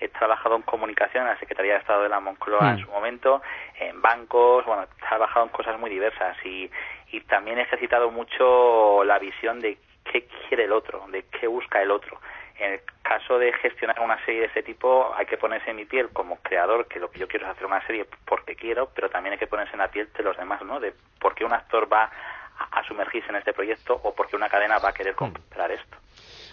He 0.00 0.08
trabajado 0.08 0.56
en 0.56 0.62
comunicación 0.62 1.24
en 1.24 1.30
la 1.30 1.38
Secretaría 1.38 1.74
de 1.74 1.78
Estado 1.80 2.02
de 2.02 2.08
la 2.08 2.20
Moncloa 2.20 2.70
en 2.70 2.76
Mm. 2.76 2.84
su 2.84 2.90
momento, 2.90 3.42
en 3.80 4.00
bancos, 4.02 4.64
bueno, 4.66 4.82
he 4.84 5.00
trabajado 5.08 5.46
en 5.46 5.52
cosas 5.52 5.78
muy 5.78 5.90
diversas 5.90 6.36
y, 6.44 6.70
y 7.12 7.20
también 7.22 7.58
he 7.58 7.62
ejercitado 7.62 8.10
mucho 8.10 9.04
la 9.04 9.18
visión 9.18 9.60
de 9.60 9.78
qué 10.04 10.26
quiere 10.48 10.64
el 10.64 10.72
otro, 10.72 11.04
de 11.08 11.24
qué 11.24 11.46
busca 11.46 11.80
el 11.82 11.90
otro. 11.90 12.20
En 12.58 12.72
el 12.72 12.80
caso 13.02 13.38
de 13.38 13.52
gestionar 13.54 14.00
una 14.00 14.22
serie 14.24 14.40
de 14.40 14.46
este 14.46 14.62
tipo, 14.62 15.12
hay 15.14 15.26
que 15.26 15.36
ponerse 15.36 15.70
en 15.70 15.76
mi 15.76 15.84
piel 15.84 16.08
como 16.10 16.36
creador, 16.40 16.86
que 16.88 16.98
lo 16.98 17.10
que 17.10 17.18
yo 17.18 17.28
quiero 17.28 17.44
es 17.46 17.52
hacer 17.52 17.66
una 17.66 17.84
serie 17.86 18.06
porque 18.24 18.56
quiero, 18.56 18.88
pero 18.94 19.10
también 19.10 19.32
hay 19.34 19.38
que 19.38 19.46
ponerse 19.46 19.72
en 19.74 19.80
la 19.80 19.88
piel 19.88 20.10
de 20.12 20.22
los 20.22 20.36
demás, 20.38 20.62
¿no? 20.62 20.80
De 20.80 20.94
por 21.20 21.34
qué 21.34 21.44
un 21.44 21.52
actor 21.52 21.90
va 21.92 22.10
a, 22.58 22.78
a 22.80 22.82
sumergirse 22.84 23.28
en 23.28 23.36
este 23.36 23.52
proyecto 23.52 24.00
o 24.02 24.14
por 24.14 24.28
qué 24.28 24.36
una 24.36 24.48
cadena 24.48 24.78
va 24.78 24.88
a 24.90 24.94
querer 24.94 25.14
comprar 25.14 25.70
esto. 25.70 25.96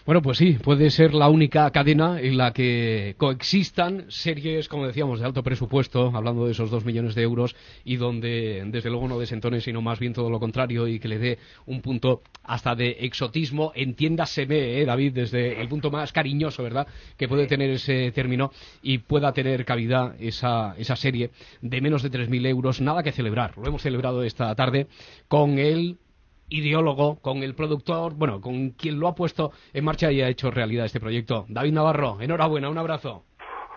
Bueno, 0.05 0.21
pues 0.21 0.37
sí, 0.37 0.57
puede 0.61 0.89
ser 0.91 1.13
la 1.13 1.29
única 1.29 1.71
cadena 1.71 2.19
en 2.19 2.35
la 2.35 2.51
que 2.51 3.15
coexistan 3.17 4.03
series, 4.09 4.67
como 4.67 4.85
decíamos, 4.85 5.21
de 5.21 5.25
alto 5.25 5.43
presupuesto, 5.43 6.11
hablando 6.13 6.45
de 6.45 6.51
esos 6.51 6.69
dos 6.69 6.83
millones 6.83 7.15
de 7.15 7.21
euros, 7.21 7.55
y 7.85 7.95
donde 7.95 8.65
desde 8.67 8.89
luego 8.89 9.07
no 9.07 9.17
desentone, 9.17 9.61
sino 9.61 9.81
más 9.81 9.99
bien 9.99 10.11
todo 10.11 10.29
lo 10.29 10.41
contrario, 10.41 10.89
y 10.89 10.99
que 10.99 11.07
le 11.07 11.19
dé 11.19 11.39
un 11.67 11.79
punto 11.79 12.21
hasta 12.43 12.75
de 12.75 12.97
exotismo, 12.99 13.71
entiéndaseme, 13.75 14.81
eh, 14.81 14.85
David, 14.85 15.13
desde 15.13 15.61
el 15.61 15.69
punto 15.69 15.89
más 15.89 16.11
cariñoso, 16.11 16.63
¿verdad?, 16.63 16.85
que 17.15 17.29
puede 17.29 17.47
tener 17.47 17.69
ese 17.69 18.11
término, 18.11 18.51
y 18.81 18.97
pueda 18.97 19.31
tener 19.31 19.63
cabida 19.63 20.17
esa, 20.19 20.75
esa 20.77 20.97
serie 20.97 21.29
de 21.61 21.79
menos 21.79 22.03
de 22.03 22.11
3.000 22.11 22.45
euros. 22.47 22.81
Nada 22.81 23.03
que 23.03 23.13
celebrar, 23.13 23.57
lo 23.57 23.69
hemos 23.69 23.81
celebrado 23.81 24.23
esta 24.23 24.53
tarde 24.53 24.87
con 25.29 25.59
el 25.59 25.97
ideólogo, 26.53 27.19
con 27.19 27.43
el 27.43 27.55
productor, 27.55 28.13
bueno, 28.13 28.39
con 28.39 28.69
quien 28.71 28.99
lo 28.99 29.07
ha 29.07 29.15
puesto 29.15 29.51
en 29.73 29.83
marcha 29.83 30.11
y 30.11 30.21
ha 30.21 30.29
hecho 30.29 30.51
realidad 30.51 30.85
este 30.85 30.99
proyecto. 30.99 31.45
David 31.49 31.73
Navarro, 31.73 32.21
enhorabuena, 32.21 32.69
un 32.69 32.77
abrazo. 32.77 33.25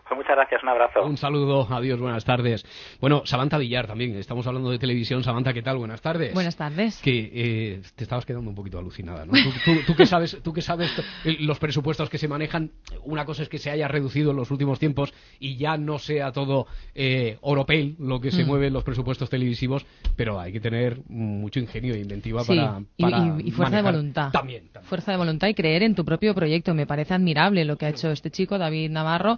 Pues 0.08 0.18
muchas 0.18 0.36
gracias, 0.36 0.62
un 0.62 0.68
abrazo. 0.68 1.04
Un 1.04 1.16
saludo, 1.16 1.66
adiós, 1.68 1.98
buenas 1.98 2.24
tardes. 2.24 2.64
Bueno, 3.00 3.22
Samantha 3.24 3.58
Villar 3.58 3.88
también, 3.88 4.14
estamos 4.16 4.46
hablando 4.46 4.70
de 4.70 4.78
televisión. 4.78 5.24
Samantha, 5.24 5.52
¿qué 5.52 5.62
tal? 5.62 5.78
Buenas 5.78 6.00
tardes. 6.00 6.32
Buenas 6.32 6.54
tardes. 6.56 7.00
Que 7.02 7.30
eh, 7.34 7.82
te 7.96 8.04
estabas 8.04 8.24
quedando 8.24 8.48
un 8.48 8.54
poquito 8.54 8.78
alucinada, 8.78 9.26
¿no? 9.26 9.32
Tú, 9.32 9.50
tú- 9.64 9.80
tú 9.84 9.96
que 9.96 10.06
sabes, 10.06 10.38
tú 10.44 10.52
que 10.52 10.62
sabes 10.62 10.92
los 11.40 11.58
presupuestos 11.58 12.08
que 12.08 12.18
se 12.18 12.28
manejan, 12.28 12.70
una 13.02 13.24
cosa 13.24 13.42
es 13.42 13.48
que 13.48 13.58
se 13.58 13.68
haya 13.70 13.88
reducido 13.88 14.30
en 14.30 14.36
los 14.36 14.52
últimos 14.52 14.78
tiempos 14.78 15.12
y 15.40 15.56
ya 15.56 15.76
no 15.76 15.98
sea 15.98 16.30
todo 16.30 16.68
eh, 16.94 17.38
oropel 17.40 17.96
lo 17.98 18.20
que 18.20 18.30
se 18.30 18.44
Mm. 18.44 18.46
mueve 18.46 18.66
en 18.68 18.74
los 18.74 18.84
presupuestos 18.84 19.28
televisivos, 19.28 19.84
pero 20.14 20.38
hay 20.38 20.52
que 20.52 20.60
tener 20.60 20.98
mucho 21.08 21.58
ingenio 21.58 21.94
e 21.94 21.98
inventiva 21.98 22.42
Sí, 22.44 22.54
para, 22.56 22.80
y- 22.96 23.02
para 23.02 23.18
y, 23.40 23.48
y 23.48 23.50
fuerza 23.50 23.76
de 23.76 23.82
voluntad. 23.82 24.30
También, 24.30 24.70
Fuerza 24.82 25.10
de 25.10 25.18
voluntad 25.18 25.48
y 25.48 25.54
creer 25.54 25.82
en 25.82 25.96
tu 25.96 26.04
propio 26.04 26.32
proyecto. 26.32 26.74
Me 26.74 26.86
parece 26.86 27.12
admirable 27.14 27.64
lo 27.64 27.76
que 27.76 27.86
ha 27.86 27.88
hecho 27.88 28.12
este 28.12 28.30
chico, 28.30 28.56
David 28.56 28.90
Navarro, 28.90 29.36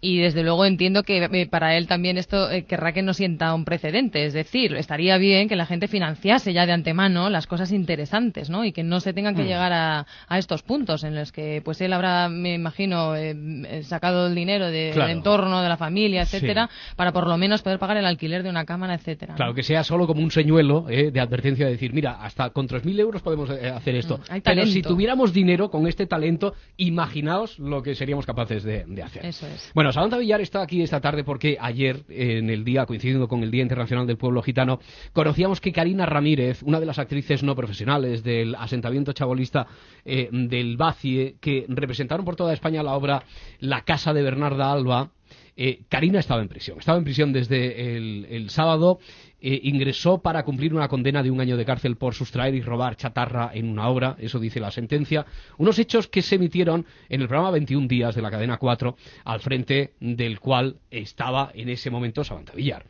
y 0.00 0.05
desde 0.18 0.42
luego 0.42 0.64
entiendo 0.64 1.02
que 1.02 1.24
eh, 1.24 1.46
para 1.46 1.76
él 1.76 1.86
también 1.86 2.16
esto 2.18 2.50
eh, 2.50 2.64
querrá 2.64 2.92
que 2.92 3.02
no 3.02 3.12
sienta 3.14 3.52
un 3.54 3.64
precedente. 3.64 4.24
Es 4.24 4.32
decir, 4.32 4.74
estaría 4.76 5.18
bien 5.18 5.48
que 5.48 5.56
la 5.56 5.66
gente 5.66 5.88
financiase 5.88 6.52
ya 6.52 6.64
de 6.66 6.72
antemano 6.72 7.28
las 7.30 7.46
cosas 7.46 7.72
interesantes, 7.72 8.48
¿no? 8.50 8.64
Y 8.64 8.72
que 8.72 8.82
no 8.84 9.00
se 9.00 9.12
tengan 9.12 9.34
que 9.34 9.42
Mm. 9.42 9.46
llegar 9.46 9.72
a, 9.72 10.06
a 10.28 10.38
estos 10.38 10.62
puntos 10.62 11.02
en 11.04 11.14
los 11.14 11.32
que, 11.32 11.60
pues 11.64 11.80
él 11.80 11.92
habrá, 11.92 12.28
me 12.28 12.54
imagino, 12.54 13.16
eh, 13.16 13.34
eh, 13.68 13.82
sacado 13.84 14.26
el 14.28 14.34
dinero 14.34 14.66
de- 14.66 14.90
Claro. 14.92 15.08
del 15.08 15.16
entorno, 15.18 15.62
de 15.62 15.68
la 15.68 15.76
familia, 15.76 16.22
etcétera, 16.22 16.70
para 16.96 17.12
por 17.12 17.26
lo 17.26 17.36
menos 17.36 17.62
poder 17.62 17.78
pagar 17.78 17.96
el 17.96 18.06
alquiler 18.06 18.42
de 18.42 18.50
una 18.50 18.64
cámara, 18.64 18.94
etcétera. 18.94 19.32
¿no? 19.32 19.36
Claro, 19.36 19.54
que 19.54 19.62
sea 19.62 19.82
solo 19.82 20.06
como 20.06 20.20
un 20.22 20.30
señuelo 20.30 20.86
eh, 20.88 21.10
de 21.10 21.20
advertencia 21.20 21.66
de 21.66 21.72
decir, 21.72 21.92
mira, 21.92 22.12
hasta 22.22 22.50
con 22.50 22.68
3.000 22.68 22.98
euros 23.00 23.22
podemos 23.22 23.50
hacer 23.50 23.96
esto. 23.96 24.18
Mm, 24.18 24.32
hay 24.32 24.40
Pero 24.42 24.66
si 24.66 24.82
tuviéramos 24.82 25.32
dinero 25.32 25.70
con 25.70 25.86
este 25.86 26.06
talento, 26.06 26.54
imaginaos 26.76 27.58
lo 27.58 27.82
que 27.82 27.94
seríamos 27.94 28.24
capaces 28.26 28.62
de, 28.62 28.84
de 28.86 29.02
hacer. 29.02 29.26
Eso 29.26 29.46
es. 29.46 29.70
Bueno, 29.74 29.92
Samantha 29.96 30.18
Villar 30.18 30.42
está 30.42 30.60
aquí 30.60 30.82
esta 30.82 31.00
tarde 31.00 31.24
porque 31.24 31.56
ayer, 31.58 32.04
en 32.10 32.50
el 32.50 32.64
día, 32.64 32.84
coincidiendo 32.84 33.28
con 33.28 33.42
el 33.42 33.50
Día 33.50 33.62
Internacional 33.62 34.06
del 34.06 34.18
Pueblo 34.18 34.42
Gitano, 34.42 34.78
conocíamos 35.14 35.58
que 35.62 35.72
Karina 35.72 36.04
Ramírez, 36.04 36.62
una 36.62 36.80
de 36.80 36.84
las 36.84 36.98
actrices 36.98 37.42
no 37.42 37.56
profesionales 37.56 38.22
del 38.22 38.56
asentamiento 38.56 39.14
chabolista 39.14 39.66
eh, 40.04 40.28
del 40.30 40.76
Bacie, 40.76 41.36
que 41.40 41.64
representaron 41.68 42.26
por 42.26 42.36
toda 42.36 42.52
España 42.52 42.82
la 42.82 42.92
obra 42.92 43.22
La 43.58 43.84
Casa 43.86 44.12
de 44.12 44.20
Bernarda 44.20 44.70
Alba, 44.70 45.12
eh, 45.56 45.80
Karina 45.88 46.18
estaba 46.18 46.42
en 46.42 46.48
prisión. 46.48 46.78
Estaba 46.78 46.98
en 46.98 47.04
prisión 47.04 47.32
desde 47.32 47.96
el 47.96 48.50
sábado. 48.50 48.98
Eh, 49.40 49.60
ingresó 49.64 50.18
para 50.18 50.44
cumplir 50.44 50.74
una 50.74 50.88
condena 50.88 51.22
de 51.22 51.30
un 51.30 51.40
año 51.40 51.56
de 51.56 51.64
cárcel 51.64 51.96
por 51.96 52.14
sustraer 52.14 52.54
y 52.54 52.62
robar 52.62 52.96
chatarra 52.96 53.50
en 53.52 53.68
una 53.68 53.88
obra. 53.88 54.16
Eso 54.18 54.38
dice 54.38 54.60
la 54.60 54.70
sentencia. 54.70 55.26
Unos 55.58 55.78
hechos 55.78 56.08
que 56.08 56.22
se 56.22 56.36
emitieron 56.36 56.86
en 57.08 57.20
el 57.20 57.28
programa 57.28 57.50
21 57.50 57.88
días 57.88 58.14
de 58.14 58.22
la 58.22 58.30
cadena 58.30 58.56
4, 58.56 58.96
al 59.24 59.40
frente 59.40 59.94
del 60.00 60.40
cual 60.40 60.76
estaba 60.90 61.50
en 61.54 61.68
ese 61.68 61.90
momento 61.90 62.24
Samantha 62.24 62.54
Villar. 62.54 62.86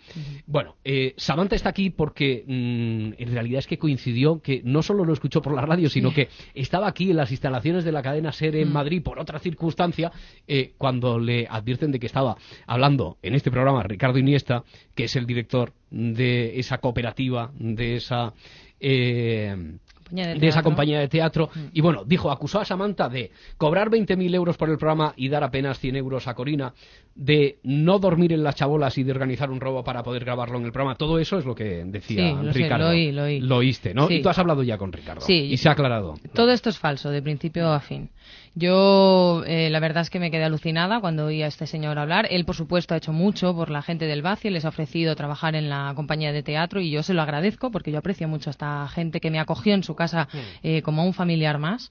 Bueno, 0.47 0.77
eh, 0.85 1.15
Samantha 1.17 1.57
está 1.57 1.71
aquí 1.71 1.91
porque 1.91 2.45
mm, 2.47 3.21
en 3.21 3.33
realidad 3.33 3.61
es 3.61 3.67
que 3.67 3.79
coincidió 3.79 4.41
que 4.41 4.63
no 4.65 4.83
solo 4.83 5.05
lo 5.05 5.13
escuchó 5.13 5.43
por 5.43 5.55
la 5.55 5.63
radio, 5.63 5.89
sino 5.89 6.13
que 6.13 6.29
estaba 6.55 6.87
aquí 6.89 7.11
en 7.11 7.17
las 7.17 7.31
instalaciones 7.31 7.85
de 7.85 7.93
la 7.93 8.03
cadena 8.03 8.33
SER 8.33 8.57
en 8.57 8.67
Mm. 8.71 8.73
Madrid 8.73 9.03
por 9.03 9.19
otra 9.19 9.39
circunstancia, 9.39 10.13
eh, 10.47 10.75
cuando 10.79 11.19
le 11.19 11.47
advierten 11.49 11.93
de 11.93 11.99
que 11.99 12.07
estaba 12.07 12.37
hablando 12.67 13.19
en 13.23 13.35
este 13.35 13.51
programa 13.51 13.83
Ricardo 13.83 14.19
Iniesta, 14.19 14.65
que 14.95 15.05
es 15.05 15.17
el 15.17 15.27
director 15.27 15.73
de 15.97 16.59
esa 16.61 16.79
cooperativa, 16.79 17.51
de 17.59 17.97
esa... 17.97 18.35
eh, 18.81 19.79
Compañía 20.07 20.27
de 20.35 20.39
de 20.41 20.49
esa 20.49 20.63
compañía 20.63 21.01
de 21.01 21.09
teatro 21.09 21.51
y 21.73 21.81
bueno, 21.81 22.05
dijo, 22.05 22.31
acusó 22.31 22.61
a 22.61 22.65
Samantha 22.65 23.09
de 23.09 23.31
cobrar 23.57 23.91
20.000 23.91 24.35
euros 24.35 24.57
por 24.57 24.71
el 24.71 24.79
programa 24.79 25.13
y 25.17 25.29
dar 25.29 25.43
apenas 25.45 25.79
100 25.79 25.97
euros 25.97 26.29
a 26.29 26.35
Corina, 26.35 26.75
de 27.15 27.59
no 27.63 27.99
dormir 27.99 28.33
en 28.33 28.43
las 28.43 28.55
chabolas 28.57 28.97
y 28.99 29.03
de 29.03 29.11
organizar 29.11 29.51
un 29.51 29.61
robo 29.61 29.83
para 29.83 30.03
poder 30.03 30.25
grabarlo 30.25 30.59
en 30.59 30.65
el 30.67 30.73
programa. 30.73 30.97
Todo 30.97 31.19
eso 31.19 31.39
es 31.39 31.45
lo 31.45 31.55
que 31.55 31.85
decía 31.87 32.31
Sí, 32.31 32.45
lo 32.45 32.53
sé, 32.53 32.59
Ricardo. 32.59 32.85
lo 32.85 32.91
oí, 32.91 33.13
lo 33.13 33.25
oí. 33.25 33.53
oíste, 33.53 33.95
¿no? 33.95 34.07
Sí. 34.07 34.15
Y 34.17 34.23
tú 34.23 34.29
has 34.29 34.39
hablado 34.39 34.63
ya 34.63 34.79
con 34.79 34.93
Ricardo. 34.93 35.23
Sí. 35.23 35.35
Y 35.35 35.57
se 35.57 35.69
ha 35.69 35.73
aclarado. 35.73 36.15
Todo 36.35 36.53
esto 36.53 36.69
es 36.71 36.79
falso, 36.79 37.11
de 37.11 37.23
principio 37.23 37.73
a 37.73 37.81
fin. 37.81 38.11
Yo, 38.55 39.43
eh, 39.47 39.69
la 39.71 39.81
verdad 39.81 40.01
es 40.03 40.11
que 40.11 40.19
me 40.19 40.31
quedé 40.31 40.45
alucinada 40.45 41.01
cuando 41.01 41.27
oí 41.27 41.43
a 41.43 41.47
este 41.47 41.67
señor 41.67 41.99
hablar. 41.99 42.27
Él, 42.31 42.45
por 42.47 42.55
supuesto, 42.55 42.95
ha 42.95 42.97
hecho 42.97 43.13
mucho 43.13 43.55
por 43.55 43.71
la 43.71 43.83
gente 43.83 44.07
del 44.07 44.23
Baci, 44.23 44.49
les 44.49 44.65
ha 44.65 44.69
ofrecido 44.69 45.15
trabajar 45.15 45.55
en 45.55 45.69
la 45.69 45.93
compañía 45.95 46.33
de 46.33 46.43
teatro 46.43 46.81
y 46.81 46.91
yo 46.91 47.03
se 47.03 47.13
lo 47.13 47.21
agradezco 47.21 47.71
porque 47.71 47.93
yo 47.93 47.99
aprecio 47.99 48.29
mucho 48.29 48.49
a 48.49 48.53
esta 48.53 48.89
gente 48.89 49.21
que 49.21 49.31
me 49.31 49.39
acogió 49.41 49.75
en 49.75 49.83
su 49.83 49.95
casa 49.97 50.29
eh, 50.63 50.83
como 50.83 51.03
a 51.03 51.05
un 51.05 51.15
familiar 51.15 51.59
más. 51.59 51.91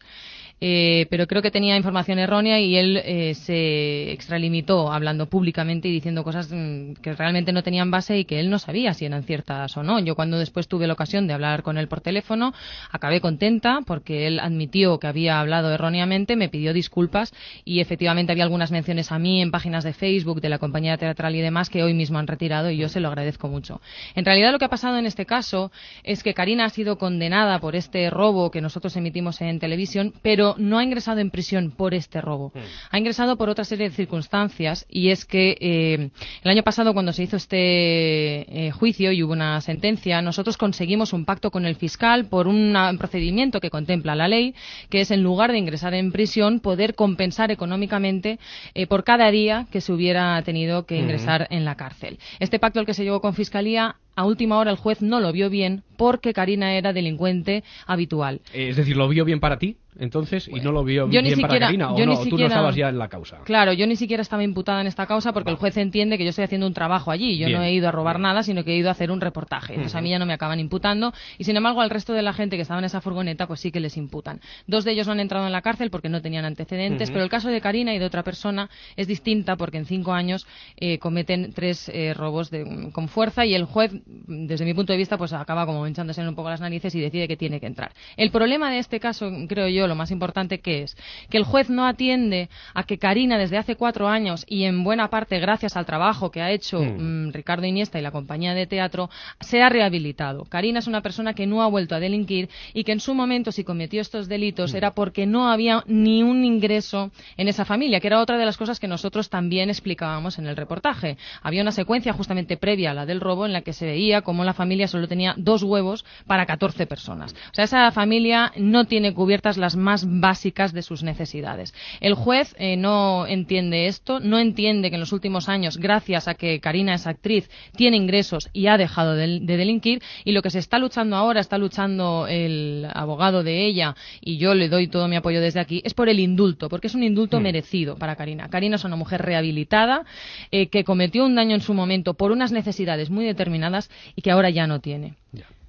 Eh, 0.62 1.06
pero 1.10 1.28
creo 1.28 1.42
que 1.42 1.52
tenía 1.52 1.76
información 1.76 2.18
errónea 2.18 2.62
y 2.62 2.78
él 2.78 3.02
eh, 3.04 3.34
se 3.36 4.12
extralimitó 4.14 4.92
hablando 4.92 5.26
públicamente 5.26 5.90
y 5.90 5.92
diciendo 5.92 6.24
cosas 6.24 6.50
mm, 6.50 6.94
que 7.02 7.14
realmente 7.14 7.52
no 7.52 7.62
tenían 7.62 7.92
base 7.92 8.20
y 8.20 8.26
que 8.26 8.40
él 8.40 8.50
no 8.50 8.58
sabía 8.58 8.94
si 8.94 9.06
eran 9.06 9.24
ciertas 9.24 9.76
o 9.76 9.84
no. 9.84 10.00
Yo 10.00 10.16
cuando 10.16 10.40
después 10.40 10.70
tuve 10.70 10.88
la 10.88 10.94
ocasión 10.94 11.28
de 11.28 11.34
hablar 11.34 11.62
con 11.62 11.78
él 11.78 11.90
por 11.90 12.00
teléfono, 12.00 12.54
acabé 12.90 13.20
contenta 13.20 13.82
porque 13.86 14.28
él 14.28 14.40
admitió 14.40 14.98
que 14.98 15.08
había 15.08 15.42
hablado 15.42 15.74
erróneamente, 15.74 16.38
me 16.38 16.48
pidió 16.48 16.74
disculpas 16.74 17.34
y 17.66 17.82
efectivamente 17.82 18.32
había 18.32 18.46
algunas 18.46 18.72
menciones 18.72 19.12
a 19.12 19.20
mí 19.20 19.42
en 19.42 19.52
páginas 19.52 19.84
de 19.84 19.94
Facebook 19.94 20.40
de 20.40 20.50
la 20.50 20.58
compañía 20.58 20.98
teatral 20.98 21.36
y 21.36 21.42
demás 21.42 21.70
que 21.70 21.84
hoy 21.84 21.94
mismo 21.94 22.18
han 22.18 22.28
retirado 22.28 22.70
y 22.70 22.78
yo 22.78 22.88
se 22.88 23.02
lo 23.02 23.10
agradezco 23.10 23.50
mucho. 23.50 23.82
En 24.16 24.24
realidad 24.24 24.54
lo 24.54 24.60
que 24.60 24.66
ha 24.66 24.70
pasado 24.70 24.98
en 24.98 25.06
este 25.06 25.26
caso 25.26 25.72
es 26.04 26.24
que 26.24 26.34
Karina 26.34 26.66
ha 26.66 26.70
sido 26.70 26.98
condenada 26.98 27.60
por 27.60 27.76
este 27.76 28.10
robo 28.10 28.52
que 28.52 28.62
nosotros 28.62 28.96
emitimos 28.96 29.42
en 29.42 29.60
televisión, 29.60 30.14
pero 30.22 30.45
no 30.60 30.78
ha 30.78 30.84
ingresado 30.84 31.20
en 31.20 31.32
prisión 31.32 31.72
por 31.72 31.96
este 31.96 32.22
robo. 32.22 32.52
Hmm. 32.54 32.60
Ha 32.92 33.00
ingresado 33.00 33.36
por 33.38 33.50
otra 33.50 33.64
serie 33.66 33.90
de 33.90 33.96
circunstancias 33.96 34.86
y 34.88 35.10
es 35.10 35.26
que 35.26 35.58
eh, 35.60 36.10
el 36.44 36.52
año 36.52 36.62
pasado 36.62 36.94
cuando 36.94 37.12
se 37.14 37.24
hizo 37.24 37.38
este 37.38 38.68
eh, 38.68 38.72
juicio 38.72 39.12
y 39.12 39.24
hubo 39.24 39.34
una 39.34 39.60
sentencia, 39.62 40.22
nosotros 40.22 40.58
conseguimos 40.58 41.14
un 41.14 41.26
pacto 41.26 41.50
con 41.52 41.66
el 41.66 41.76
fiscal 41.76 42.26
por 42.26 42.48
una- 42.48 42.90
un 42.90 42.98
procedimiento 42.98 43.60
que 43.60 43.70
contempla 43.70 44.16
la 44.16 44.28
ley, 44.28 44.54
que 44.90 45.02
es 45.02 45.12
en 45.12 45.24
lugar 45.24 45.52
de 45.52 45.58
ingresar 45.58 45.94
en 45.94 46.12
prisión, 46.12 46.60
poder 46.60 46.96
compensar 46.96 47.50
económicamente 47.52 48.40
eh, 48.74 48.88
por 48.88 49.04
cada 49.04 49.32
día 49.32 49.68
que 49.72 49.82
se 49.82 49.92
hubiera 49.94 50.42
tenido 50.44 50.86
que 50.86 50.96
Ujú. 50.96 51.04
ingresar 51.04 51.48
en 51.50 51.66
la 51.66 51.76
cárcel. 51.76 52.20
Este 52.40 52.60
pacto 52.60 52.80
al 52.80 52.86
que 52.86 52.94
se 52.94 53.04
llegó 53.04 53.22
con 53.22 53.34
Fiscalía, 53.34 53.96
a 54.16 54.26
última 54.26 54.58
hora 54.58 54.72
el 54.72 54.78
juez 54.78 55.02
no 55.02 55.20
lo 55.20 55.32
vio 55.34 55.50
bien 55.50 55.84
porque 55.98 56.34
Karina 56.34 56.74
era 56.76 56.94
delincuente 56.94 57.64
habitual. 57.86 58.42
Es 58.54 58.76
decir, 58.78 58.96
¿lo 58.96 59.08
vio 59.10 59.26
bien 59.26 59.40
para 59.40 59.58
ti, 59.60 59.78
entonces, 60.00 60.48
y 60.48 60.60
no 60.60 60.72
lo 60.72 60.84
vio 60.84 61.10
yo 61.10 61.22
ni 61.22 61.30
bien 61.30 61.42
para 61.42 61.60
Karina? 61.60 61.92
¿O 61.92 61.98
ni 61.98 62.06
no? 62.06 62.18
Tú 62.26 62.38
no 62.38 62.46
estabas 62.48 62.76
ya 62.76 62.90
en 62.90 62.98
la 62.98 63.08
causa. 63.08 63.38
Claro, 63.44 63.74
yo 63.74 63.88
ni 63.88 63.96
siquiera 63.96 64.22
estaba 64.22 64.44
imputada 64.44 64.82
en 64.82 64.88
esta 64.88 65.06
causa 65.06 65.34
porque 65.34 65.50
el 65.52 65.56
juez 65.58 65.78
entiende 65.78 66.18
que 66.18 66.24
yo 66.24 66.30
estoy 66.32 66.44
haciendo 66.46 66.68
un 66.68 66.74
trabajo 66.74 67.12
allí. 67.12 67.38
Yo 67.38 67.48
Bien, 67.48 67.60
no 67.60 67.64
he 67.66 67.74
ido 67.74 67.88
a 67.88 67.92
robar 67.92 68.20
nada, 68.20 68.44
sino 68.44 68.64
que 68.64 68.74
he 68.74 68.78
ido 68.78 68.90
a 68.90 68.92
hacer 68.92 69.12
un 69.12 69.22
reportaje. 69.22 69.74
Entonces 69.74 69.96
a 69.96 70.02
mí 70.02 70.10
ya 70.10 70.20
no 70.20 70.26
me 70.26 70.34
acaban 70.34 70.60
imputando 70.60 71.14
y 71.38 71.44
sin 71.44 71.56
embargo 71.58 71.82
al 71.82 71.90
resto 71.90 72.14
de 72.14 72.22
la 72.22 72.34
gente 72.34 72.56
que 72.56 72.62
estaba 72.64 72.80
en 72.80 72.86
esa 72.86 73.02
furgoneta 73.02 73.48
pues 73.48 73.60
sí 73.60 73.72
que 73.72 73.80
les 73.80 73.98
imputan. 73.98 74.42
Dos 74.68 74.84
de 74.86 74.92
ellos 74.92 75.08
no 75.08 75.14
han 75.14 75.20
entrado 75.20 75.46
en 75.46 75.52
la 75.52 75.62
cárcel 75.62 75.90
porque 75.90 76.10
no 76.10 76.22
tenían 76.22 76.46
antecedentes, 76.46 77.10
pero 77.12 77.24
el 77.24 77.30
caso 77.30 77.50
de 77.50 77.62
Karina 77.62 77.94
y 77.94 78.00
de 78.00 78.06
otra 78.06 78.24
persona 78.24 78.70
es 78.96 79.08
distinta 79.08 79.56
porque 79.56 79.78
en 79.78 79.86
cinco 79.86 80.14
años 80.14 80.46
eh, 80.78 81.00
cometen 81.00 81.54
tres 81.54 81.90
eh, 81.90 82.14
robos 82.14 82.50
de- 82.52 82.90
con 82.92 83.08
fuerza 83.08 83.46
y 83.46 83.54
el 83.56 83.66
juez, 83.66 83.92
desde 84.06 84.66
mi 84.66 84.74
punto 84.74 84.94
de 84.94 84.98
vista, 84.98 85.18
pues 85.18 85.34
acaba 85.34 85.66
como 85.66 85.88
hinchándose 85.88 86.28
un 86.28 86.36
poco 86.36 86.50
las 86.50 86.62
narices 86.62 86.94
y 86.96 87.00
decide 87.00 87.28
que 87.28 87.38
tiene 87.38 87.60
que 87.60 87.68
entrar. 87.68 87.92
El 88.18 88.32
problema 88.32 88.72
de 88.72 88.80
este 88.80 89.00
caso, 89.00 89.32
creo 89.48 89.68
yo, 89.68 89.85
lo 89.88 89.96
más 89.96 90.12
importante 90.12 90.60
que 90.60 90.84
es 90.84 90.98
que 91.30 91.38
el 91.38 91.44
juez 91.44 91.70
no 91.70 91.86
atiende 91.86 92.50
a 92.74 92.84
que 92.84 92.98
Karina 92.98 93.38
desde 93.38 93.58
hace 93.58 93.76
cuatro 93.76 94.08
años 94.08 94.46
y 94.48 94.64
en 94.64 94.84
buena 94.84 95.10
parte 95.10 95.40
gracias 95.40 95.76
al 95.76 95.86
trabajo 95.86 96.32
que 96.32 96.42
ha 96.42 96.52
hecho 96.52 96.80
Mm. 96.80 97.28
mm, 97.28 97.32
Ricardo 97.34 97.66
Iniesta 97.66 98.00
y 98.00 98.02
la 98.02 98.12
compañía 98.12 98.54
de 98.54 98.68
teatro, 98.68 99.10
se 99.40 99.62
ha 99.62 99.70
rehabilitado. 99.70 100.46
Karina 100.46 100.80
es 100.80 100.88
una 100.88 101.02
persona 101.02 101.34
que 101.34 101.48
no 101.48 101.62
ha 101.62 101.68
vuelto 101.68 101.96
a 101.96 102.00
delinquir 102.00 102.50
y 102.74 102.84
que 102.84 102.92
en 102.92 103.00
su 103.00 103.14
momento 103.14 103.52
si 103.52 103.64
cometió 103.64 104.02
estos 104.02 104.28
delitos 104.28 104.74
era 104.74 104.92
porque 104.92 105.26
no 105.26 105.50
había 105.50 105.84
ni 105.88 106.24
un 106.24 106.44
ingreso 106.44 107.12
en 107.38 107.48
esa 107.48 107.66
familia, 107.66 108.00
que 108.00 108.08
era 108.08 108.22
otra 108.22 108.38
de 108.38 108.46
las 108.46 108.58
cosas 108.58 108.80
que 108.80 108.88
nosotros 108.88 109.30
también 109.30 109.70
explicábamos 109.70 110.40
en 110.40 110.48
el 110.48 110.56
reportaje. 110.56 111.18
Había 111.42 111.62
una 111.62 111.72
secuencia 111.72 112.14
justamente 112.14 112.58
previa 112.58 112.92
a 112.92 112.94
la 112.94 113.06
del 113.06 113.22
robo 113.22 113.46
en 113.46 113.54
la 113.54 113.62
que 113.62 113.74
se 113.74 113.86
veía 113.86 114.22
cómo 114.22 114.44
la 114.44 114.54
familia 114.54 114.88
solo 114.88 115.08
tenía 115.08 115.34
dos 115.38 115.64
huevos 115.64 116.06
para 116.28 116.46
14 116.46 116.86
personas. 116.88 117.34
O 117.34 117.54
sea, 117.54 117.66
esa 117.66 117.92
familia 117.92 118.52
no 118.58 118.86
tiene 118.86 119.14
cubiertas 119.14 119.58
las 119.58 119.75
más 119.76 120.06
básicas 120.08 120.74
de 120.74 120.82
sus 120.82 121.04
necesidades. 121.04 121.74
El 122.02 122.14
juez 122.14 122.56
eh, 122.58 122.78
no 122.78 123.28
entiende 123.28 123.88
esto, 123.88 124.20
no 124.20 124.40
entiende 124.40 124.90
que 124.90 124.96
en 124.96 125.02
los 125.02 125.14
últimos 125.14 125.50
años, 125.50 125.78
gracias 125.78 126.28
a 126.28 126.34
que 126.36 126.60
Karina 126.60 126.94
es 126.96 127.08
actriz, 127.08 127.50
tiene 127.76 127.98
ingresos 127.98 128.50
y 128.54 128.68
ha 128.68 128.78
dejado 128.78 129.16
de, 129.16 129.40
de 129.42 129.58
delinquir 129.58 130.02
y 130.24 130.32
lo 130.32 130.42
que 130.42 130.50
se 130.50 130.60
está 130.60 130.80
luchando 130.80 131.16
ahora, 131.16 131.42
está 131.42 131.58
luchando 131.58 132.28
el 132.28 132.88
abogado 132.94 133.44
de 133.44 133.66
ella 133.66 133.96
y 134.22 134.38
yo 134.38 134.54
le 134.54 134.70
doy 134.70 134.88
todo 134.88 135.08
mi 135.08 135.16
apoyo 135.16 135.42
desde 135.42 135.60
aquí, 135.60 135.82
es 135.86 135.94
por 135.94 136.10
el 136.10 136.20
indulto, 136.20 136.70
porque 136.70 136.88
es 136.88 136.96
un 136.96 137.04
indulto 137.04 137.40
Mm. 137.40 137.44
merecido 137.44 137.98
para 137.98 138.16
Karina. 138.16 138.50
Karina 138.50 138.76
es 138.76 138.84
una 138.84 138.96
mujer 138.96 139.22
rehabilitada 139.22 140.06
eh, 140.52 140.68
que 140.68 140.84
cometió 140.84 141.26
un 141.26 141.36
daño 141.36 141.56
en 141.56 141.62
su 141.62 141.74
momento 141.74 142.14
por 142.14 142.32
unas 142.32 142.52
necesidades 142.52 143.10
muy 143.10 143.26
determinadas 143.26 143.90
y 144.16 144.22
que 144.22 144.32
ahora 144.32 144.50
ya 144.50 144.68
no 144.68 144.80
tiene. 144.80 145.16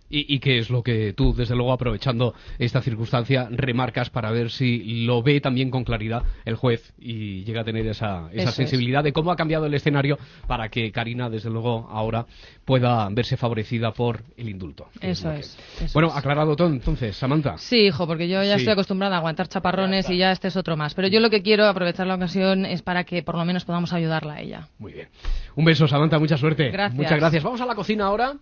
¿Y, 0.08 0.32
y 0.34 0.38
qué 0.38 0.58
es 0.58 0.70
lo 0.70 0.82
que 0.82 1.12
tú, 1.12 1.34
desde 1.34 1.56
luego, 1.56 1.72
aprovechando 1.72 2.34
esta 2.58 2.80
circunstancia, 2.80 3.48
remarcas 3.50 4.08
para 4.10 4.30
ver 4.30 4.50
si 4.50 5.04
lo 5.04 5.22
ve 5.22 5.40
también 5.40 5.70
con 5.70 5.82
claridad 5.84 6.22
el 6.44 6.54
juez 6.54 6.92
y 6.98 7.42
llega 7.44 7.62
a 7.62 7.64
tener 7.64 7.86
esa, 7.86 8.28
esa 8.30 8.40
Eso 8.42 8.48
es. 8.50 8.54
sensibilidad 8.54 9.02
de 9.02 9.12
cómo 9.12 9.32
ha 9.32 9.36
cambiado 9.36 9.66
el 9.66 9.74
escenario 9.74 10.16
para 10.46 10.68
que 10.68 10.92
Karina, 10.92 11.28
desde 11.28 11.50
luego, 11.50 11.88
ahora 11.90 12.26
pueda 12.64 13.08
verse 13.10 13.36
favorecida 13.36 13.92
por 13.92 14.22
el 14.36 14.48
indulto? 14.48 14.86
Eso 15.00 15.30
es, 15.32 15.58
eso 15.80 15.90
bueno, 15.94 16.08
es. 16.10 16.16
aclarado 16.16 16.54
todo, 16.56 16.68
entonces, 16.68 17.16
Samantha. 17.16 17.58
Sí, 17.58 17.86
hijo, 17.86 18.06
porque 18.06 18.28
yo 18.28 18.42
ya 18.42 18.54
Sí. 18.54 18.60
estoy 18.60 18.72
acostumbrada 18.74 19.16
a 19.16 19.18
aguantar 19.18 19.48
chaparrones 19.48 20.08
y 20.10 20.18
ya 20.18 20.30
este 20.32 20.48
es 20.48 20.56
otro 20.56 20.76
más. 20.76 20.94
Pero 20.94 21.08
yo 21.08 21.18
lo 21.20 21.30
que 21.30 21.42
quiero 21.42 21.66
aprovechar 21.66 22.06
la 22.06 22.14
ocasión 22.14 22.64
es 22.64 22.82
para 22.82 23.04
que 23.04 23.22
por 23.22 23.36
lo 23.36 23.44
menos 23.44 23.64
podamos 23.64 23.92
ayudarla 23.92 24.34
a 24.34 24.40
ella. 24.40 24.68
Muy 24.78 24.92
bien. 24.92 25.08
Un 25.56 25.64
beso, 25.64 25.86
Samantha, 25.88 26.18
mucha 26.18 26.36
suerte. 26.36 26.70
Gracias. 26.70 26.94
Muchas 26.96 27.18
gracias. 27.18 27.42
Vamos 27.42 27.60
a 27.60 27.66
la 27.66 27.74
cocina 27.74 28.06
ahora. 28.06 28.34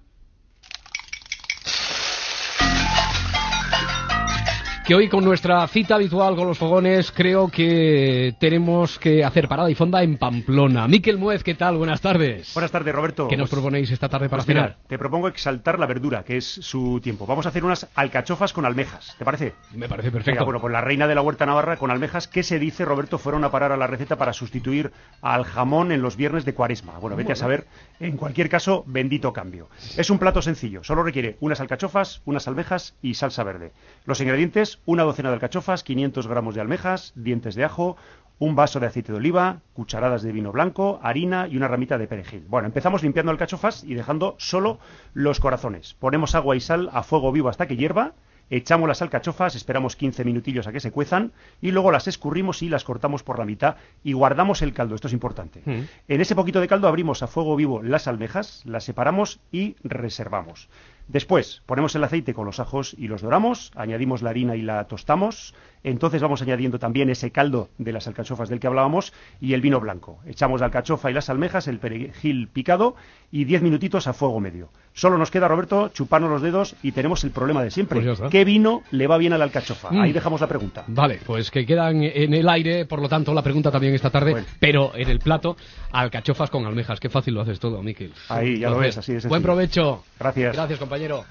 Que 4.87 4.95
hoy 4.95 5.09
con 5.09 5.25
nuestra 5.25 5.67
cita 5.67 5.95
habitual 5.95 6.37
con 6.37 6.47
los 6.47 6.59
fogones 6.59 7.11
creo 7.11 7.49
que 7.49 8.35
tenemos 8.39 8.99
que 8.99 9.25
hacer 9.25 9.49
parada 9.49 9.71
y 9.71 9.75
fonda 9.75 10.03
en 10.03 10.19
Pamplona. 10.19 10.87
Miquel 10.89 11.17
Muez, 11.17 11.43
¿qué 11.43 11.55
tal? 11.55 11.79
Buenas 11.79 12.03
tardes. 12.03 12.53
Buenas 12.53 12.71
tardes, 12.71 12.95
Roberto. 12.95 13.27
¿Qué 13.29 13.39
nos 13.39 13.49
Pues- 13.49 13.61
proponéis 13.63 13.91
esta 13.91 14.11
tarde 14.11 14.29
para 14.29 14.43
Pues 14.43 14.49
mira, 14.49 14.61
cenar? 14.63 14.77
te 14.87 14.99
propongo 14.99 15.29
exaltar 15.29 15.79
la 15.79 15.87
verdura, 15.87 16.23
que 16.23 16.37
es 16.37 16.45
su 16.45 17.01
tiempo. 17.03 17.25
Vamos 17.25 17.47
a 17.47 17.49
hacer 17.49 17.65
unas 17.65 17.89
alcachofas 17.95 18.53
con 18.53 18.67
almejas, 18.67 19.15
¿te 19.19 19.25
parece? 19.25 19.55
Me 19.73 19.89
parece 19.89 20.11
perfecto. 20.11 20.33
Venga, 20.33 20.45
bueno, 20.45 20.61
pues 20.61 20.71
la 20.71 20.83
reina 20.83 21.07
de 21.09 21.15
la 21.15 21.23
huerta 21.23 21.47
navarra 21.47 21.79
con 21.79 21.91
almejas, 21.91 22.29
¿qué 22.29 22.43
se 22.43 22.59
dice, 22.59 22.85
Roberto? 22.85 23.17
Fueron 23.17 23.43
a 23.45 23.51
parar 23.51 23.73
a 23.73 23.79
la 23.79 23.87
receta 23.87 24.17
para 24.17 24.35
sustituir 24.35 24.93
al 25.23 25.45
jamón 25.45 25.93
en 25.93 26.03
los 26.03 26.17
viernes 26.19 26.45
de 26.45 26.53
cuaresma. 26.53 26.99
Bueno, 26.99 27.17
vete 27.17 27.33
a 27.33 27.37
saber. 27.37 27.67
En 28.01 28.19
cualquier 28.19 28.51
caso, 28.51 28.85
bendito 28.87 29.33
cambio. 29.33 29.71
Es 29.97 30.11
un 30.11 30.19
plato 30.19 30.43
sencillo, 30.43 30.85
solo 30.85 31.03
requiere 31.03 31.39
unas 31.41 31.61
alcachofas, 31.63 32.21
unas 32.27 32.47
almejas 32.49 32.95
y 33.01 33.15
salsa 33.15 33.45
verde. 33.45 33.73
Los 34.05 34.21
ingredientes, 34.21 34.74
una 34.87 35.03
docena 35.03 35.31
de 35.31 35.35
alcachofas, 35.35 35.85
500 35.85 36.27
gramos 36.27 36.55
de 36.55 36.61
almejas, 36.61 37.13
dientes 37.15 37.55
de 37.55 37.65
ajo, 37.65 37.97
un 38.39 38.57
vaso 38.57 38.81
de 38.81 38.87
aceite 38.87 39.13
de 39.13 39.19
oliva, 39.19 39.61
cucharadas 39.75 40.23
de 40.23 40.33
vino 40.33 40.53
blanco, 40.53 40.99
harina 41.03 41.47
y 41.49 41.57
una 41.57 41.69
ramita 41.69 41.99
de 41.99 42.07
perejil. 42.07 42.45
Bueno, 42.49 42.67
empezamos 42.67 43.03
limpiando 43.03 43.31
alcachofas 43.31 43.85
y 43.85 43.95
dejando 43.95 44.35
solo 44.39 44.79
los 45.13 45.41
corazones. 45.41 45.95
Ponemos 45.95 46.35
agua 46.35 46.57
y 46.57 46.61
sal 46.61 46.91
a 46.93 47.03
fuego 47.03 47.33
vivo 47.33 47.49
hasta 47.49 47.67
que 47.67 47.77
hierva. 47.77 48.13
Echamos 48.51 48.89
las 48.89 49.01
alcachofas, 49.01 49.55
esperamos 49.55 49.97
15 49.97 50.23
minutillos 50.25 50.67
a 50.67 50.73
que 50.73 50.81
se 50.81 50.91
cuezan 50.91 51.33
y 51.63 51.71
luego 51.71 51.91
las 51.91 52.09
escurrimos 52.09 52.63
y 52.63 52.69
las 52.69 52.85
cortamos 52.85 53.23
por 53.23 53.39
la 53.39 53.47
mitad 53.47 53.77
y 54.03 54.13
guardamos 54.13 54.61
el 54.61 54.75
caldo, 54.75 54.95
esto 54.95 55.09
es 55.09 55.15
importante. 55.15 55.63
Mm. 55.65 55.89
En 56.09 56.21
ese 56.21 56.35
poquito 56.35 56.61
de 56.61 56.69
caldo 56.69 56.87
abrimos 56.87 57.23
a 57.23 57.27
fuego 57.27 57.57
vivo 57.57 57.83
las 57.83 58.07
almejas, 58.07 58.63
las 58.67 58.85
separamos 58.85 59.41
y 59.51 59.77
reservamos. 59.83 60.69
Después 61.09 61.63
ponemos 61.67 61.95
el 61.95 62.05
aceite 62.05 62.33
con 62.33 62.47
los 62.47 62.61
ajos 62.61 62.95
y 62.97 63.09
los 63.09 63.23
doramos, 63.23 63.73
añadimos 63.77 64.23
la 64.23 64.31
harina 64.31 64.57
y 64.57 64.63
la 64.63 64.85
tostamos, 64.85 65.55
entonces 65.85 66.21
vamos 66.23 66.43
añadiendo 66.43 66.79
también 66.79 67.11
ese 67.11 67.31
caldo 67.31 67.69
de 67.79 67.93
las 67.93 68.09
alcachofas 68.09 68.49
del 68.49 68.59
que 68.59 68.67
hablábamos 68.67 69.13
y 69.41 69.53
el 69.53 69.61
vino 69.61 69.79
blanco. 69.81 70.19
Echamos 70.27 70.61
la 70.61 70.67
alcachofa 70.67 71.11
y 71.11 71.15
las 71.15 71.31
almejas, 71.31 71.69
el 71.69 71.79
perejil 71.79 72.49
picado 72.49 72.97
y 73.31 73.45
10 73.45 73.63
minutitos 73.63 74.07
a 74.07 74.15
fuego 74.15 74.41
medio. 74.41 74.71
Solo 74.95 75.19
nos 75.19 75.31
queda, 75.31 75.49
Roberto, 75.49 75.89
chuparnos 75.89 76.31
los 76.31 76.41
dedos 76.41 76.77
y 76.83 76.93
tenemos 76.93 77.25
el 77.25 77.33
problema 77.33 77.63
de 77.63 77.71
siempre. 77.71 78.01
Pues. 78.01 78.21
¿Qué 78.31 78.45
vino 78.45 78.83
le 78.93 79.07
va 79.07 79.19
bien 79.19 79.33
a 79.33 79.39
la 79.39 79.45
alcachofa? 79.45 79.91
Mm. 79.91 80.01
Ahí 80.01 80.13
dejamos 80.13 80.41
la 80.41 80.47
pregunta. 80.47 80.85
Vale, 80.87 81.21
pues 81.27 81.51
que 81.51 81.67
quedan 81.67 82.03
en 82.03 82.33
el 82.33 82.49
aire, 82.49 82.87
por 82.87 83.03
lo 83.03 83.09
tanto, 83.09 83.35
la 83.35 83.43
pregunta 83.43 83.71
también 83.71 83.93
esta 83.95 84.11
tarde, 84.11 84.45
pero 84.61 84.93
en 84.95 85.09
el 85.11 85.19
plato, 85.19 85.57
alcachofas 85.93 86.49
con 86.49 86.65
almejas. 86.65 87.01
Qué 87.01 87.11
fácil 87.11 87.35
lo 87.35 87.41
haces 87.41 87.59
todo, 87.59 87.83
Miquel. 87.83 88.13
Ahí, 88.29 88.61
ya 88.61 88.71
lo 88.71 88.79
ves, 88.79 88.97
así 88.97 89.13
sencillo. 89.13 89.29
Buen 89.29 89.43
provecho. 89.43 90.05
Gracias. 90.19 90.55
Gracias, 90.55 90.79
compañero. 90.79 91.25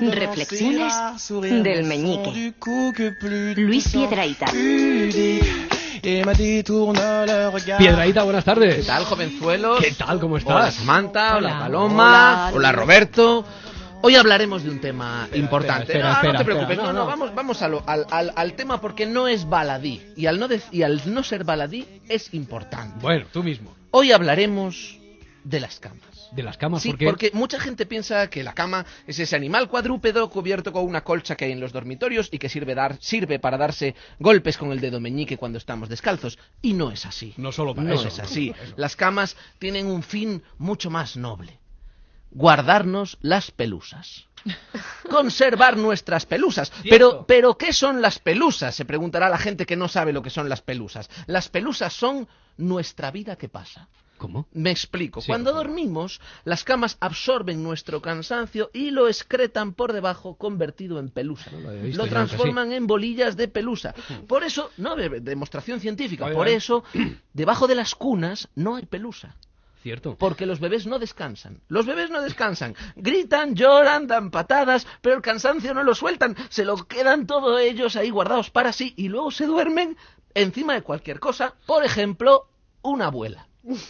Reflexiones 0.00 0.94
del 1.62 1.84
meñique. 1.84 2.54
Luis 3.56 3.92
regard 3.94 4.52
Piedraíta, 7.78 8.22
buenas 8.22 8.44
tardes. 8.44 8.76
¿Qué 8.76 8.82
tal, 8.82 9.04
jovenzuelos? 9.04 9.80
¿Qué 9.80 9.92
tal? 9.92 10.20
¿Cómo 10.20 10.36
estás? 10.38 10.54
Hola, 10.54 10.70
Samantha. 10.70 11.36
Hola, 11.36 11.48
Hola. 11.48 11.58
Paloma. 11.60 12.46
Hola, 12.48 12.52
Hola. 12.54 12.72
Roberto. 12.72 13.44
Hoy 14.02 14.16
hablaremos 14.16 14.62
de 14.62 14.70
un 14.70 14.80
tema 14.80 15.26
importante. 15.34 15.84
espera, 15.84 16.08
no, 16.08 16.12
espera, 16.14 16.32
no 16.34 16.38
te 16.38 16.42
espera, 16.42 16.66
preocupes. 16.66 16.76
no, 16.76 16.82
No, 16.84 16.92
no, 16.92 16.98
no. 17.00 17.06
vamos, 17.06 17.34
vamos 17.34 17.62
a 17.62 17.68
lo- 17.68 17.82
al, 17.86 18.06
al- 18.10 18.32
al 18.36 18.52
tema 18.52 18.80
porque 18.80 19.06
no 19.06 19.28
es 19.28 19.48
baladí. 19.48 20.02
Y 20.14 20.26
al 20.26 20.38
no, 20.38 20.46
dec- 20.48 20.68
y 20.72 20.82
al 20.82 21.00
no 21.12 21.22
ser 21.22 21.44
baladí 21.44 21.86
es 22.08 22.32
importante. 22.34 22.98
Bueno, 23.00 23.26
tú 23.32 23.42
mismo. 23.42 23.74
Hoy 23.92 24.12
hablaremos 24.12 24.98
de 25.42 25.60
las 25.60 25.80
camas. 25.80 26.00
De 26.34 26.42
las 26.42 26.56
camas, 26.56 26.82
Sí, 26.82 26.92
porque 26.92 27.30
mucha 27.32 27.60
gente 27.60 27.86
piensa 27.86 28.28
que 28.28 28.42
la 28.42 28.54
cama 28.54 28.84
es 29.06 29.20
ese 29.20 29.36
animal 29.36 29.68
cuadrúpedo 29.68 30.28
cubierto 30.28 30.72
con 30.72 30.84
una 30.84 31.04
colcha 31.04 31.36
que 31.36 31.44
hay 31.44 31.52
en 31.52 31.60
los 31.60 31.72
dormitorios 31.72 32.28
y 32.32 32.38
que 32.38 32.48
sirve, 32.48 32.74
dar, 32.74 32.96
sirve 33.00 33.38
para 33.38 33.56
darse 33.56 33.94
golpes 34.18 34.58
con 34.58 34.72
el 34.72 34.80
dedo 34.80 34.98
meñique 34.98 35.36
cuando 35.36 35.58
estamos 35.58 35.88
descalzos. 35.88 36.38
Y 36.60 36.72
no 36.72 36.90
es 36.90 37.06
así. 37.06 37.34
No 37.36 37.52
solo 37.52 37.74
para 37.74 37.88
no 37.88 37.94
eso. 37.94 38.08
es 38.08 38.18
así. 38.18 38.52
Las 38.76 38.96
camas 38.96 39.36
tienen 39.60 39.86
un 39.86 40.02
fin 40.02 40.42
mucho 40.58 40.90
más 40.90 41.16
noble. 41.16 41.60
Guardarnos 42.32 43.16
las 43.20 43.52
pelusas. 43.52 44.26
Conservar 45.08 45.76
nuestras 45.76 46.26
pelusas. 46.26 46.72
Pero, 46.82 47.24
pero, 47.26 47.56
¿qué 47.56 47.72
son 47.72 48.02
las 48.02 48.18
pelusas? 48.18 48.74
Se 48.74 48.84
preguntará 48.84 49.28
la 49.28 49.38
gente 49.38 49.66
que 49.66 49.76
no 49.76 49.86
sabe 49.86 50.12
lo 50.12 50.22
que 50.22 50.30
son 50.30 50.48
las 50.48 50.62
pelusas. 50.62 51.08
Las 51.26 51.48
pelusas 51.48 51.92
son 51.92 52.26
nuestra 52.56 53.12
vida 53.12 53.36
que 53.36 53.48
pasa. 53.48 53.88
¿Cómo? 54.26 54.46
Me 54.52 54.70
explico. 54.70 55.20
Sí, 55.20 55.26
Cuando 55.28 55.52
dormimos, 55.52 56.20
las 56.44 56.64
camas 56.64 56.96
absorben 57.00 57.62
nuestro 57.62 58.00
cansancio 58.00 58.70
y 58.72 58.90
lo 58.90 59.06
excretan 59.08 59.74
por 59.74 59.92
debajo 59.92 60.36
convertido 60.36 60.98
en 60.98 61.10
pelusa. 61.10 61.50
lo 61.52 61.70
visto 61.82 62.06
transforman 62.06 62.72
en 62.72 62.86
bolillas 62.86 63.36
de 63.36 63.48
pelusa. 63.48 63.94
Por 64.26 64.44
eso, 64.44 64.70
no 64.78 64.96
de- 64.96 65.20
demostración 65.20 65.80
científica, 65.80 66.30
por 66.32 66.48
eso, 66.48 66.84
debajo 67.34 67.66
de 67.66 67.74
las 67.74 67.94
cunas 67.94 68.48
no 68.54 68.76
hay 68.76 68.86
pelusa. 68.86 69.36
Cierto. 69.82 70.16
Porque 70.16 70.46
los 70.46 70.60
bebés 70.60 70.86
no 70.86 70.98
descansan. 70.98 71.60
Los 71.68 71.84
bebés 71.84 72.08
no 72.08 72.22
descansan. 72.22 72.74
Gritan, 72.96 73.54
lloran, 73.54 74.06
dan 74.06 74.30
patadas, 74.30 74.86
pero 75.02 75.14
el 75.16 75.20
cansancio 75.20 75.74
no 75.74 75.82
lo 75.82 75.94
sueltan. 75.94 76.34
Se 76.48 76.64
lo 76.64 76.76
quedan 76.88 77.26
todos 77.26 77.60
ellos 77.60 77.94
ahí 77.96 78.08
guardados 78.08 78.48
para 78.48 78.72
sí 78.72 78.94
y 78.96 79.08
luego 79.10 79.30
se 79.30 79.44
duermen 79.44 79.98
encima 80.32 80.72
de 80.72 80.80
cualquier 80.80 81.20
cosa. 81.20 81.52
Por 81.66 81.84
ejemplo, 81.84 82.48
una 82.80 83.06
abuela. 83.08 83.46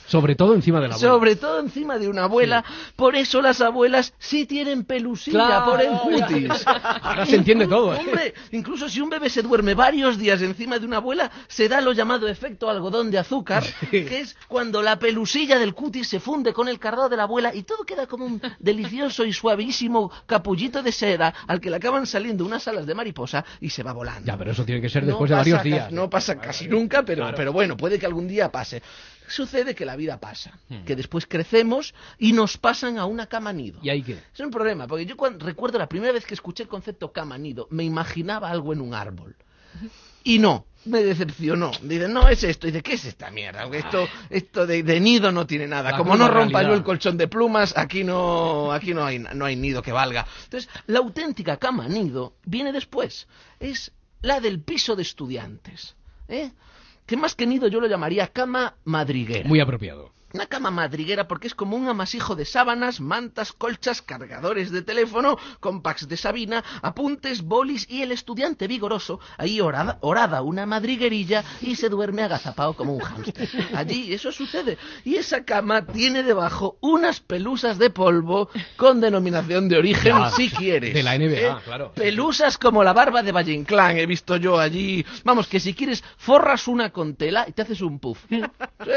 Sobre 0.06 0.34
todo 0.36 0.54
encima 0.54 0.80
de 0.80 0.88
la 0.88 0.94
abuela. 0.94 1.12
Sobre 1.12 1.36
todo 1.36 1.58
encima 1.60 1.98
de 1.98 2.08
una 2.08 2.24
abuela. 2.24 2.64
Por 2.96 3.16
eso 3.16 3.42
las 3.42 3.60
abuelas 3.60 4.14
sí 4.18 4.46
tienen 4.46 4.84
pelusilla 4.84 5.46
Claro, 5.46 5.64
por 5.72 5.80
el 5.80 5.90
cutis. 5.98 6.64
Ahora 7.02 7.26
se 7.26 7.36
entiende 7.36 7.66
todo, 7.66 7.94
¿eh? 7.94 7.98
Hombre, 7.98 8.34
incluso 8.52 8.88
si 8.88 9.00
un 9.00 9.10
bebé 9.10 9.28
se 9.30 9.42
duerme 9.42 9.74
varios 9.74 10.16
días 10.18 10.40
encima 10.42 10.78
de 10.78 10.86
una 10.86 10.98
abuela, 10.98 11.30
se 11.48 11.68
da 11.68 11.80
lo 11.80 11.92
llamado 11.92 12.28
efecto 12.28 12.70
algodón 12.70 13.10
de 13.10 13.18
azúcar, 13.18 13.64
que 13.90 14.20
es 14.20 14.36
cuando 14.48 14.80
la 14.82 14.98
pelusilla 14.98 15.58
del 15.58 15.74
cutis 15.74 16.08
se 16.08 16.20
funde 16.20 16.52
con 16.52 16.68
el 16.68 16.78
cardado 16.78 17.08
de 17.08 17.16
la 17.16 17.24
abuela 17.24 17.54
y 17.54 17.64
todo 17.64 17.84
queda 17.84 18.06
como 18.06 18.26
un 18.26 18.40
delicioso 18.60 19.24
y 19.24 19.32
suavísimo 19.32 20.10
capullito 20.26 20.82
de 20.82 20.92
seda 20.92 21.34
al 21.46 21.60
que 21.60 21.70
le 21.70 21.76
acaban 21.76 22.06
saliendo 22.06 22.44
unas 22.44 22.66
alas 22.68 22.86
de 22.86 22.94
mariposa 22.94 23.44
y 23.60 23.70
se 23.70 23.82
va 23.82 23.92
volando. 23.92 24.26
Ya, 24.26 24.36
pero 24.38 24.52
eso 24.52 24.64
tiene 24.64 24.80
que 24.80 24.88
ser 24.88 25.02
No 25.02 25.08
después 25.08 25.30
de 25.30 25.36
pasa 25.36 25.50
varios 25.56 25.62
días. 25.64 25.92
No 25.92 26.08
pasa 26.08 26.36
casi 26.38 26.68
nunca, 26.68 27.02
pero, 27.02 27.22
Claro. 27.22 27.36
pero 27.36 27.52
bueno, 27.52 27.76
puede 27.76 27.98
que 27.98 28.06
algún 28.06 28.28
día 28.28 28.50
pase. 28.50 28.82
Sucede 29.28 29.74
que 29.74 29.84
la 29.84 29.96
vida 29.96 30.20
pasa, 30.20 30.58
Hmm. 30.68 30.84
que 30.84 30.96
después 30.96 31.26
crecemos 31.26 31.94
y 32.18 32.32
nos 32.32 32.58
pasan 32.58 32.98
a 32.98 33.06
una 33.06 33.26
cama 33.26 33.52
nido. 33.52 33.80
¿Y 33.82 33.90
ahí 33.90 34.02
qué? 34.02 34.18
Es 34.32 34.40
un 34.40 34.50
problema, 34.50 34.86
porque 34.86 35.06
yo 35.06 35.16
cuando, 35.16 35.44
recuerdo 35.46 35.78
la 35.78 35.88
primera 35.88 36.12
vez 36.12 36.24
que 36.26 36.34
escuché 36.34 36.62
el 36.64 36.68
concepto 36.68 37.12
cama 37.12 37.38
nido, 37.38 37.66
me 37.70 37.84
imaginaba 37.84 38.50
algo 38.50 38.72
en 38.72 38.80
un 38.80 38.94
árbol. 38.94 39.36
Y 40.26 40.38
no, 40.38 40.64
me 40.86 41.02
decepcionó. 41.04 41.70
Dice, 41.82 42.08
no 42.08 42.26
es 42.30 42.42
esto. 42.44 42.66
Dice, 42.66 42.82
¿qué 42.82 42.94
es 42.94 43.04
esta 43.04 43.30
mierda? 43.30 43.66
Esto, 43.66 44.08
esto 44.30 44.66
de, 44.66 44.82
de 44.82 44.98
nido 44.98 45.30
no 45.30 45.46
tiene 45.46 45.66
nada. 45.66 45.90
La 45.90 45.98
Como 45.98 46.16
no 46.16 46.28
rompa 46.28 46.62
yo 46.62 46.72
el 46.72 46.82
colchón 46.82 47.18
de 47.18 47.28
plumas, 47.28 47.76
aquí 47.76 48.04
no, 48.04 48.72
aquí 48.72 48.94
no 48.94 49.04
hay, 49.04 49.18
no 49.18 49.44
hay 49.44 49.54
nido 49.54 49.82
que 49.82 49.92
valga. 49.92 50.26
Entonces, 50.44 50.70
la 50.86 51.00
auténtica 51.00 51.58
cama 51.58 51.88
nido 51.88 52.36
viene 52.46 52.72
después. 52.72 53.28
Es 53.60 53.92
la 54.22 54.40
del 54.40 54.60
piso 54.62 54.96
de 54.96 55.02
estudiantes. 55.02 55.94
¿eh? 56.28 56.52
Que 57.06 57.16
más 57.16 57.34
que 57.34 57.46
nido 57.46 57.68
yo 57.68 57.80
lo 57.80 57.86
llamaría 57.86 58.28
cama 58.28 58.76
madriguera. 58.84 59.48
Muy 59.48 59.60
apropiado. 59.60 60.12
Una 60.34 60.46
cama 60.46 60.72
madriguera 60.72 61.28
porque 61.28 61.46
es 61.46 61.54
como 61.54 61.76
un 61.76 61.86
amasijo 61.88 62.34
de 62.34 62.44
sábanas, 62.44 63.00
mantas, 63.00 63.52
colchas, 63.52 64.02
cargadores 64.02 64.72
de 64.72 64.82
teléfono, 64.82 65.38
compacts 65.60 66.08
de 66.08 66.16
Sabina, 66.16 66.64
apuntes, 66.82 67.42
bolis 67.42 67.86
y 67.88 68.02
el 68.02 68.10
estudiante 68.10 68.66
vigoroso 68.66 69.20
ahí 69.38 69.60
orada, 69.60 69.98
orada 70.00 70.42
una 70.42 70.66
madriguerilla 70.66 71.44
y 71.60 71.76
se 71.76 71.88
duerme 71.88 72.24
agazapado 72.24 72.72
como 72.74 72.94
un 72.94 73.00
hámster. 73.00 73.48
Allí 73.76 74.12
eso 74.12 74.32
sucede. 74.32 74.76
Y 75.04 75.14
esa 75.14 75.44
cama 75.44 75.86
tiene 75.86 76.24
debajo 76.24 76.78
unas 76.80 77.20
pelusas 77.20 77.78
de 77.78 77.90
polvo 77.90 78.48
con 78.76 79.00
denominación 79.00 79.68
de 79.68 79.78
origen 79.78 80.16
Ya, 80.16 80.30
si 80.30 80.50
quieres. 80.50 80.94
de 80.94 81.02
la 81.04 81.16
NBA, 81.16 81.24
¿eh? 81.36 81.56
claro. 81.64 81.92
Pelusas 81.92 82.58
como 82.58 82.82
la 82.82 82.92
barba 82.92 83.22
de 83.22 83.30
Valle 83.30 83.52
Inclán, 83.52 83.98
he 83.98 84.06
visto 84.06 84.36
yo 84.36 84.58
allí. 84.58 85.06
Vamos, 85.22 85.46
que 85.46 85.60
si 85.60 85.74
quieres 85.74 86.02
forras 86.16 86.66
una 86.66 86.90
con 86.90 87.14
tela 87.14 87.44
y 87.48 87.52
te 87.52 87.62
haces 87.62 87.80
un 87.82 88.00
puff. 88.00 88.18
¿eh? 88.32 88.42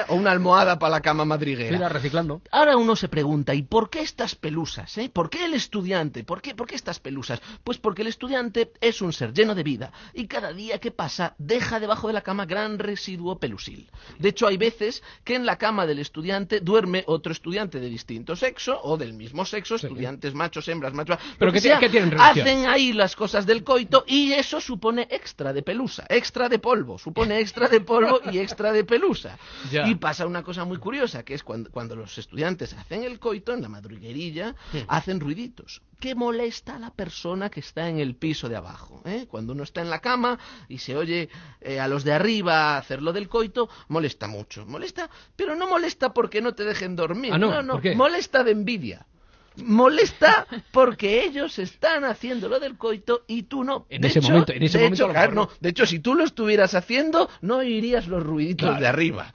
O 0.08 0.16
una 0.16 0.32
almohada 0.32 0.80
para 0.80 0.94
la 0.94 1.02
cama 1.02 1.27
madriguera. 1.28 1.78
Mira, 1.78 1.90
reciclando. 1.90 2.42
Ahora 2.52 2.78
uno 2.78 2.96
se 2.96 3.08
pregunta, 3.08 3.54
¿y 3.54 3.62
por 3.62 3.90
qué 3.90 4.02
estas 4.02 4.36
pelusas? 4.36 4.98
eh? 4.98 5.10
¿Por 5.14 5.30
qué 5.30 5.46
el 5.46 5.54
estudiante? 5.54 6.24
¿Por 6.24 6.42
qué, 6.42 6.56
¿Por 6.56 6.68
qué 6.68 6.76
estas 6.76 7.00
pelusas? 7.00 7.40
Pues 7.64 7.78
porque 7.78 8.02
el 8.02 8.08
estudiante 8.08 8.72
es 8.82 9.02
un 9.02 9.14
ser 9.14 9.34
lleno 9.34 9.54
de 9.54 9.64
vida 9.64 9.92
y 10.14 10.28
cada 10.28 10.54
día 10.54 10.80
que 10.80 10.92
pasa 10.92 11.36
deja 11.38 11.80
debajo 11.80 12.08
de 12.08 12.14
la 12.14 12.22
cama 12.22 12.46
gran 12.46 12.80
residuo 12.80 13.38
pelusil. 13.40 13.90
De 14.18 14.30
hecho, 14.30 14.48
hay 14.48 14.58
veces 14.58 15.04
que 15.24 15.36
en 15.36 15.46
la 15.46 15.58
cama 15.58 15.86
del 15.86 16.00
estudiante 16.00 16.60
duerme 16.60 17.04
otro 17.08 17.32
estudiante 17.32 17.80
de 17.80 17.90
distinto 17.90 18.36
sexo 18.36 18.80
o 18.84 18.98
del 18.98 19.14
mismo 19.14 19.46
sexo, 19.46 19.76
estudiantes 19.76 20.34
machos, 20.34 20.68
hembras, 20.68 20.94
machos. 20.94 21.18
Pero 21.38 21.48
lo 21.48 21.54
¿qué 21.54 21.58
que 21.58 21.62
sea, 21.62 21.80
qué 21.80 21.90
tienen 21.90 22.12
relación? 22.12 22.48
Hacen 22.48 22.66
ahí 22.66 22.94
las 22.94 23.16
cosas 23.16 23.46
del 23.46 23.64
coito 23.64 24.04
y 24.08 24.32
eso 24.34 24.62
supone 24.62 25.08
extra 25.12 25.54
de 25.54 25.62
pelusa, 25.62 26.06
extra 26.10 26.50
de 26.50 26.60
polvo, 26.60 26.98
supone 26.98 27.40
extra 27.40 27.68
de 27.68 27.82
polvo 27.82 28.22
y 28.32 28.40
extra 28.40 28.72
de 28.72 28.84
pelusa. 28.84 29.38
Ya. 29.72 29.88
Y 29.88 29.96
pasa 29.96 30.26
una 30.26 30.44
cosa 30.44 30.66
muy 30.66 30.78
curiosa, 30.78 31.17
que 31.24 31.34
es 31.34 31.44
cuando, 31.44 31.70
cuando 31.72 31.96
los 31.96 32.18
estudiantes 32.18 32.74
hacen 32.74 33.04
el 33.04 33.20
coito 33.20 33.54
en 33.54 33.62
la 33.62 33.70
madriguerilla, 33.70 34.56
Sí. 34.72 34.84
hacen 34.88 35.20
ruiditos. 35.20 35.82
que 36.00 36.14
molesta 36.14 36.76
a 36.76 36.80
la 36.80 36.92
persona 36.92 37.50
que 37.50 37.60
está 37.60 37.90
en 37.90 37.98
el 37.98 38.14
piso 38.16 38.48
de 38.50 38.56
abajo? 38.56 39.02
¿eh? 39.06 39.26
Cuando 39.28 39.54
uno 39.54 39.64
está 39.64 39.82
en 39.82 39.90
la 39.90 39.98
cama 40.00 40.38
y 40.70 40.78
se 40.78 40.96
oye 40.96 41.28
eh, 41.60 41.80
a 41.80 41.88
los 41.88 42.04
de 42.04 42.14
arriba 42.14 42.78
hacer 42.78 43.02
lo 43.02 43.14
del 43.14 43.28
coito, 43.28 43.68
molesta 43.88 44.28
mucho. 44.28 44.64
Molesta, 44.68 45.10
pero 45.36 45.56
no 45.56 45.68
molesta 45.68 46.14
porque 46.14 46.40
no 46.40 46.54
te 46.54 46.66
dejen 46.66 46.96
dormir. 46.96 47.34
Ah, 47.34 47.40
no, 47.40 47.64
no, 47.64 47.82
molesta 47.96 48.44
de 48.44 48.52
envidia. 48.52 49.08
Molesta 49.56 50.46
porque 50.72 51.24
ellos 51.24 51.58
están 51.60 52.04
haciendo 52.06 52.48
lo 52.48 52.60
del 52.60 52.78
coito 52.78 53.24
y 53.28 53.44
tú 53.44 53.64
no. 53.64 53.88
En 53.90 54.02
De 54.02 54.08
ese 54.10 54.20
hecho- 54.20 54.30
momento- 54.30 54.54
en 54.54 54.62
ese 54.64 54.78
de 54.78 54.84
momento 54.84 55.04
hecho, 55.06 55.12
claro, 55.14 55.34
no. 55.34 55.50
De 55.60 55.70
hecho, 55.70 55.86
si 55.88 55.98
tú 56.00 56.14
lo 56.14 56.24
estuvieras 56.24 56.76
haciendo, 56.76 57.28
no 57.42 57.58
oirías 57.58 58.08
los 58.08 58.24
ruiditos 58.24 58.68
Claro. 58.68 58.82
de 58.82 58.88
arriba. 58.88 59.34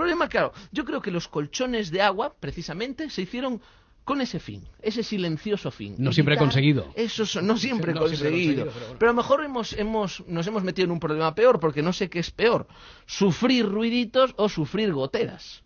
El 0.00 0.12
problema, 0.14 0.28
claro, 0.28 0.52
yo 0.72 0.84
creo 0.84 1.02
que 1.02 1.10
los 1.10 1.28
colchones 1.28 1.90
de 1.90 2.00
agua, 2.02 2.34
precisamente, 2.40 3.10
se 3.10 3.22
hicieron 3.22 3.60
con 4.04 4.20
ese 4.22 4.40
fin, 4.40 4.64
ese 4.82 5.02
silencioso 5.02 5.70
fin. 5.70 5.94
No 5.98 6.10
siempre 6.12 6.34
quitar 6.34 6.46
conseguido. 6.48 6.90
Eso 6.96 7.26
so- 7.26 7.42
no 7.42 7.56
siempre 7.58 7.92
No 7.92 8.00
siempre 8.08 8.20
conseguido. 8.20 8.64
conseguido, 8.64 8.64
pero 8.72 8.80
bueno. 8.86 8.98
Pero 8.98 9.10
a 9.10 9.12
lo 9.12 9.16
mejor 9.16 9.44
hemos, 9.44 9.72
hemos, 9.74 10.24
nos 10.26 10.46
hemos 10.46 10.62
metido 10.64 10.86
en 10.86 10.90
un 10.92 11.00
problema 11.00 11.34
peor, 11.34 11.60
porque 11.60 11.82
no 11.82 11.92
sé 11.92 12.08
qué 12.08 12.18
es 12.18 12.30
peor, 12.30 12.66
sufrir 13.06 13.66
ruiditos 13.66 14.32
o 14.36 14.48
sufrir 14.48 14.92
goteras. 14.92 15.62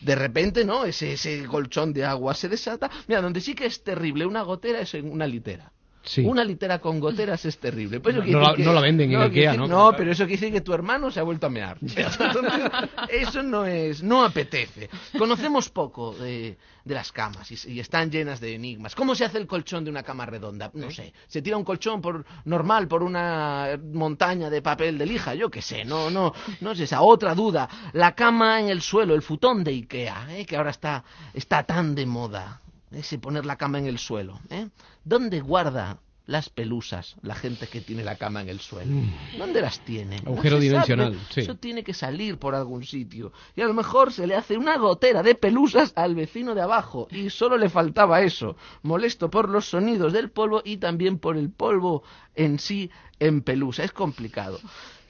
De 0.00 0.14
repente, 0.14 0.64
¿no? 0.64 0.84
Ese, 0.84 1.14
ese 1.14 1.44
colchón 1.46 1.92
de 1.92 2.04
agua 2.04 2.34
se 2.34 2.48
desata. 2.48 2.90
Mira, 3.08 3.20
donde 3.22 3.40
sí 3.40 3.54
que 3.54 3.66
es 3.66 3.82
terrible 3.82 4.26
una 4.26 4.42
gotera 4.42 4.80
es 4.80 4.94
en 4.94 5.10
una 5.10 5.26
litera. 5.26 5.72
Sí. 6.02 6.22
Una 6.24 6.42
litera 6.42 6.78
con 6.78 7.00
goteras 7.00 7.44
es 7.44 7.58
terrible. 7.58 8.00
Pues 8.00 8.14
No, 8.16 8.22
la- 8.40 8.50
decir 8.52 8.64
no 8.64 8.72
la 8.72 8.80
venden 8.80 9.12
en 9.12 9.20
Ikea, 9.20 9.52
decir- 9.52 9.58
¿no? 9.58 9.66
No, 9.68 9.92
pero 9.96 10.10
eso 10.12 10.24
quiere 10.26 10.40
decir 10.40 10.52
que 10.54 10.60
tu 10.62 10.72
hermano 10.72 11.10
se 11.10 11.20
ha 11.20 11.22
vuelto 11.22 11.46
a 11.46 11.50
mear. 11.50 11.76
Entonces, 11.82 12.62
eso 13.10 13.42
no 13.42 13.66
es, 13.66 14.02
no 14.02 14.24
apetece. 14.24 14.88
Conocemos 15.18 15.68
poco 15.68 16.14
de, 16.14 16.56
de 16.84 16.94
las 16.94 17.12
camas 17.12 17.50
y, 17.52 17.72
y 17.72 17.80
están 17.80 18.10
llenas 18.10 18.40
de 18.40 18.54
enigmas. 18.54 18.94
¿Cómo 18.94 19.14
se 19.14 19.24
hace 19.26 19.36
el 19.38 19.46
colchón 19.46 19.84
de 19.84 19.90
una 19.90 20.02
cama 20.02 20.24
redonda? 20.24 20.70
No 20.72 20.90
sé. 20.90 21.12
Se 21.26 21.42
tira 21.42 21.56
un 21.58 21.64
colchón 21.64 22.00
por 22.00 22.24
normal 22.46 22.88
por 22.88 23.02
una 23.02 23.78
montaña 23.92 24.48
de 24.48 24.62
papel 24.62 24.96
de 24.96 25.04
lija, 25.06 25.34
yo 25.34 25.50
qué 25.50 25.60
sé. 25.60 25.84
No, 25.84 26.08
no, 26.10 26.32
no 26.60 26.72
es 26.72 26.80
esa. 26.80 27.02
Otra 27.02 27.34
duda. 27.34 27.68
La 27.92 28.14
cama 28.14 28.60
en 28.60 28.68
el 28.70 28.80
suelo, 28.80 29.14
el 29.14 29.22
futón 29.22 29.62
de 29.62 29.72
Ikea, 29.72 30.38
¿eh? 30.38 30.46
que 30.46 30.56
ahora 30.56 30.70
está, 30.70 31.04
está 31.34 31.64
tan 31.64 31.94
de 31.94 32.06
moda. 32.06 32.62
Ese 32.90 33.18
poner 33.18 33.44
la 33.46 33.56
cama 33.56 33.78
en 33.78 33.86
el 33.86 33.98
suelo. 33.98 34.40
¿eh? 34.50 34.68
¿Dónde 35.04 35.40
guarda 35.40 35.98
las 36.26 36.50
pelusas 36.50 37.16
la 37.22 37.34
gente 37.34 37.66
que 37.68 37.80
tiene 37.80 38.04
la 38.04 38.16
cama 38.16 38.42
en 38.42 38.48
el 38.48 38.60
suelo? 38.60 38.92
¿Dónde 39.36 39.60
las 39.62 39.80
tiene? 39.80 40.20
No 40.22 40.32
Agujero 40.32 40.58
se 40.58 40.62
dimensional, 40.62 41.18
sí. 41.30 41.40
Eso 41.40 41.56
tiene 41.56 41.82
que 41.82 41.94
salir 41.94 42.38
por 42.38 42.54
algún 42.54 42.84
sitio. 42.84 43.32
Y 43.56 43.62
a 43.62 43.66
lo 43.66 43.74
mejor 43.74 44.12
se 44.12 44.26
le 44.26 44.36
hace 44.36 44.56
una 44.56 44.76
gotera 44.76 45.22
de 45.22 45.34
pelusas 45.34 45.92
al 45.96 46.14
vecino 46.14 46.54
de 46.54 46.60
abajo. 46.62 47.08
Y 47.10 47.30
solo 47.30 47.56
le 47.56 47.68
faltaba 47.68 48.22
eso. 48.22 48.56
Molesto 48.82 49.30
por 49.30 49.48
los 49.48 49.66
sonidos 49.66 50.12
del 50.12 50.30
polvo 50.30 50.62
y 50.64 50.76
también 50.76 51.18
por 51.18 51.36
el 51.36 51.50
polvo 51.50 52.02
en 52.34 52.58
sí 52.58 52.90
en 53.18 53.42
pelusa. 53.42 53.84
Es 53.84 53.92
complicado. 53.92 54.60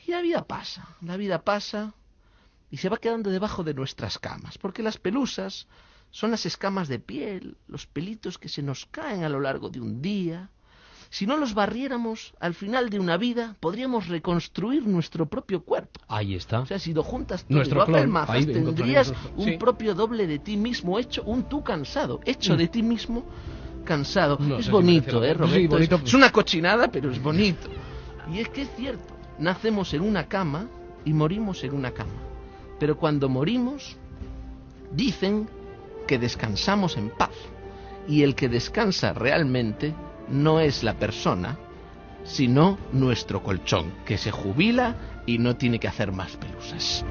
Y 0.06 0.12
la 0.12 0.22
vida 0.22 0.44
pasa. 0.44 0.96
La 1.00 1.16
vida 1.16 1.42
pasa 1.42 1.94
y 2.70 2.78
se 2.78 2.88
va 2.88 2.98
quedando 2.98 3.30
debajo 3.30 3.64
de 3.64 3.74
nuestras 3.74 4.18
camas. 4.18 4.56
Porque 4.58 4.82
las 4.82 4.98
pelusas 4.98 5.66
son 6.10 6.30
las 6.30 6.46
escamas 6.46 6.88
de 6.88 6.98
piel, 6.98 7.56
los 7.66 7.86
pelitos 7.86 8.38
que 8.38 8.48
se 8.48 8.62
nos 8.62 8.86
caen 8.86 9.24
a 9.24 9.28
lo 9.28 9.40
largo 9.40 9.68
de 9.68 9.80
un 9.80 10.00
día. 10.00 10.50
Si 11.10 11.26
no 11.26 11.38
los 11.38 11.54
barriéramos, 11.54 12.34
al 12.38 12.54
final 12.54 12.90
de 12.90 12.98
una 12.98 13.16
vida 13.16 13.56
podríamos 13.60 14.08
reconstruir 14.08 14.86
nuestro 14.86 15.26
propio 15.26 15.62
cuerpo. 15.62 16.00
Ahí 16.08 16.34
está. 16.34 16.60
O 16.60 16.66
sea, 16.66 16.78
si 16.78 16.92
lo 16.92 17.02
juntas 17.02 17.44
todo 17.44 17.56
Nuestro 17.56 17.86
Ahí 18.28 18.44
tendrías 18.44 19.14
un 19.36 19.44
sí. 19.44 19.56
propio 19.56 19.94
doble 19.94 20.26
de 20.26 20.38
ti 20.38 20.56
mismo 20.56 20.98
hecho, 20.98 21.22
un 21.22 21.44
tú 21.48 21.64
cansado, 21.64 22.20
hecho 22.24 22.56
de 22.56 22.68
ti 22.68 22.82
mismo 22.82 23.24
cansado. 23.84 24.36
No 24.38 24.58
es 24.58 24.68
bonito, 24.68 25.24
¿eh. 25.24 25.32
Roberto? 25.32 25.56
Sí, 25.56 25.66
bonito. 25.66 25.96
Es, 25.96 26.02
es 26.02 26.14
una 26.14 26.30
cochinada, 26.30 26.88
pero 26.88 27.10
es 27.10 27.22
bonito. 27.22 27.68
Y 28.30 28.40
es 28.40 28.48
que 28.50 28.62
es 28.62 28.70
cierto, 28.76 29.14
nacemos 29.38 29.94
en 29.94 30.02
una 30.02 30.28
cama 30.28 30.68
y 31.06 31.14
morimos 31.14 31.64
en 31.64 31.72
una 31.72 31.92
cama. 31.92 32.12
Pero 32.78 32.98
cuando 32.98 33.30
morimos, 33.30 33.96
dicen 34.92 35.48
que 36.08 36.18
descansamos 36.18 36.96
en 36.96 37.10
paz. 37.10 37.30
Y 38.08 38.24
el 38.24 38.34
que 38.34 38.48
descansa 38.48 39.12
realmente 39.12 39.94
no 40.28 40.58
es 40.58 40.82
la 40.82 40.94
persona, 40.94 41.56
sino 42.24 42.78
nuestro 42.92 43.44
colchón, 43.44 43.92
que 44.04 44.18
se 44.18 44.32
jubila 44.32 44.96
y 45.26 45.38
no 45.38 45.54
tiene 45.54 45.78
que 45.78 45.86
hacer 45.86 46.10
más 46.10 46.36
pelusas. 46.36 47.04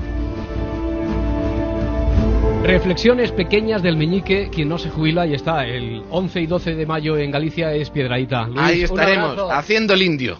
Reflexiones 2.64 3.32
pequeñas 3.32 3.82
del 3.82 3.96
meñique, 3.96 4.50
quien 4.50 4.68
no 4.68 4.78
se 4.78 4.90
jubila 4.90 5.26
y 5.26 5.36
está 5.36 5.66
el 5.66 6.04
11 6.10 6.42
y 6.42 6.48
12 6.48 6.76
de 6.76 6.86
mayo 6.86 7.16
en 7.16 7.32
Galicia 7.32 7.72
es 7.72 7.90
Piedraíta. 7.90 8.48
Luis, 8.48 8.60
Ahí 8.60 8.82
estaremos, 8.82 9.38
haciendo 9.52 9.94
el 9.94 10.02
indio. 10.02 10.38